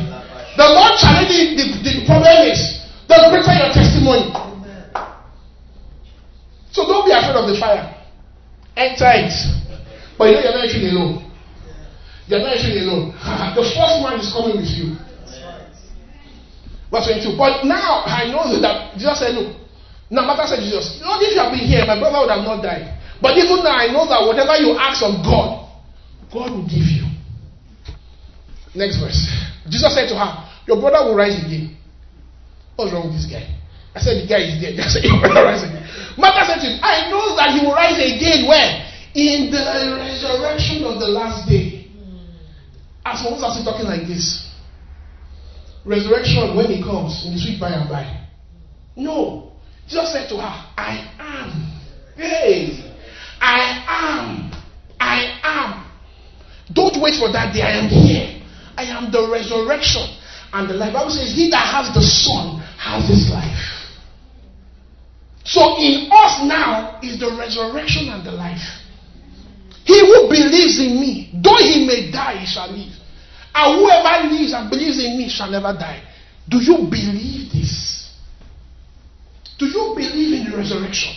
The 0.56 0.66
more 0.68 0.92
challenging 1.00 1.56
the, 1.56 1.64
the 1.80 1.92
problem 2.06 2.48
is, 2.48 2.60
the 3.08 3.16
greater 3.28 3.52
your 3.56 3.72
testimony. 3.72 4.32
So 6.72 6.88
don't 6.88 7.04
be 7.04 7.12
afraid 7.12 7.36
of 7.36 7.48
the 7.48 7.56
fire. 7.60 7.84
Enter 8.76 9.12
it. 9.28 9.32
But 10.16 10.28
you 10.28 10.34
know 10.36 10.40
you're 10.40 10.56
not 10.56 10.64
entering 10.64 10.88
alone. 10.88 11.32
You're 12.28 12.40
not 12.40 12.56
entering 12.56 12.78
alone. 12.84 13.12
the 13.56 13.64
first 13.64 13.96
man 14.00 14.20
is 14.20 14.32
coming 14.32 14.56
with 14.56 14.72
you. 14.72 14.96
Verse 16.92 17.08
22. 17.08 17.36
But 17.36 17.64
now 17.64 18.04
I 18.04 18.28
know 18.28 18.44
that 18.60 18.96
Jesus 18.96 19.18
said, 19.20 19.34
Look, 19.36 19.56
now 20.12 20.28
Martha 20.28 20.44
said 20.44 20.60
Jesus, 20.60 21.00
Lord, 21.00 21.24
if 21.24 21.32
you 21.32 21.40
have 21.40 21.52
been 21.52 21.64
here, 21.64 21.88
my 21.88 21.96
brother 21.96 22.20
would 22.20 22.32
have 22.32 22.44
not 22.44 22.60
died. 22.60 23.00
But 23.20 23.32
even 23.40 23.64
now 23.64 23.80
I 23.80 23.88
know 23.88 24.04
that 24.04 24.20
whatever 24.28 24.60
you 24.60 24.76
ask 24.76 25.00
of 25.00 25.24
God, 25.24 25.64
God 26.28 26.52
will 26.52 26.68
give 26.68 26.84
you. 26.84 26.91
Next 28.74 29.00
verse. 29.00 29.20
Jesus 29.68 29.94
said 29.94 30.08
to 30.08 30.16
her, 30.16 30.48
Your 30.66 30.80
brother 30.80 31.04
will 31.04 31.16
rise 31.16 31.36
again. 31.44 31.76
What's 32.76 32.92
wrong 32.92 33.12
with 33.12 33.16
this 33.20 33.28
guy? 33.28 33.44
I 33.94 34.00
said, 34.00 34.24
The 34.24 34.26
guy 34.26 34.40
is 34.48 34.56
dead. 34.60 34.80
I 34.80 34.88
said, 34.88 35.04
Your 35.04 35.20
brother 35.20 35.44
rise 35.44 35.62
again. 35.62 35.84
Martha 36.16 36.44
said 36.48 36.60
to 36.64 36.66
him, 36.72 36.80
I 36.82 37.10
know 37.10 37.36
that 37.36 37.52
he 37.52 37.60
will 37.64 37.76
rise 37.76 38.00
again. 38.00 38.48
Where? 38.48 38.88
In 39.14 39.52
the 39.52 39.60
resurrection 40.00 40.84
of 40.84 41.00
the 41.00 41.08
last 41.08 41.48
day. 41.48 41.88
As 43.04 43.20
long 43.24 43.36
as 43.44 43.56
he's 43.56 43.64
talking 43.64 43.86
like 43.86 44.06
this. 44.08 44.48
Resurrection 45.84 46.56
when 46.56 46.66
he 46.66 46.82
comes 46.82 47.26
in 47.26 47.34
the 47.34 47.38
sweet 47.40 47.60
by 47.60 47.70
and 47.70 47.88
by. 47.90 48.06
No. 48.96 49.52
Jesus 49.88 50.12
said 50.12 50.28
to 50.28 50.36
her, 50.36 50.54
I 50.78 51.12
am. 51.18 51.50
Hey, 52.16 52.94
I 53.40 53.84
am. 53.88 54.52
I 55.00 55.40
am 55.42 55.82
don't 56.72 57.02
wait 57.02 57.18
for 57.20 57.30
that 57.32 57.52
day. 57.52 57.62
I 57.62 57.78
am 57.78 57.88
here. 57.88 58.31
I 58.76 58.84
am 58.84 59.10
the 59.10 59.28
resurrection 59.30 60.06
and 60.52 60.68
the 60.68 60.74
life. 60.74 60.92
The 60.92 60.98
Bible 60.98 61.10
says, 61.10 61.34
He 61.34 61.50
that 61.50 61.66
has 61.66 61.94
the 61.94 62.02
Son 62.02 62.60
has 62.78 63.08
his 63.08 63.30
life. 63.30 63.82
So 65.44 65.78
in 65.78 66.08
us 66.10 66.44
now 66.44 67.00
is 67.02 67.18
the 67.18 67.34
resurrection 67.38 68.08
and 68.08 68.24
the 68.24 68.32
life. 68.32 68.62
He 69.84 69.98
who 69.98 70.28
believes 70.28 70.78
in 70.78 71.00
me, 71.00 71.30
though 71.42 71.56
he 71.56 71.86
may 71.86 72.10
die, 72.10 72.38
he 72.38 72.46
shall 72.46 72.70
live. 72.70 72.92
And 73.54 73.80
whoever 73.80 74.32
lives 74.32 74.52
and 74.52 74.70
believes 74.70 75.02
in 75.02 75.18
me 75.18 75.28
shall 75.28 75.50
never 75.50 75.72
die. 75.72 76.02
Do 76.48 76.58
you 76.58 76.78
believe 76.88 77.52
this? 77.52 78.10
Do 79.58 79.66
you 79.66 79.94
believe 79.94 80.40
in 80.40 80.50
the 80.50 80.56
resurrection? 80.56 81.14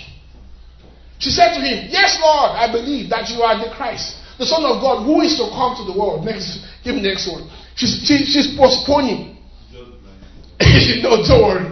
She 1.19 1.29
said 1.29 1.53
to 1.53 1.61
him, 1.61 1.87
Yes, 1.89 2.19
Lord, 2.21 2.51
I 2.51 2.71
believe 2.71 3.09
that 3.09 3.29
you 3.29 3.41
are 3.41 3.57
the 3.57 3.73
Christ, 3.75 4.17
the 4.37 4.45
Son 4.45 4.63
of 4.65 4.81
God, 4.81 5.05
who 5.05 5.21
is 5.21 5.37
to 5.37 5.47
come 5.49 5.75
to 5.79 5.83
the 5.87 5.97
world. 5.97 6.25
Next, 6.25 6.65
give 6.83 6.95
me 6.95 7.01
the 7.01 7.09
next 7.09 7.27
one. 7.31 7.47
She's, 7.75 8.03
she, 8.03 8.25
she's 8.25 8.55
postponing. 8.57 9.37
no, 11.03 11.23
don't 11.23 11.43
worry. 11.43 11.67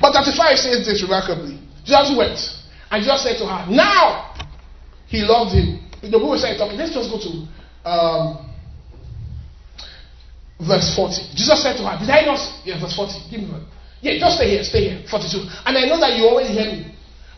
But 0.00 0.12
35 0.12 0.58
says 0.58 0.86
this 0.86 1.02
remarkably. 1.02 1.58
Jesus 1.84 2.14
wept. 2.16 2.42
And 2.90 3.02
Jesus 3.02 3.22
said 3.22 3.38
to 3.38 3.46
her, 3.46 3.70
Now 3.70 4.34
he 5.06 5.22
loved 5.22 5.54
him. 5.54 5.82
The 6.02 6.18
book 6.18 6.38
said, 6.38 6.60
okay, 6.60 6.76
let's 6.76 6.94
just 6.94 7.10
go 7.10 7.18
to 7.18 7.30
um, 7.88 8.50
verse 10.60 10.94
40. 10.94 11.34
Jesus 11.34 11.62
said 11.62 11.76
to 11.78 11.82
her, 11.86 11.98
Did 11.98 12.10
I 12.10 12.22
not? 12.26 12.38
Yeah, 12.64 12.78
verse 12.80 12.94
40. 12.94 13.30
Give 13.30 13.40
me 13.40 13.50
one. 13.50 13.66
Yeah, 14.02 14.18
just 14.18 14.36
stay 14.36 14.50
here, 14.50 14.62
stay 14.62 14.90
here. 14.90 15.02
42. 15.10 15.38
And 15.66 15.78
I 15.78 15.86
know 15.86 15.98
that 15.98 16.14
you 16.18 16.26
always 16.26 16.48
hear 16.48 16.66
me. 16.70 16.94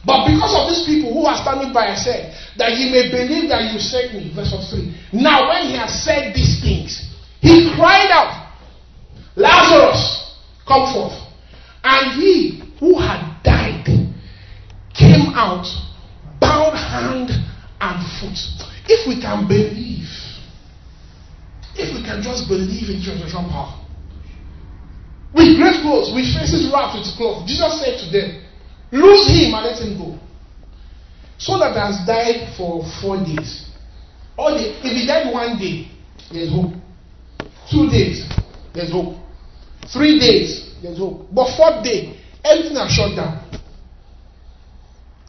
But 0.09 0.25
because 0.25 0.57
of 0.57 0.73
these 0.73 0.89
people 0.89 1.13
who 1.13 1.27
are 1.29 1.37
standing 1.37 1.71
by, 1.71 1.93
I 1.93 1.95
said, 1.95 2.33
that 2.57 2.73
ye 2.73 2.89
may 2.89 3.13
believe 3.13 3.51
that 3.51 3.71
you 3.71 3.79
sent 3.79 4.15
me. 4.17 4.33
Verse 4.35 4.57
3. 4.57 5.21
Now, 5.21 5.53
when 5.53 5.69
he 5.69 5.77
has 5.77 6.03
said 6.03 6.33
these 6.33 6.65
things, 6.65 7.13
he 7.45 7.71
cried 7.77 8.09
out, 8.09 8.57
Lazarus, 9.37 10.33
come 10.67 10.95
forth. 10.95 11.13
And 11.85 12.17
he 12.17 12.65
who 12.81 12.97
had 12.97 13.21
died 13.45 13.85
came 14.97 15.29
out, 15.37 15.69
bound 16.41 16.73
hand 16.73 17.29
and 17.79 18.01
foot. 18.17 18.41
If 18.89 19.07
we 19.07 19.21
can 19.21 19.47
believe, 19.47 20.09
if 21.77 21.93
we 21.93 22.01
can 22.01 22.23
just 22.23 22.49
believe 22.49 22.89
in 22.89 23.05
resurrection 23.05 23.45
power, 23.53 23.77
with 25.35 25.53
great 25.61 25.85
clothes, 25.85 26.17
with 26.17 26.25
faces 26.33 26.73
wrapped 26.73 26.97
with 26.97 27.13
cloth, 27.21 27.47
Jesus 27.47 27.77
said 27.85 28.01
to 28.01 28.07
them, 28.09 28.48
Lose 28.91 29.29
him 29.29 29.55
and 29.55 29.65
let 29.67 29.79
him 29.79 29.99
go. 29.99 30.19
So 31.39 31.59
that 31.59 31.77
has 31.77 32.07
died 32.07 32.55
for 32.57 32.83
four 33.01 33.17
days. 33.19 33.69
Or 34.37 34.51
if 34.53 34.83
he 34.83 35.07
died 35.07 35.33
one 35.33 35.59
day, 35.59 35.91
there's 36.33 36.51
hope. 36.51 36.73
Two 37.71 37.89
days, 37.91 38.29
there's 38.75 38.91
hope. 38.91 39.17
Three 39.93 40.19
days, 40.19 40.75
there's 40.83 40.99
hope. 40.99 41.27
But 41.33 41.57
fourth 41.57 41.85
day, 41.85 42.19
everything 42.45 42.77
has 42.77 42.91
shut 42.91 43.15
down. 43.17 43.45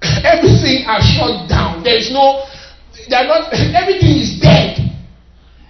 everything 0.24 0.84
has 0.86 1.04
shut 1.04 1.50
down. 1.50 1.84
There 1.84 1.98
is 1.98 2.12
no, 2.12 2.46
they're 3.10 3.28
not, 3.28 3.54
everything 3.54 4.18
is 4.18 4.40
dead. 4.40 4.78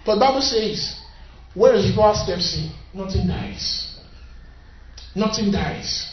But 0.05 0.15
the 0.15 0.21
Bible 0.21 0.41
says, 0.41 0.99
where 1.53 1.73
is 1.73 1.95
God 1.95 2.15
steps 2.15 2.57
in, 2.57 2.71
nothing 2.93 3.27
dies. 3.27 3.97
Nothing 5.15 5.51
dies. 5.51 6.08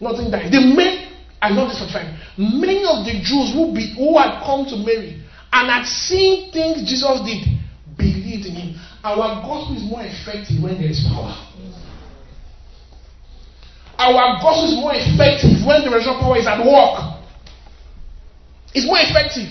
Nothing 0.00 0.30
dies. 0.30 0.50
The 0.50 0.60
men, 0.60 1.10
I 1.42 1.50
know 1.50 1.68
this 1.68 1.78
for 1.78 1.90
fact. 1.90 2.14
Many 2.38 2.84
of 2.86 3.04
the 3.04 3.18
Jews 3.22 3.52
who, 3.54 3.74
be, 3.74 3.94
who 3.96 4.18
had 4.18 4.42
come 4.46 4.64
to 4.66 4.76
Mary 4.76 5.22
and 5.52 5.70
had 5.70 5.86
seen 5.86 6.52
things 6.52 6.88
Jesus 6.88 7.20
did 7.26 7.42
believed 7.96 8.46
in 8.46 8.54
him. 8.54 8.80
Our 9.02 9.42
gospel 9.42 9.76
is 9.76 9.82
more 9.82 10.02
effective 10.02 10.62
when 10.62 10.78
there 10.78 10.90
is 10.90 11.02
power. 11.08 11.34
Our 13.98 14.38
gospel 14.38 14.70
is 14.70 14.78
more 14.78 14.94
effective 14.94 15.66
when 15.66 15.82
the 15.82 15.90
resurrection 15.90 16.22
power 16.22 16.38
is 16.38 16.46
at 16.46 16.62
work. 16.62 17.18
It's 18.74 18.86
more 18.86 19.02
effective. 19.02 19.50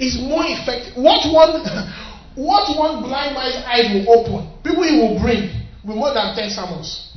It's 0.00 0.16
more 0.16 0.44
effective. 0.44 0.96
What 0.96 1.28
one, 1.28 1.60
what 2.34 2.64
one 2.78 3.02
blind 3.04 3.34
man's 3.36 3.60
eyes 3.68 3.92
will 3.92 4.08
open, 4.08 4.48
people 4.64 4.84
he 4.84 4.96
will 4.96 5.20
bring, 5.20 5.52
will 5.84 5.96
more 5.96 6.14
than 6.14 6.34
ten 6.36 6.48
sermons. 6.48 7.15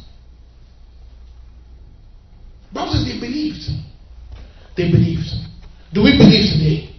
Says 2.73 3.05
they 3.05 3.19
believed. 3.19 3.65
They 4.77 4.91
believed. 4.91 5.29
Do 5.93 6.03
we 6.03 6.17
believe 6.17 6.53
today? 6.53 6.95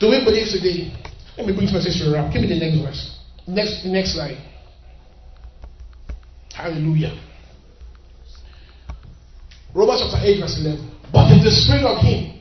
Do 0.00 0.10
we 0.10 0.24
believe 0.24 0.48
today? 0.50 0.92
Let 1.36 1.46
me 1.46 1.54
bring 1.54 1.72
message 1.72 2.02
to 2.02 2.12
wrap. 2.12 2.32
Give 2.32 2.42
me 2.42 2.48
the 2.48 2.58
next 2.58 2.78
verse. 2.80 3.18
Next, 3.46 3.84
next 3.86 4.14
slide. 4.14 4.36
Hallelujah. 6.52 7.16
Romans 9.74 10.02
chapter 10.04 10.20
8, 10.26 10.40
verse 10.40 10.58
11. 10.60 10.90
But 11.12 11.32
if 11.32 11.44
the 11.44 11.50
spirit 11.50 11.84
of 11.84 11.98
him 12.04 12.40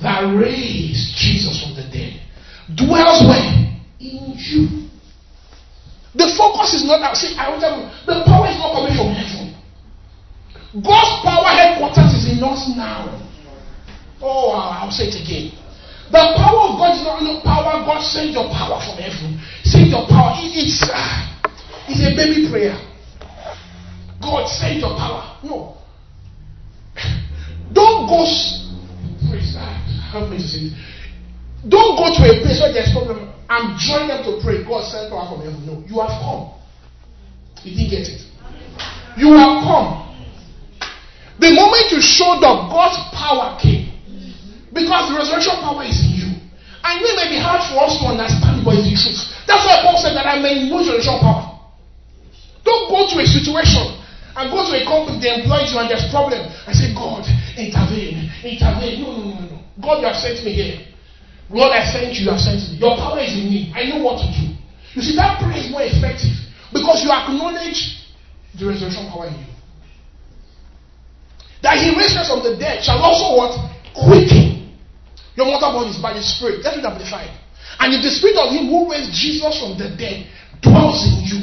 that 0.00 0.22
raised 0.38 1.16
Jesus 1.18 1.62
from 1.62 1.74
the 1.74 1.82
dead 1.90 2.20
dwells 2.74 3.26
where? 3.26 3.74
In 3.98 4.34
you. 4.38 4.86
The 6.14 6.30
focus 6.38 6.74
is 6.74 6.86
not. 6.86 7.16
See, 7.16 7.34
I 7.34 7.50
tell 7.58 7.74
you, 7.74 7.90
the 8.06 8.22
power 8.22 8.46
is 8.46 8.58
not 8.58 8.70
coming 8.70 8.94
from 8.94 9.10
heaven. 9.10 9.50
God's 10.78 11.22
power 11.26 11.33
is 12.38 12.68
in 12.70 12.76
now. 12.76 13.10
Oh, 14.20 14.50
I'll 14.52 14.90
say 14.90 15.04
it 15.04 15.20
again. 15.20 15.52
The 16.10 16.22
power 16.36 16.70
of 16.70 16.78
God 16.78 16.96
is 16.96 17.02
not 17.02 17.20
the 17.20 17.40
power. 17.44 17.84
God 17.84 18.00
send 18.02 18.32
your 18.32 18.48
power 18.48 18.80
from 18.80 18.96
heaven. 19.02 19.40
Send 19.64 19.90
your 19.90 20.06
power. 20.06 20.32
it's, 20.40 20.80
uh, 20.84 21.50
it's 21.88 22.00
a 22.00 22.14
baby 22.14 22.48
prayer. 22.48 22.76
God 24.20 24.46
send 24.48 24.80
your 24.80 24.96
power. 24.96 25.40
No. 25.42 25.76
Don't 27.72 28.06
go. 28.08 28.24
Praise 29.28 29.52
God. 29.52 29.74
Help 30.12 30.30
me 30.30 30.38
to 30.38 30.46
say 30.46 30.70
Don't 31.68 31.96
go 31.98 32.08
to 32.14 32.22
a 32.22 32.34
place 32.40 32.60
where 32.62 32.72
there's 32.72 32.92
problem 32.92 33.28
and 33.48 33.78
join 33.80 34.08
them 34.08 34.22
to 34.24 34.40
pray. 34.44 34.62
God 34.64 34.84
send 34.88 35.10
power 35.10 35.28
from 35.34 35.44
heaven. 35.44 35.66
No. 35.66 35.82
You 35.84 36.00
have 36.00 36.14
come. 36.22 36.54
You 37.64 37.76
didn't 37.76 37.90
get 37.90 38.06
it. 38.08 38.20
You 39.16 39.32
have 39.34 39.64
come. 39.64 40.03
The 41.38 41.50
moment 41.50 41.90
you 41.90 42.00
showed 42.00 42.42
up, 42.46 42.70
God's 42.70 42.98
power 43.10 43.58
came. 43.58 43.90
Because 44.72 45.10
the 45.10 45.14
resurrection 45.18 45.54
power 45.62 45.82
is 45.82 45.98
in 46.02 46.12
you. 46.18 46.30
I 46.82 47.00
know 47.00 47.08
it 47.10 47.16
may 47.16 47.28
be 47.34 47.40
hard 47.40 47.62
for 47.70 47.86
us 47.86 47.98
to 48.02 48.04
understand, 48.10 48.62
but 48.66 48.76
it's 48.76 48.86
the 48.86 48.94
truth. 48.94 49.22
That's 49.46 49.64
why 49.64 49.82
Paul 49.82 49.98
said 49.98 50.14
that 50.14 50.26
I 50.26 50.38
may 50.42 50.68
know 50.68 50.82
resurrection 50.82 51.16
power. 51.22 51.54
Don't 52.64 52.90
go 52.90 53.08
to 53.08 53.16
a 53.22 53.26
situation 53.26 54.04
and 54.36 54.50
go 54.50 54.66
to 54.66 54.72
a 54.74 54.82
company, 54.84 55.22
they 55.22 55.30
employ 55.30 55.62
you, 55.62 55.78
and 55.78 55.86
there's 55.86 56.10
problem. 56.10 56.42
I 56.66 56.72
say, 56.74 56.90
God, 56.92 57.22
intervene, 57.54 58.26
intervene. 58.42 59.00
No, 59.00 59.14
no, 59.14 59.22
no, 59.30 59.44
no. 59.46 59.58
God, 59.78 60.02
you 60.02 60.06
have 60.10 60.18
sent 60.18 60.42
me 60.42 60.52
here. 60.52 60.78
God, 61.50 61.70
I 61.70 61.86
sent 61.86 62.14
you, 62.18 62.26
you 62.26 62.30
have 62.34 62.42
sent 62.42 62.58
me. 62.66 62.82
Your 62.82 62.96
power 62.98 63.20
is 63.22 63.30
in 63.30 63.46
me. 63.46 63.70
I 63.74 63.86
know 63.88 64.02
what 64.02 64.18
to 64.18 64.26
do. 64.26 64.58
You 64.98 65.02
see, 65.02 65.14
that 65.16 65.38
prayer 65.38 65.58
is 65.58 65.70
more 65.70 65.86
effective 65.86 66.34
because 66.72 67.04
you 67.06 67.10
acknowledge 67.14 68.10
the 68.58 68.66
resurrection 68.66 69.06
power 69.10 69.30
in 69.30 69.38
you. 69.38 69.53
That 71.64 71.80
he 71.80 71.96
raised 71.96 72.20
us 72.20 72.28
from 72.28 72.44
the 72.44 72.60
dead 72.60 72.84
shall 72.84 73.00
also 73.00 73.40
what? 73.40 73.56
Quicken 73.96 74.76
your 75.34 75.46
mortal 75.46 75.72
bodies 75.72 75.96
by 75.96 76.12
the 76.12 76.20
Spirit. 76.20 76.60
That's 76.62 76.76
what 76.76 76.92
amplified. 76.92 77.32
And 77.80 77.96
if 77.96 78.04
the 78.04 78.12
Spirit 78.12 78.36
of 78.36 78.52
him 78.52 78.68
who 78.68 78.92
raised 78.92 79.16
Jesus 79.16 79.58
from 79.58 79.80
the 79.80 79.88
dead 79.96 80.28
dwells 80.60 81.00
in 81.08 81.24
you, 81.24 81.40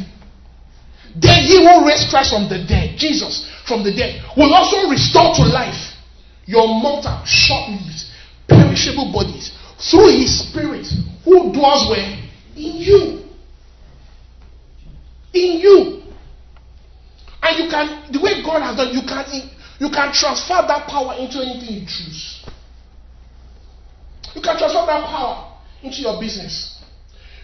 then 1.18 1.44
he 1.44 1.58
will 1.60 1.84
raise 1.84 2.08
Christ 2.08 2.32
from 2.32 2.48
the 2.48 2.64
dead, 2.64 2.96
Jesus 3.02 3.50
from 3.68 3.84
the 3.84 3.92
dead, 3.92 4.22
will 4.38 4.54
also 4.54 4.88
restore 4.88 5.36
to 5.36 5.44
life 5.44 5.98
your 6.46 6.68
mortal, 6.68 7.20
short-lived, 7.26 8.06
perishable 8.48 9.12
bodies 9.12 9.52
through 9.90 10.08
his 10.22 10.48
spirit 10.48 10.86
who 11.26 11.52
dwells 11.52 11.90
where? 11.90 12.14
In 12.56 12.78
you. 12.78 13.26
In 15.34 15.60
you. 15.60 16.04
And 17.42 17.58
you 17.58 17.70
can, 17.70 18.12
the 18.14 18.22
way 18.22 18.42
God 18.46 18.62
has 18.62 18.78
done, 18.78 18.94
you 18.94 19.02
can, 19.02 19.26
you 19.82 19.90
can 19.90 20.14
transfer 20.14 20.62
that 20.62 20.86
power 20.88 21.18
into 21.18 21.42
anything 21.42 21.82
you 21.82 21.86
choose. 21.90 22.46
You 24.36 24.42
can 24.42 24.56
transfer 24.56 24.86
that 24.86 25.10
power 25.10 25.58
into 25.82 26.02
your 26.02 26.22
business. 26.22 26.78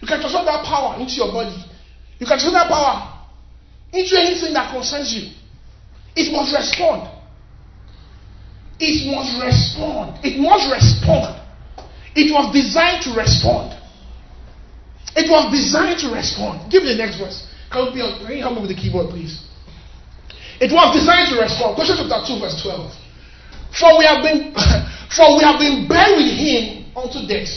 You 0.00 0.06
can 0.06 0.20
transfer 0.20 0.44
that 0.44 0.64
power 0.64 1.00
into 1.00 1.14
your 1.14 1.32
body. 1.32 1.58
You 2.20 2.26
can 2.30 2.38
transfer 2.38 2.52
that 2.52 2.70
power 2.70 3.26
into 3.92 4.14
anything 4.14 4.54
that 4.54 4.70
concerns 4.72 5.12
you. 5.12 5.34
It 6.14 6.30
must 6.30 6.54
respond. 6.54 7.10
It 8.78 9.10
must 9.10 9.42
respond. 9.42 10.24
It 10.24 10.38
must 10.38 10.70
respond. 10.70 11.42
It 12.14 12.30
was 12.30 12.54
designed 12.54 13.02
to 13.02 13.18
respond. 13.18 13.74
It 15.16 15.28
was 15.28 15.50
designed 15.50 15.98
to 16.06 16.14
respond. 16.14 16.70
Give 16.70 16.84
me 16.84 16.90
the 16.94 17.02
next 17.02 17.18
verse. 17.18 17.50
Can 17.72 17.92
you, 17.96 18.40
help 18.40 18.54
me 18.54 18.60
with 18.60 18.70
the 18.70 18.80
keyboard, 18.80 19.10
please? 19.10 19.47
It 20.60 20.74
was 20.74 20.94
designed 20.94 21.30
to 21.30 21.38
respond. 21.38 21.78
Colossians 21.78 22.10
chapter 22.10 22.34
2, 22.34 22.40
verse 22.42 22.58
12. 22.62 22.90
For 23.78 23.98
we 23.98 24.04
have 24.04 24.22
been 24.24 24.50
for 25.16 25.38
we 25.38 25.42
have 25.44 25.60
been 25.60 25.86
buried 25.86 26.18
with 26.18 26.34
him 26.34 26.90
unto 26.96 27.22
death, 27.28 27.52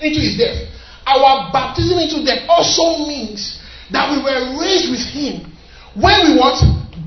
into 0.00 0.20
his 0.20 0.36
death. 0.36 0.60
Our 1.06 1.52
baptism 1.52 1.98
into 1.98 2.24
death 2.24 2.44
also 2.48 3.06
means 3.08 3.60
that 3.92 4.12
we 4.12 4.20
were 4.20 4.60
raised 4.60 4.90
with 4.90 5.04
him 5.08 5.52
when 5.94 6.32
we 6.32 6.38
what? 6.38 6.58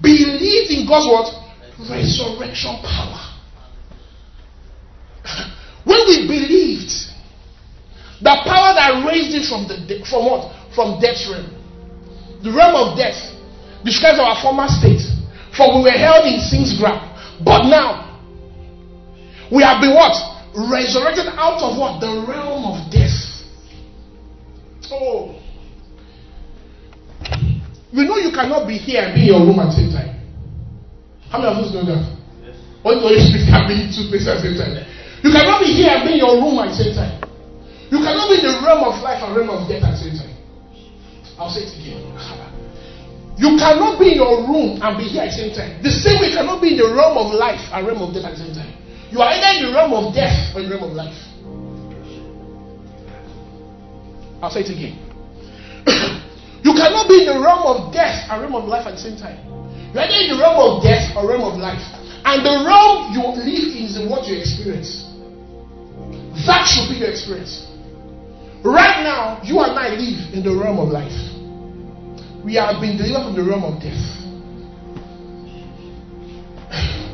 Believed 0.01 0.71
in 0.71 0.87
God's 0.87 1.07
what? 1.09 1.27
Resurrection 1.89 2.77
power. 2.81 3.21
when 5.85 6.01
we 6.07 6.25
believed 6.25 6.91
the 8.21 8.33
power 8.45 8.73
that 8.73 9.05
raised 9.05 9.35
him 9.35 9.43
from 9.45 9.67
the 9.67 10.01
from 10.09 10.25
what? 10.25 10.57
from 10.77 11.01
death 11.01 11.17
realm. 11.25 11.49
The 12.43 12.53
realm 12.53 12.75
of 12.75 12.97
death 12.97 13.17
describes 13.83 14.19
our 14.19 14.37
former 14.41 14.67
state. 14.69 15.01
For 15.57 15.73
we 15.75 15.89
were 15.89 15.97
held 15.97 16.29
in 16.29 16.39
sin's 16.39 16.77
grab. 16.77 17.01
But 17.43 17.65
now, 17.65 18.21
we 19.51 19.63
have 19.63 19.81
been 19.81 19.97
what? 19.97 20.13
Resurrected 20.53 21.25
out 21.33 21.57
of 21.65 21.77
what? 21.77 21.99
The 21.99 22.25
realm 22.29 22.65
of 22.65 22.91
death. 22.93 23.17
Oh. 24.93 25.33
You 27.91 28.05
know 28.05 28.17
you 28.17 28.31
cannot 28.31 28.67
be 28.67 28.77
here 28.77 29.01
and 29.01 29.15
be 29.15 29.25
in 29.25 29.27
your 29.33 29.41
room 29.41 29.59
at 29.59 29.73
the 29.73 29.81
same 29.81 29.91
time. 29.91 30.13
How 31.29 31.41
many 31.41 31.49
of 31.49 31.57
us 31.65 31.73
know 31.73 31.83
that? 31.83 32.05
Yes. 32.45 32.55
When 32.85 33.01
the 33.01 33.09
Holy 33.09 33.19
Spirit 33.19 33.49
can 33.49 33.65
be 33.67 33.75
in 33.81 33.87
two 33.89 34.07
places 34.13 34.29
at 34.29 34.39
the 34.39 34.53
same 34.53 34.57
time. 34.61 34.85
You 35.25 35.33
cannot 35.33 35.59
be 35.59 35.73
here 35.73 35.89
and 35.89 36.05
be 36.05 36.15
in 36.15 36.21
your 36.21 36.37
room 36.37 36.61
at 36.61 36.69
the 36.71 36.77
same 36.77 36.93
time. 36.93 37.17
You 37.89 37.99
cannot 38.03 38.29
be 38.29 38.37
in 38.39 38.45
the 38.45 38.61
realm 38.61 38.85
of 38.85 39.01
life 39.01 39.25
and 39.25 39.33
realm 39.33 39.49
of 39.49 39.65
death 39.65 39.83
at 39.83 39.97
the 39.97 40.01
same 40.05 40.15
time. 40.19 40.35
I'll 41.39 41.49
say 41.49 41.65
it 41.65 41.73
again. 41.73 42.46
You 43.37 43.53
cannot 43.53 44.01
be 44.01 44.13
in 44.13 44.17
your 44.17 44.49
room 44.49 44.81
and 44.81 44.97
be 44.97 45.05
here 45.05 45.21
at 45.21 45.29
the 45.29 45.37
same 45.37 45.53
time. 45.53 45.77
The 45.85 45.93
same 45.93 46.17
way 46.17 46.33
you 46.33 46.37
cannot 46.41 46.57
be 46.57 46.73
in 46.73 46.81
the 46.81 46.89
realm 46.89 47.21
of 47.21 47.37
life 47.37 47.61
and 47.69 47.85
realm 47.85 48.01
of 48.01 48.09
death 48.09 48.25
at 48.25 48.33
the 48.33 48.49
same 48.49 48.55
time. 48.57 48.73
You 49.13 49.21
are 49.21 49.29
either 49.29 49.61
in 49.61 49.69
the 49.69 49.71
realm 49.77 49.93
of 49.93 50.09
death 50.09 50.57
or 50.57 50.65
in 50.65 50.69
the 50.69 50.73
realm 50.73 50.89
of 50.89 50.97
life. 50.97 51.13
I'll 54.41 54.49
say 54.49 54.65
it 54.65 54.73
again. 54.73 54.97
you 56.65 56.73
cannot 56.73 57.05
be 57.05 57.21
in 57.21 57.29
the 57.29 57.37
realm 57.37 57.61
of 57.61 57.93
death 57.93 58.25
and 58.25 58.41
realm 58.41 58.57
of 58.57 58.65
life 58.65 58.89
at 58.89 58.97
the 58.97 59.03
same 59.05 59.21
time. 59.21 59.37
You're 59.93 60.01
either 60.01 60.17
in 60.17 60.29
the 60.33 60.41
realm 60.41 60.57
of 60.57 60.81
death 60.81 61.13
or 61.13 61.29
realm 61.29 61.45
of 61.45 61.61
life. 61.61 61.85
And 62.25 62.41
the 62.41 62.65
realm 62.65 63.13
you 63.13 63.21
live 63.21 63.69
in 63.69 63.85
is 63.85 64.01
what 64.09 64.25
you 64.25 64.33
experience. 64.33 65.13
That 66.49 66.65
should 66.65 66.89
be 66.89 67.05
your 67.05 67.13
experience. 67.13 67.69
Right 68.65 69.05
now, 69.05 69.45
you 69.45 69.61
and 69.61 69.77
I 69.77 69.93
live 69.93 70.33
in 70.33 70.41
the 70.41 70.57
realm 70.57 70.81
of 70.81 70.89
life 70.89 71.36
we 72.47 72.55
have 72.55 72.79
been 72.79 72.95
delivered 72.95 73.27
from 73.27 73.35
the 73.35 73.43
realm 73.43 73.67
of 73.67 73.75
death. 73.83 73.99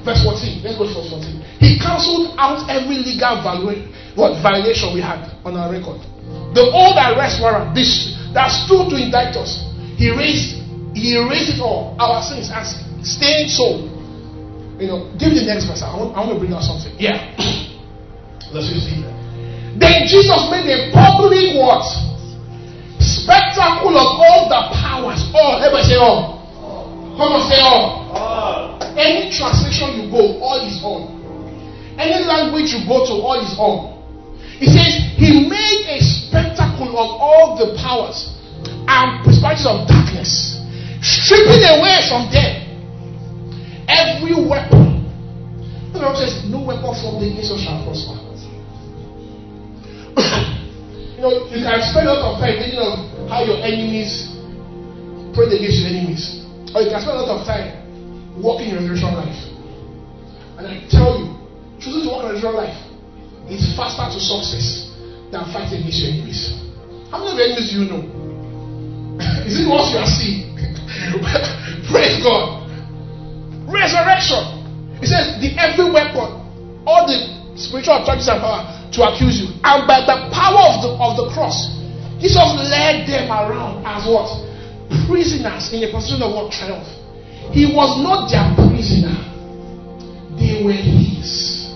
Verse 0.05 0.21
14. 0.21 0.61
Let's 0.61 0.77
go 0.77 0.86
to 0.86 0.93
verse 0.93 1.09
14. 1.09 1.57
He 1.57 1.81
cancelled 1.81 2.38
out 2.38 2.69
every 2.69 3.01
legal 3.01 3.41
value, 3.41 3.89
what 4.13 4.38
violation 4.45 4.93
we 4.93 5.01
had 5.01 5.25
on 5.41 5.57
our 5.57 5.73
record. 5.73 6.05
The 6.53 6.69
old 6.69 6.93
arrest 7.01 7.41
warrant, 7.41 7.73
this 7.73 8.13
that 8.38 8.53
stood 8.53 8.93
to 8.93 8.95
indict 9.01 9.34
us, 9.34 9.65
he 9.97 10.13
raised, 10.13 10.61
he 10.93 11.17
erased 11.17 11.57
it 11.57 11.61
all, 11.65 11.97
our 11.97 12.21
sins 12.21 12.53
as 12.53 12.77
staying 13.01 13.49
so. 13.49 13.89
You 14.77 14.86
know, 14.86 15.09
give 15.17 15.34
me 15.34 15.41
the 15.41 15.49
next 15.49 15.65
verse. 15.65 15.81
I 15.81 15.97
want, 15.97 16.13
I 16.13 16.21
want 16.21 16.38
to 16.38 16.39
bring 16.45 16.53
out 16.53 16.61
something. 16.61 16.93
Yeah. 17.01 17.17
Verse 18.53 18.69
15. 18.69 19.81
Then 19.81 20.05
Jesus 20.05 20.41
made 20.53 20.69
a 20.69 20.93
public 20.93 21.57
what? 21.57 21.86
Spectacle 23.04 23.93
of 23.93 24.10
all 24.20 24.49
the 24.49 24.62
powers. 24.80 25.20
All. 25.36 25.60
Everybody 25.60 25.84
say 25.84 25.97
all. 25.99 26.39
Come 27.20 27.32
on, 27.38 27.43
say 27.49 27.60
all. 27.62 28.80
Any 28.97 29.30
translation 29.36 30.01
you 30.01 30.12
go, 30.12 30.39
all 30.39 30.66
is 30.66 30.82
all. 30.84 31.12
Any 31.99 32.26
language 32.26 32.74
you 32.74 32.88
go 32.88 33.06
to, 33.06 33.14
all 33.22 33.39
is 33.41 33.54
all. 33.58 33.93
He 34.58 34.66
says 34.66 34.95
he 35.18 35.49
made 35.49 35.86
a 35.89 35.99
spectacle 36.01 36.89
of 36.97 37.10
all 37.22 37.58
the 37.58 37.78
powers 37.82 38.34
and 38.88 39.24
principalities 39.24 39.66
of 39.66 39.88
darkness, 39.88 40.62
stripping 41.01 41.64
away 41.78 41.99
from 42.10 42.32
them 42.32 42.64
every 43.88 44.34
weapon. 44.34 45.06
The 45.93 45.99
Bible 45.99 46.16
says, 46.18 46.45
No 46.49 46.62
weapon 46.66 46.93
formed 47.01 47.22
against 47.22 47.51
us 47.51 47.62
shall 47.62 47.84
prosper. 47.86 48.32
Know, 51.24 51.47
you 51.47 51.63
can 51.63 51.80
spend 51.88 52.07
a 52.07 52.13
lot 52.13 52.36
of 52.36 52.43
time 52.43 52.59
thinking 52.59 52.84
of 52.84 52.99
how 53.32 53.47
your 53.47 53.63
enemies 53.63 54.28
pray 55.32 55.47
against 55.47 55.80
your 55.80 55.89
enemies. 55.95 56.43
Or 56.76 56.84
you 56.84 56.91
can 56.91 56.99
spend 56.99 57.15
a 57.17 57.24
lot 57.24 57.39
of 57.39 57.47
time 57.47 57.71
walking 58.36 58.76
in 58.76 58.84
your 58.84 58.91
resurrection 58.91 59.24
life. 59.24 59.41
And 60.59 60.67
I 60.67 60.84
tell 60.91 61.15
you, 61.17 61.32
choosing 61.80 62.03
to 62.05 62.09
walk 62.11 62.28
in 62.28 62.36
resurrection 62.36 62.59
life 62.59 62.80
is 63.47 63.63
faster 63.74 64.11
to 64.11 64.19
success 64.19 64.91
than 65.32 65.47
fighting 65.55 65.80
against 65.82 66.03
your 66.03 66.11
enemies. 66.11 66.59
How 67.09 67.24
many 67.24 67.32
of 67.32 67.38
your 67.39 67.47
enemies 67.47 67.71
do 67.71 67.76
you 67.80 67.86
know? 67.88 68.03
is 69.47 69.63
it 69.63 69.65
what 69.65 69.88
you 69.95 69.99
are 70.03 70.11
seeing? 70.11 70.51
Praise 71.89 72.19
God. 72.19 72.67
Resurrection. 73.71 74.43
He 74.99 75.07
says, 75.07 75.39
the 75.39 75.55
every 75.55 75.88
weapon, 75.89 76.84
all 76.86 77.07
the 77.07 77.32
spiritual 77.55 78.01
authorities 78.01 78.28
and 78.28 78.39
power 78.39 78.82
to 78.94 79.02
accuse 79.04 79.41
you. 79.41 79.50
And 79.66 79.88
by 79.89 80.06
the 80.06 80.30
power 80.30 80.64
of 80.70 80.86
the, 80.86 80.91
of 81.02 81.12
the 81.18 81.28
cross, 81.34 81.74
Jesus 82.22 82.50
led 82.70 83.10
them 83.10 83.28
around 83.28 83.84
as 83.86 84.06
what? 84.06 84.30
Prisoners 85.10 85.74
in 85.74 85.84
a 85.84 85.89
position 85.91 86.22
of 86.22 86.32
what? 86.34 86.54
Triumph. 86.54 86.88
He 87.52 87.68
was 87.68 88.00
not 88.00 88.32
their 88.32 88.48
prisoner, 88.56 89.18
they 90.39 90.64
were 90.64 90.72
his. 90.72 91.68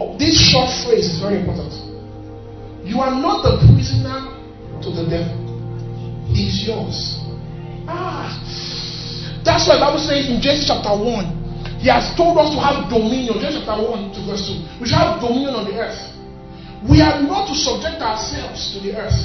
Oh, 0.00 0.16
this 0.18 0.32
short 0.32 0.70
phrase 0.86 1.04
is 1.04 1.20
very 1.20 1.40
important. 1.44 1.74
You 2.86 3.00
are 3.00 3.12
not 3.12 3.42
the 3.44 3.60
prisoner 3.74 4.32
to 4.80 4.88
the 4.88 5.04
devil, 5.04 5.36
he's 6.32 6.64
yours. 6.66 7.20
Ah, 7.86 8.32
that's 9.44 9.68
why 9.68 9.76
the 9.76 9.84
Bible 9.84 10.00
says 10.00 10.26
in 10.26 10.40
Genesis 10.40 10.66
chapter 10.66 10.90
1, 10.90 11.78
he 11.78 11.88
has 11.92 12.16
told 12.16 12.38
us 12.38 12.50
to 12.50 12.58
have 12.58 12.88
dominion. 12.88 13.36
Genesis 13.38 13.62
chapter 13.62 13.84
1 13.84 14.16
to 14.16 14.20
verse 14.26 14.48
2. 14.48 14.80
We 14.80 14.88
should 14.88 14.98
have 14.98 15.20
dominion 15.20 15.54
on 15.54 15.70
the 15.70 15.76
earth. 15.76 16.15
We 16.84 17.00
are 17.00 17.22
not 17.22 17.48
to 17.48 17.54
subject 17.56 18.02
ourselves 18.04 18.76
to 18.76 18.80
the 18.84 18.92
earth. 19.00 19.16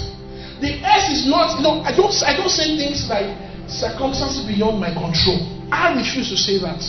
The 0.64 0.78
earth 0.80 1.08
is 1.12 1.28
not, 1.28 1.58
you 1.58 1.64
know, 1.66 1.82
I 1.84 1.91
don't 1.91 2.14
I 2.24 2.38
don't 2.38 2.54
say 2.54 2.78
things 2.78 3.10
like 3.10 3.34
circumstances 3.68 4.45
beyond 4.47 4.80
my 4.80 4.93
control. 4.93 5.41
I 5.72 5.91
refuse 5.97 6.30
to 6.30 6.38
say 6.38 6.60
that. 6.64 6.80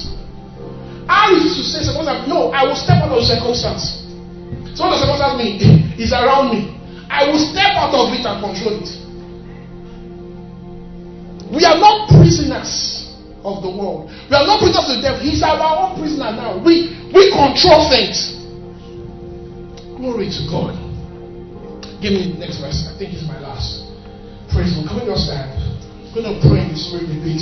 I 1.09 1.33
refuse 1.35 1.57
to 1.57 1.65
say 1.65 1.81
circumstance. 1.83 2.29
No, 2.29 2.53
I 2.53 2.63
will 2.69 2.77
step 2.77 3.03
out 3.03 3.11
of 3.11 3.25
circumstance. 3.25 4.07
So 4.77 4.87
what 4.87 4.95
does 4.95 5.03
circumstance 5.03 5.37
mean? 5.41 5.57
It's 6.03 6.13
around 6.13 6.55
me. 6.55 6.73
I 7.11 7.29
will 7.29 7.39
step 7.39 7.77
out 7.77 7.93
of 7.93 8.09
it 8.17 8.25
and 8.25 8.39
control 8.41 8.81
it. 8.81 8.91
We 11.53 11.65
are 11.69 11.77
not 11.77 12.09
prisoners 12.09 13.13
of 13.45 13.61
the 13.61 13.69
world. 13.69 14.09
We 14.09 14.33
are 14.37 14.47
not 14.49 14.61
prisoners 14.65 14.89
of 14.89 14.97
the 14.97 15.03
devil. 15.05 15.21
He's 15.21 15.43
our 15.45 15.61
own 15.61 16.01
prisoner 16.01 16.33
now. 16.33 16.57
We 16.57 16.97
we 17.13 17.29
control 17.33 17.89
things. 17.93 18.42
Glory 20.03 20.35
to 20.35 20.43
God. 20.51 20.75
Give 22.03 22.11
me 22.19 22.35
the 22.35 22.43
next 22.43 22.59
verse. 22.59 22.91
I 22.91 22.99
think 22.99 23.15
it's 23.15 23.23
my 23.23 23.39
last. 23.39 23.87
Praise 24.51 24.75
God. 24.75 24.91
Come 24.91 24.99
on, 24.99 25.07
just 25.07 25.31
stand. 25.31 25.47
We're 26.11 26.27
going 26.27 26.43
to 26.43 26.43
pray 26.43 26.67
in 26.67 26.75
the 26.75 26.81
spirit 26.83 27.07
a 27.07 27.15
bit. 27.23 27.39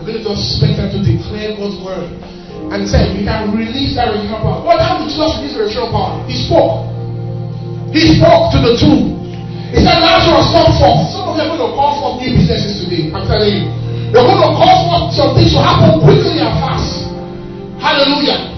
We're 0.00 0.08
going 0.08 0.24
to 0.24 0.24
just 0.24 0.56
spend 0.56 0.80
time 0.80 0.88
to 0.96 1.00
declare 1.04 1.60
God's 1.60 1.76
word 1.84 2.08
and 2.72 2.88
say 2.88 3.12
we 3.12 3.28
can 3.28 3.52
release 3.52 4.00
that 4.00 4.16
original 4.16 4.40
power. 4.40 4.64
What 4.64 4.80
happened 4.80 5.12
to 5.12 5.20
Jesus 5.20 5.44
release 5.44 5.52
the 5.52 5.68
original 5.68 5.92
power? 5.92 6.24
He 6.24 6.40
spoke. 6.40 6.88
He 7.92 8.16
spoke 8.16 8.48
to 8.56 8.58
the 8.64 8.80
tomb. 8.80 9.20
He 9.68 9.84
said, 9.84 10.00
Lazarus, 10.00 10.48
come 10.56 10.72
forth. 10.80 11.04
Some 11.12 11.28
of 11.28 11.36
you 11.36 11.44
are 11.44 11.52
going 11.52 11.68
to 11.68 11.70
call 11.76 12.00
forth 12.00 12.24
new 12.24 12.32
businesses 12.32 12.80
today. 12.80 13.12
I'm 13.12 13.28
telling 13.28 13.52
you. 13.52 13.68
You're 14.08 14.24
going 14.24 14.40
to 14.40 14.52
call 14.56 14.88
forth 14.88 15.12
some 15.12 15.36
things 15.36 15.52
to 15.52 15.60
happen 15.60 16.00
quickly 16.00 16.40
and 16.40 16.48
fast. 16.64 17.12
Hallelujah. 17.76 18.48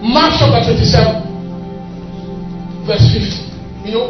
Mark 0.00 0.40
chapter 0.40 0.72
27 0.72 1.31
verse 2.86 3.06
50. 3.14 3.88
You 3.88 3.92
know, 3.94 4.06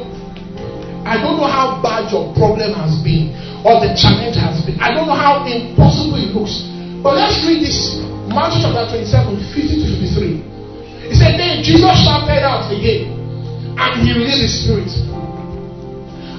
I 1.05 1.19
don't 1.19 1.37
know 1.37 1.49
how 1.49 1.83
bad 1.83 2.13
your 2.13 2.33
problem 2.37 2.73
has 2.79 3.01
been 3.03 3.35
or 3.67 3.83
the 3.83 3.95
challenge 3.99 4.39
has 4.39 4.63
been. 4.63 4.79
I 4.79 4.95
don't 4.95 5.07
know 5.07 5.19
how 5.19 5.45
impossible 5.47 6.19
it 6.19 6.31
looks. 6.35 6.67
But 7.03 7.19
let's 7.19 7.43
read 7.43 7.63
this 7.63 7.99
Matthew 8.31 8.63
chapter 8.63 8.87
27, 9.03 9.43
50 9.51 9.83
to 9.83 9.87
53. 11.07 11.11
He 11.11 11.15
said, 11.19 11.35
Then 11.37 11.61
Jesus 11.67 11.91
shouted 12.07 12.43
out 12.47 12.71
again 12.71 13.11
and 13.77 13.91
he 14.01 14.15
released 14.15 14.47
his 14.47 14.55
spirit. 14.63 14.93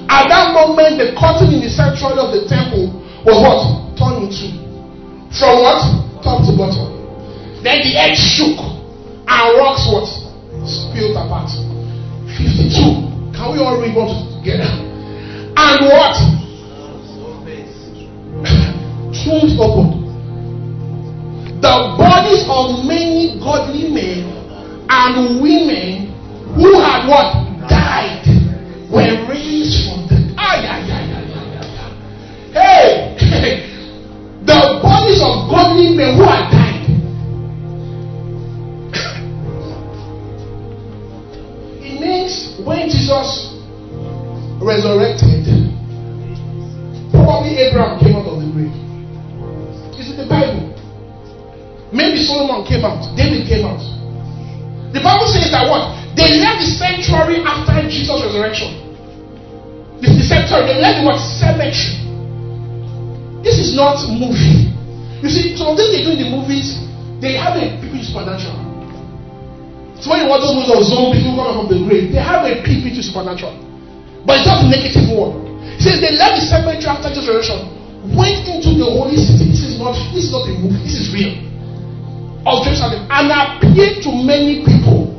At 0.08 0.30
that 0.30 0.54
moment, 0.54 1.00
the 1.00 1.12
curtain 1.16 1.52
in 1.52 1.60
the 1.60 1.72
sanctuary 1.72 2.18
of 2.20 2.30
the 2.32 2.46
temple 2.48 2.92
was 3.26 3.36
what? 3.36 3.60
Turned 3.98 4.30
into. 4.30 4.56
From 5.34 5.60
what? 5.60 5.80
Top 6.22 6.44
to 6.46 6.52
bottom. 6.56 6.92
Then 7.60 7.82
the 7.82 7.92
earth 7.98 8.16
shook 8.16 8.58
and 8.58 9.44
rocks 9.58 9.84
what? 9.90 10.08
Spilled 10.64 11.16
apart. 11.16 11.50
52. 12.36 13.30
Can 13.34 13.52
we 13.52 13.58
all 13.58 13.80
read 13.80 13.94
what 13.94 14.10
together? 14.38 14.66
And 15.56 15.86
what? 15.86 16.14
Tombs 19.14 19.54
opened. 19.58 20.02
The 21.62 21.74
bodies 21.96 22.44
of 22.50 22.84
many 22.84 23.38
godly 23.38 23.88
men 23.88 24.26
and 24.90 25.40
women 25.40 26.12
who 26.54 26.74
had 26.74 27.06
what? 27.08 27.44
Died 27.68 28.26
were 28.90 29.26
raised 29.30 29.88
from 29.88 30.06
the. 30.08 30.34
Ah, 30.36 30.60
yeah, 30.60 30.78
yeah, 30.84 31.00
yeah, 31.08 31.22
yeah, 31.32 31.64
yeah. 31.72 32.52
Hey! 32.52 33.64
the 34.44 34.80
bodies 34.82 35.22
of 35.22 35.48
godly 35.48 35.96
men 35.96 36.18
who 36.18 36.24
had 36.24 36.50
died 36.50 36.63
when 42.64 42.88
Jesus 42.88 43.60
resurrected, 44.58 45.44
probably 47.12 47.60
Abraham 47.60 48.00
came 48.00 48.16
out 48.16 48.24
of 48.24 48.40
the 48.40 48.48
grave? 48.48 48.72
Is 50.00 50.10
in 50.10 50.16
the 50.16 50.26
Bible. 50.26 50.72
Maybe 51.92 52.24
Solomon 52.24 52.66
came 52.66 52.82
out, 52.82 53.04
David 53.14 53.46
came 53.46 53.68
out. 53.68 53.84
The 54.90 55.04
Bible 55.04 55.28
says 55.30 55.52
that 55.52 55.68
what? 55.68 55.94
They 56.16 56.40
left 56.40 56.64
the 56.64 56.70
sanctuary 56.72 57.44
after 57.44 57.84
Jesus' 57.86 58.18
resurrection. 58.24 58.80
The, 60.00 60.10
the 60.10 60.26
sanctuary, 60.26 60.74
they 60.74 60.78
left 60.80 61.04
what? 61.04 61.20
Cemetery. 61.20 62.02
This 63.44 63.60
is 63.60 63.76
not 63.76 64.00
movie. 64.08 64.72
You 65.20 65.28
see, 65.28 65.56
some 65.56 65.76
them 65.76 65.88
they 65.92 66.02
do 66.02 66.16
in 66.16 66.20
the 66.20 66.30
movies, 66.32 66.80
they 67.20 67.36
have 67.36 67.56
a 67.56 67.76
into 67.78 68.02
supernatural. 68.02 68.73
So 70.02 70.10
when 70.10 70.24
you 70.24 70.28
watch 70.28 70.42
those 70.42 70.58
movies 70.58 70.74
of 70.74 70.82
zombies 70.90 71.22
who 71.22 71.38
come 71.38 71.54
from 71.54 71.68
the 71.70 71.78
grave, 71.86 72.10
they 72.10 72.22
have 72.22 72.42
a 72.42 72.60
peep 72.66 72.82
into 72.82 73.02
supernatural. 73.02 73.54
But 74.26 74.40
it's 74.40 74.48
not 74.48 74.64
a 74.64 74.68
negative 74.68 75.06
one. 75.12 75.44
It 75.76 75.82
says 75.84 76.00
they 76.00 76.16
left 76.16 76.40
the 76.40 76.44
cemetery 76.48 76.86
after 76.86 77.12
Jesus' 77.12 77.28
resurrection, 77.28 77.60
went 78.16 78.44
into 78.48 78.74
the 78.78 78.88
holy 78.88 79.16
city. 79.20 79.52
This 79.52 79.64
is 79.64 79.76
not 79.76 79.94
this 80.16 80.28
is 80.28 80.32
not 80.32 80.48
a 80.48 80.54
movie, 80.56 80.80
this 80.82 80.96
is 80.96 81.12
real. 81.12 81.34
Of 82.44 82.64
Jerusalem 82.64 83.08
and 83.08 83.28
appeared 83.32 84.04
to 84.04 84.10
many 84.12 84.64
people. 84.64 85.12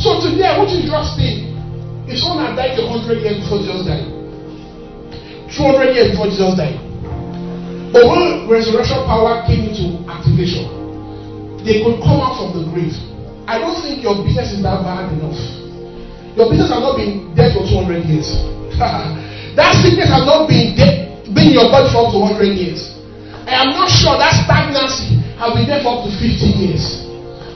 So 0.00 0.20
today 0.24 0.48
I 0.48 0.56
want 0.56 0.72
you 0.72 0.84
to 0.84 0.88
just 0.88 1.16
think 1.20 1.52
if 2.08 2.16
someone 2.16 2.48
had 2.48 2.56
died 2.56 2.80
hundred 2.80 3.20
years 3.20 3.44
before 3.44 3.60
Jesus 3.60 3.84
died, 3.84 4.08
two 5.52 5.64
hundred 5.68 5.92
years 5.92 6.16
before 6.16 6.32
Jesus 6.32 6.56
died, 6.56 6.80
but 7.92 8.08
when 8.08 8.48
resurrection 8.48 9.04
power 9.04 9.44
came 9.44 9.68
into 9.68 10.00
activation, 10.08 10.79
they 11.64 11.84
could 11.84 12.00
come 12.00 12.20
out 12.20 12.40
from 12.40 12.56
the 12.56 12.62
grave. 12.72 12.94
I 13.44 13.58
don't 13.58 13.76
think 13.82 14.00
your 14.00 14.22
business 14.22 14.54
is 14.54 14.62
that 14.62 14.80
bad 14.86 15.12
enough. 15.12 15.36
Your 16.38 16.48
business 16.48 16.70
has 16.70 16.80
not 16.80 16.96
been 16.96 17.34
dead 17.34 17.52
for 17.52 17.66
200 17.66 18.06
years. 18.06 18.30
that 19.58 19.74
sickness 19.82 20.08
has 20.08 20.24
not 20.24 20.46
been 20.46 20.78
dead, 20.78 21.26
been 21.34 21.52
your 21.52 21.68
body 21.68 21.90
for 21.90 22.06
up 22.06 22.14
to 22.14 22.18
100 22.38 22.54
years. 22.54 22.96
I 23.50 23.66
am 23.66 23.74
not 23.74 23.90
sure 23.90 24.14
that 24.14 24.30
stagnancy 24.46 25.18
has 25.36 25.50
been 25.58 25.66
there 25.66 25.82
for 25.82 25.98
up 25.98 26.06
to 26.06 26.10
50 26.14 26.22
years. 26.62 27.02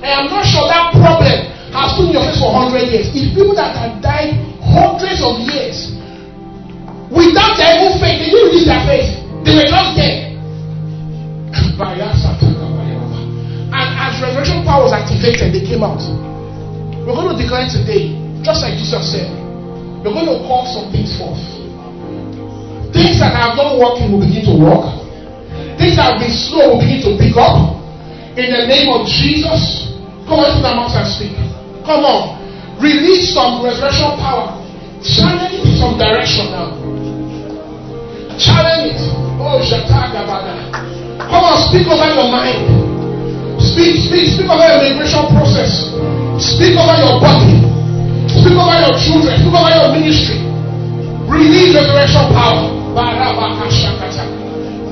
I 0.02 0.20
am 0.20 0.26
not 0.28 0.42
sure 0.44 0.66
that 0.66 0.92
problem 0.92 1.38
has 1.72 1.94
been 1.96 2.11
your 2.11 2.26
face 2.26 2.42
for 2.42 2.50
100 2.50 2.90
years. 2.90 3.07
If 3.14 3.32
people 3.32 3.55
that 3.55 3.72
have 3.78 4.02
died 4.02 4.34
hundreds 4.59 5.22
of 5.22 5.38
years 5.38 5.94
without 7.09 7.55
their 7.57 7.86
own 7.86 7.94
faith, 8.02 8.18
they 8.18 8.28
didn't 8.34 8.50
release 8.50 8.66
their 8.66 8.82
faith, 8.84 9.09
they 9.46 9.55
were 9.55 9.70
just 9.70 9.90
dead. 9.96 10.34
And 13.75 13.87
as 13.99 14.22
resurrection 14.22 14.62
power 14.62 14.87
was 14.87 14.95
activated, 14.95 15.51
they 15.51 15.66
came 15.66 15.83
out. 15.83 15.99
We're 17.03 17.18
going 17.18 17.35
to 17.35 17.39
declare 17.43 17.66
today, 17.66 18.14
just 18.47 18.62
like 18.62 18.79
Jesus 18.79 19.03
said, 19.11 19.27
we're 20.01 20.14
going 20.14 20.31
to 20.31 20.39
call 20.47 20.62
some 20.70 20.95
things 20.95 21.11
forth. 21.18 21.43
Things 22.95 23.18
that 23.18 23.35
have 23.35 23.59
not 23.59 23.75
working 23.75 24.14
will 24.14 24.22
begin 24.22 24.47
to 24.47 24.55
work. 24.55 24.87
Things 25.75 25.99
that 25.99 26.14
have 26.14 26.20
been 26.22 26.31
slow 26.31 26.79
will 26.79 26.83
begin 26.87 27.03
to 27.03 27.18
pick 27.18 27.35
up. 27.35 27.75
In 28.39 28.55
the 28.55 28.62
name 28.70 28.95
of 28.95 29.11
Jesus, 29.11 29.91
come 30.31 30.39
on 30.39 30.55
to 30.55 30.62
the 30.62 30.70
mouth 30.70 30.95
and 30.95 31.09
speak. 31.11 31.35
Come 31.83 32.07
on. 32.07 32.39
Release 32.79 33.35
some 33.35 33.59
resurrection 33.59 34.14
power. 34.22 34.55
Channel 35.03 35.51
it 35.51 35.66
some 35.83 35.99
direction 35.99 36.55
now. 36.55 36.79
Challenge 38.39 38.95
it. 38.95 39.03
Oh, 39.43 39.59
Shataga 39.61 40.22
Bada. 40.25 40.55
Come 41.18 41.43
on, 41.43 41.59
speak 41.68 41.87
over 41.91 42.07
your 42.14 42.31
mind. 42.31 42.84
Speak, 43.64 43.96
speak, 44.04 44.26
speak 44.36 44.48
over 44.50 44.60
your 44.60 44.80
migration 44.84 45.24
process. 45.32 45.88
Speak 46.36 46.76
over 46.76 46.94
your 47.00 47.16
body. 47.16 47.56
Speak 48.28 48.56
over 48.60 48.76
your 48.76 48.94
children. 49.00 49.32
Speak 49.40 49.54
over 49.56 49.72
your 49.72 49.88
ministry. 49.96 50.38
Release 51.24 51.72
resurrection 51.72 52.28
power. 52.36 52.68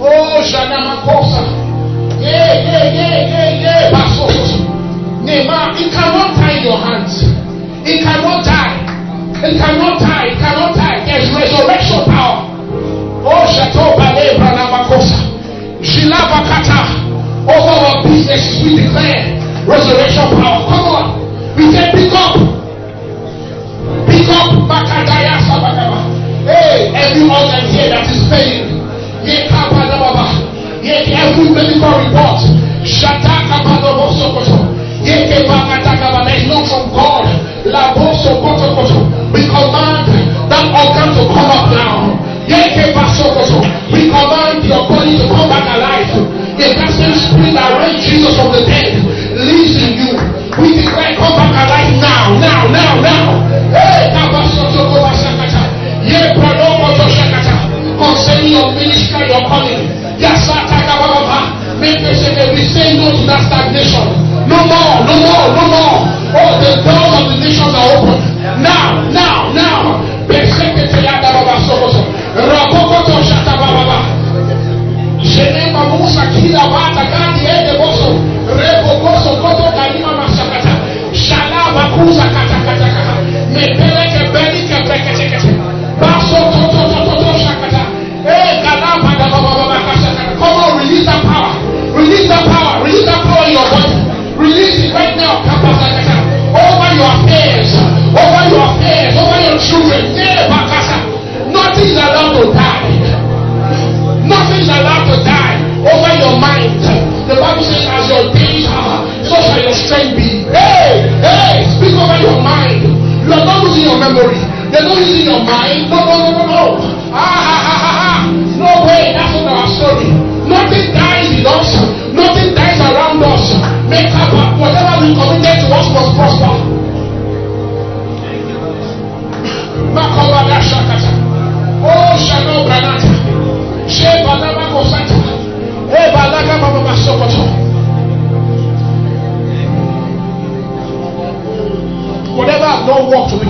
Oh, 0.01 0.41
Shanamakosa. 0.43 1.45
Yeah, 2.19 2.65
yeah, 2.65 2.85
yeah, 2.97 3.29
yeah, 3.29 3.63
yeah. 3.63 3.93
Basokoso. 3.93 4.59
Nema, 5.23 5.77
it 5.79 5.93
cannot 5.93 6.35
tie 6.41 6.65
your 6.65 6.79
hands. 6.81 7.23
It 7.87 8.03
cannot 8.03 8.43
die. 8.43 8.79
It 9.45 9.59
cannot 9.61 10.01
die. 10.01 10.33
It 10.33 10.39
cannot 10.39 10.75
die. 10.75 11.05
There's 11.07 11.29
resurrection 11.31 12.03
businesses, 18.43 18.63
we 18.63 18.83
declare 18.83 19.39
resurrection 19.67 20.27
power. 20.39 20.67
Come 20.67 20.87
on. 20.91 21.07
We 21.57 21.71
say, 21.71 21.91
pick 21.95 22.13
up. 22.13 22.35
Pick 24.09 24.29
up. 24.35 24.51
Bakadaya 24.67 25.39
Sabagaba. 25.47 26.11
Hey, 26.43 26.91
every 26.95 27.23
organ 27.23 27.63
here 27.71 27.91
that 27.91 28.11
is 28.11 28.23
failing. 28.27 28.83
Ye 29.23 29.47
Kapadababa. 29.47 30.27
Ye 30.83 31.15
every 31.15 31.51
medical 31.55 31.95
report. 32.03 32.43
Shataka 32.83 33.63
Padobosokoto. 33.63 34.75
Ye 35.07 35.31
Kebakatakaba. 35.31 36.27
There 36.27 36.39
is 36.43 36.49
no 36.49 36.67
from 36.67 36.91
God. 36.91 37.27
Labosokotokoto. 37.63 39.07
We 39.31 39.47
command 39.47 40.11
that 40.51 40.67
organ 40.75 41.09
to 41.15 41.23
come 41.31 41.51
up 41.53 41.71
now. 41.71 42.19
Ye 42.51 42.59
Kebasokoto. 42.75 43.63
We 43.93 44.11
command 44.11 44.65
your 44.67 44.89
body 44.89 45.15
to 45.19 45.27
come 45.31 45.49
back 45.49 45.69
alive. 45.79 46.32
That 46.63 46.95
same 46.95 47.11
spirit 47.19 47.59
that 47.59 47.75
raised 47.75 48.07
Jesus 48.07 48.39
from 48.39 48.55
the 48.55 48.63
dead 48.63 49.03
lives 49.35 49.75
in 49.83 49.99
you, 49.99 50.15
we 50.63 50.79
declare 50.79 51.19
come 51.19 51.35
back 51.35 51.51
alive 51.59 51.82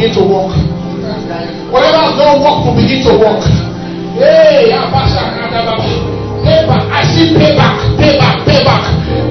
begin 0.03 0.18
to 0.18 0.26
work. 0.26 0.50
Whatever 1.70 2.00
has 2.11 2.18
not 2.18 2.42
worked 2.42 2.66
will 2.66 2.74
begin 2.74 3.07
to 3.07 3.14
work. 3.22 3.38
Hey, 4.18 4.74
Payback. 6.42 6.82
I 6.90 7.07
see 7.14 7.30
payback, 7.38 7.78
payback, 7.94 8.42
payback. 8.42 8.82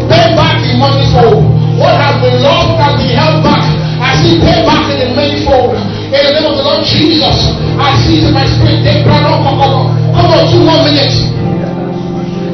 Payback 0.07 0.63
in 0.63 0.79
manifold. 0.79 1.43
What 1.75 1.91
has 1.99 2.23
been 2.23 2.39
lost 2.39 2.71
has 2.79 2.95
been 3.03 3.11
held 3.19 3.43
back. 3.43 3.67
I 3.99 4.15
see 4.23 4.39
payback 4.39 4.87
in 4.95 4.97
the 5.03 5.09
manifold. 5.11 5.75
In 6.07 6.21
the 6.23 6.31
name 6.39 6.47
of 6.47 6.55
the 6.55 6.63
Lord 6.63 6.87
Jesus, 6.87 7.51
I 7.75 7.91
see 8.07 8.23
in 8.23 8.31
my 8.31 8.47
spirit. 8.47 8.79
They 8.87 9.03
plan 9.03 9.27
on 9.27 9.43
Come 9.43 10.31
on, 10.31 10.43
two 10.55 10.63
more 10.63 10.79
minutes. 10.87 11.35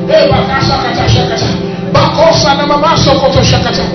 Hey, 0.10 0.26
Bakasa 0.26 0.90
Kata 0.90 1.06
Shakata. 1.06 1.50
Bakosa 1.94 2.58
Namama 2.58 2.98
Sokoto 2.98 3.46
Shakata. 3.46 3.86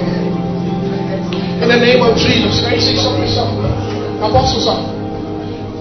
In 1.59 1.67
the 1.67 1.75
name 1.77 2.07
of 2.07 2.15
Jesus. 2.15 2.63
Can 2.63 2.75
you 2.75 2.81
see 2.81 2.95
something? 3.03 3.27
something? 3.27 3.82
Apostle, 4.23 4.63
something. 4.63 5.03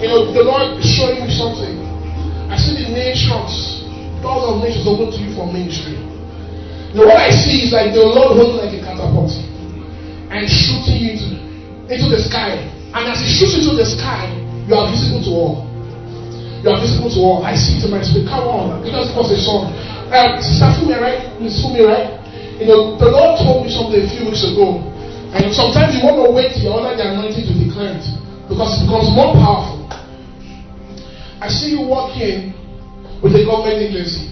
You 0.02 0.10
know, 0.10 0.34
the 0.34 0.42
Lord 0.42 0.82
is 0.82 0.90
showing 0.90 1.22
me 1.22 1.30
something. 1.30 1.78
I 2.50 2.58
see 2.58 2.74
the 2.74 2.90
nations, 2.90 3.86
doors 4.26 4.50
of 4.50 4.66
nations 4.66 4.90
open 4.90 5.14
to 5.14 5.20
you 5.22 5.30
for 5.38 5.46
ministry. 5.46 5.94
You 6.90 7.06
know, 7.06 7.14
what 7.14 7.22
I 7.22 7.30
see 7.30 7.70
is 7.70 7.72
like 7.72 7.94
the 7.94 8.02
Lord 8.02 8.34
holding 8.34 8.58
like 8.58 8.74
a 8.74 8.82
catapult 8.82 9.30
and 10.34 10.42
shooting 10.50 11.06
you 11.06 11.10
into, 11.14 11.30
into 11.86 12.10
the 12.10 12.18
sky. 12.18 12.66
And 12.98 13.14
as 13.14 13.22
He 13.22 13.30
shoots 13.30 13.62
into 13.62 13.78
the 13.78 13.86
sky, 13.86 14.26
you 14.66 14.74
are 14.74 14.90
visible 14.90 15.22
to 15.22 15.32
all. 15.38 15.56
You 16.66 16.74
are 16.74 16.82
visible 16.82 17.14
to 17.14 17.20
all. 17.22 17.40
I 17.46 17.54
see 17.54 17.78
it 17.78 17.86
in 17.86 17.94
my 17.94 18.02
spirit. 18.02 18.26
Come 18.26 18.50
on, 18.50 18.82
it 18.82 18.90
was 18.90 19.30
a 19.30 19.38
song. 19.38 19.70
Um, 20.10 20.42
Sister 20.42 20.66
Fumi, 20.82 20.98
right? 20.98 21.30
Miss 21.38 21.62
Fumi, 21.62 21.86
right? 21.86 22.10
You 22.58 22.66
know, 22.66 22.98
the 22.98 23.06
Lord 23.06 23.38
told 23.38 23.64
me 23.64 23.70
something 23.70 24.02
a 24.02 24.10
few 24.10 24.34
weeks 24.34 24.42
ago. 24.50 24.82
And 25.38 25.54
sometimes 25.54 25.94
you 25.94 26.02
want 26.02 26.20
to 26.26 26.34
wait 26.34 26.58
till 26.58 26.74
you're 26.74 26.82
the 26.98 27.06
anointing 27.06 27.46
to 27.46 27.54
declare 27.54 27.96
it 27.96 28.21
because 28.62 28.78
it 28.78 28.86
becomes 28.86 29.10
more 29.18 29.34
powerful. 29.42 29.90
I 31.42 31.50
see 31.50 31.74
you 31.74 31.82
walking 31.82 32.54
with 33.26 33.34
a 33.34 33.42
government 33.42 33.82
agency. 33.82 34.30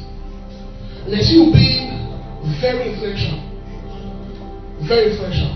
And 1.10 1.18
I 1.18 1.22
see 1.26 1.42
you 1.42 1.50
being 1.50 1.90
very 2.62 2.94
influential. 2.94 3.42
Very 4.86 5.18
influential. 5.18 5.50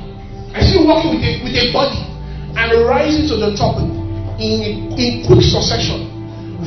I 0.58 0.66
see 0.66 0.82
you 0.82 0.90
walking 0.90 1.14
with 1.14 1.22
a, 1.22 1.32
with 1.46 1.54
a 1.54 1.70
body 1.70 2.02
and 2.58 2.74
rising 2.90 3.30
to 3.30 3.38
the 3.38 3.54
top 3.54 3.78
in, 4.42 4.90
in 4.98 5.22
quick 5.30 5.46
succession. 5.46 6.10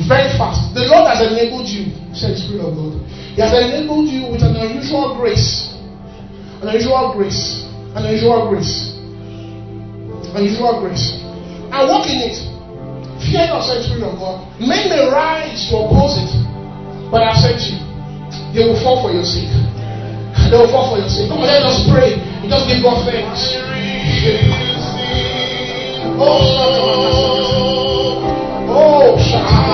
Very 0.07 0.31
fast. 0.39 0.71
The 0.79 0.87
Lord 0.87 1.11
has 1.11 1.19
enabled 1.27 1.67
you, 1.67 1.91
said 2.15 2.31
the 2.31 2.39
Spirit 2.39 2.63
of 2.63 2.71
God. 2.71 3.03
He 3.35 3.43
has 3.43 3.51
enabled 3.51 4.07
you 4.07 4.31
with 4.31 4.47
an 4.47 4.55
unusual 4.55 5.19
grace. 5.19 5.75
An 6.63 6.71
unusual 6.71 7.19
grace 7.19 7.67
An 7.99 8.07
unusual 8.07 8.47
grace. 8.47 8.95
Unusual 10.31 10.79
grace. 10.79 11.26
And 11.77 11.85
walk 11.93 12.09
in 12.09 12.17
it. 12.25 12.33
Fear 13.29 13.53
not, 13.53 13.61
said 13.61 13.85
Spirit 13.85 14.01
of 14.09 14.17
God. 14.17 14.41
Men 14.57 14.89
may 14.89 15.05
rise 15.13 15.69
to 15.69 15.77
oppose 15.77 16.17
it, 16.17 16.31
but 17.13 17.21
I've 17.21 17.37
said 17.37 17.61
to 17.61 17.69
you, 17.69 17.77
they 18.53 18.65
will 18.65 18.81
fall 18.81 19.05
for 19.05 19.13
your 19.13 19.21
sake. 19.21 19.53
They 20.49 20.57
will 20.57 20.73
fall 20.73 20.89
for 20.89 20.97
your 20.97 21.09
sake. 21.09 21.29
Come 21.29 21.45
on, 21.45 21.45
let 21.45 21.61
us 21.61 21.85
pray. 21.85 22.17
You 22.41 22.49
just 22.49 22.65
give 22.65 22.81
God 22.81 23.05
thanks. 23.05 23.53
Oh, 26.17 26.57
oh, 28.73 29.21
Shaka. 29.21 29.67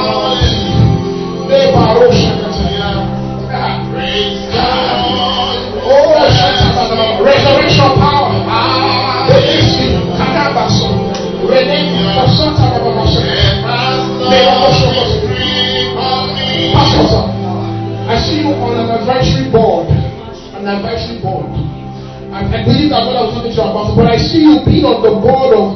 An 20.64 20.80
advisory 20.80 21.20
board. 21.20 21.52
I, 22.32 22.48
I 22.48 22.64
believe 22.64 22.88
that 22.96 23.04
God 23.04 23.20
has 23.20 23.36
talking 23.36 23.52
to 23.52 23.60
you 23.60 23.68
about 23.68 23.92
it, 23.92 24.00
but 24.00 24.08
I 24.08 24.16
see 24.16 24.48
you 24.48 24.64
being 24.64 24.88
on 24.88 25.04
the 25.04 25.12
board 25.12 25.52
of, 25.52 25.76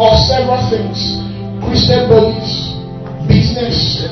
of 0.00 0.12
several 0.24 0.56
things 0.72 1.20
Christian 1.60 2.08
bodies, 2.08 2.72
business, 3.28 4.08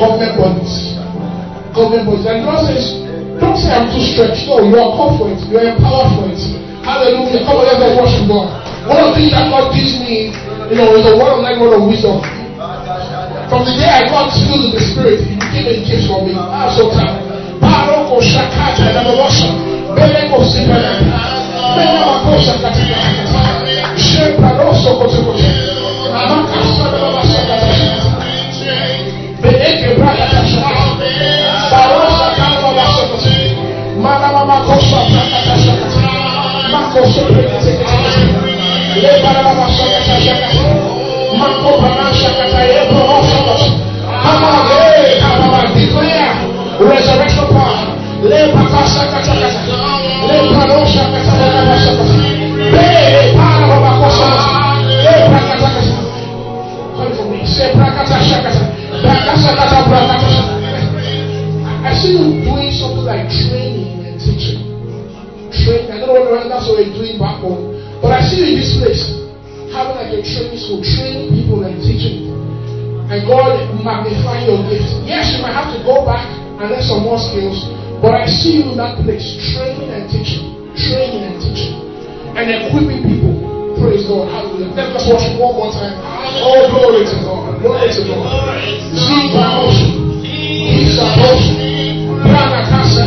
government 0.00 0.40
bodies. 0.40 0.96
Government 1.76 2.08
bodies. 2.08 2.24
And 2.24 2.48
God 2.48 2.64
says, 2.64 2.96
don't 3.36 3.60
say 3.60 3.76
I'm 3.76 3.92
too 3.92 4.08
stretched. 4.08 4.48
No, 4.48 4.64
you 4.64 4.72
are 4.80 4.96
called 4.96 5.20
for 5.20 5.28
it. 5.28 5.36
You 5.52 5.60
are 5.60 5.68
empowered 5.68 6.08
for 6.16 6.24
it. 6.32 6.40
Hallelujah. 6.80 7.44
Come 7.44 7.60
on, 7.60 7.68
let's 7.68 7.84
worship 8.00 8.24
God. 8.24 8.48
One 8.88 9.04
of 9.04 9.12
the 9.12 9.20
things 9.20 9.36
that 9.36 9.52
God 9.52 9.68
gives 9.76 10.00
me, 10.00 10.32
you 10.72 10.76
know, 10.80 10.96
is 10.96 11.04
a 11.04 11.12
word 11.20 11.28
of 11.28 11.44
life, 11.44 11.60
word 11.60 11.76
of 11.76 11.84
wisdom. 11.84 12.24
From 13.52 13.68
the 13.68 13.76
day 13.76 13.84
I 13.84 14.08
got 14.08 14.32
filled 14.32 14.72
with 14.72 14.80
the 14.80 14.84
Spirit, 14.96 15.28
He 15.28 15.36
became 15.36 15.68
a 15.68 15.76
gift 15.84 16.08
for 16.08 16.24
me. 16.24 16.32
Ah, 16.32 16.72
so 16.72 16.88
time. 16.88 17.23
Baroko 17.64 18.20
shakata 18.20 18.84
resurrection 46.80 47.23
I 61.84 61.92
see 61.92 62.16
you 62.16 62.40
doing 62.48 62.72
something 62.72 63.04
like 63.04 63.28
training 63.28 64.08
and 64.08 64.16
teaching. 64.16 64.72
Training. 65.52 65.92
I 65.92 66.00
don't 66.00 66.08
know 66.08 66.24
what 66.24 66.48
you're 66.48 66.96
doing 66.96 67.20
back 67.20 67.44
home, 67.44 67.76
but 68.00 68.08
I 68.08 68.24
see 68.24 68.40
you 68.40 68.56
in 68.56 68.60
this 68.64 68.72
place 68.80 69.04
having 69.68 70.00
like 70.00 70.16
a 70.16 70.24
training 70.24 70.56
school, 70.56 70.80
training 70.80 71.28
people 71.36 71.60
and 71.60 71.76
teaching 71.76 72.32
and 73.04 73.20
God 73.28 73.52
magnify 73.84 74.48
your 74.48 74.64
gift. 74.64 74.88
Yes, 75.04 75.36
you 75.36 75.44
might 75.44 75.52
have 75.52 75.68
to 75.76 75.80
go 75.84 76.08
back 76.08 76.24
and 76.24 76.72
learn 76.72 76.80
some 76.80 77.04
more 77.04 77.20
skills, 77.20 77.68
but 78.02 78.14
I 78.14 78.26
see 78.26 78.62
you 78.62 78.70
in 78.72 78.76
that 78.78 78.98
place 79.02 79.36
training 79.54 79.90
and 79.90 80.10
teaching, 80.10 80.72
training 80.74 81.22
and 81.22 81.36
teaching, 81.42 81.74
and 82.34 82.46
equipping 82.50 83.02
people. 83.04 83.34
Praise 83.80 84.06
God. 84.06 84.30
Hallelujah. 84.30 84.72
Let's 84.74 84.92
just 84.94 85.12
worship 85.12 85.34
one 85.38 85.54
more 85.58 85.72
time. 85.72 85.98
Oh, 86.40 86.70
glory 86.70 87.04
to 87.04 87.16
God. 87.26 87.60
Glory 87.60 87.90
to 87.90 88.02
God. 88.06 88.24
Zipa 88.94 89.44
motion. 89.60 90.24
Isa 90.24 91.04
motion. 91.20 92.22
Prana 92.22 92.60
kasa. 92.70 93.04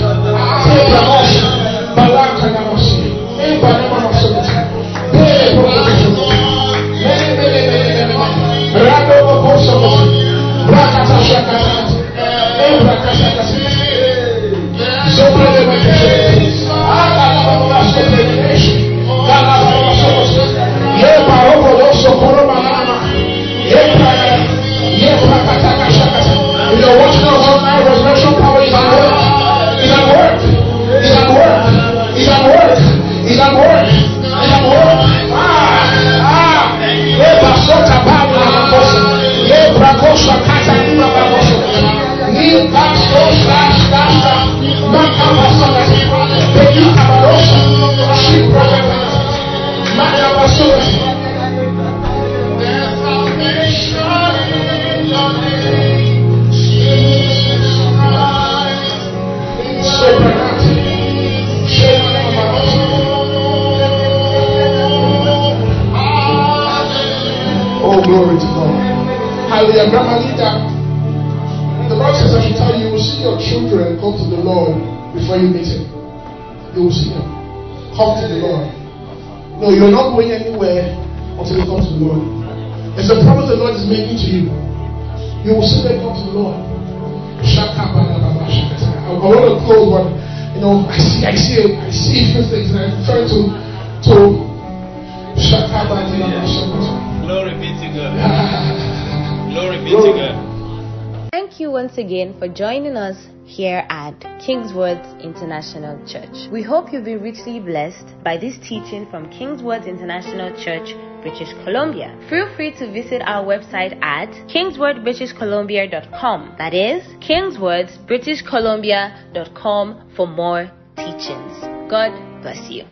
International 105.38 106.02
Church. 106.08 106.50
We 106.52 106.64
hope 106.64 106.92
you've 106.92 107.06
been 107.06 107.22
richly 107.22 107.60
blessed 107.60 108.08
by 108.24 108.38
this 108.38 108.58
teaching 108.58 109.06
from 109.12 109.30
Kingsword 109.30 109.86
International 109.86 110.50
Church, 110.58 110.96
British 111.22 111.54
Columbia. 111.64 112.18
Feel 112.30 112.48
free 112.56 112.72
to 112.80 112.92
visit 112.92 113.22
our 113.22 113.46
website 113.46 113.96
at 114.02 114.30
kingswordbritishcolumbia.com. 114.50 116.56
That 116.58 116.74
is 116.74 117.04
kingswordsbritishcolumbia.com 117.22 120.02
for 120.16 120.28
more 120.28 120.72
teachings. 120.96 121.60
God 121.88 122.12
bless 122.42 122.72
you. 122.72 122.86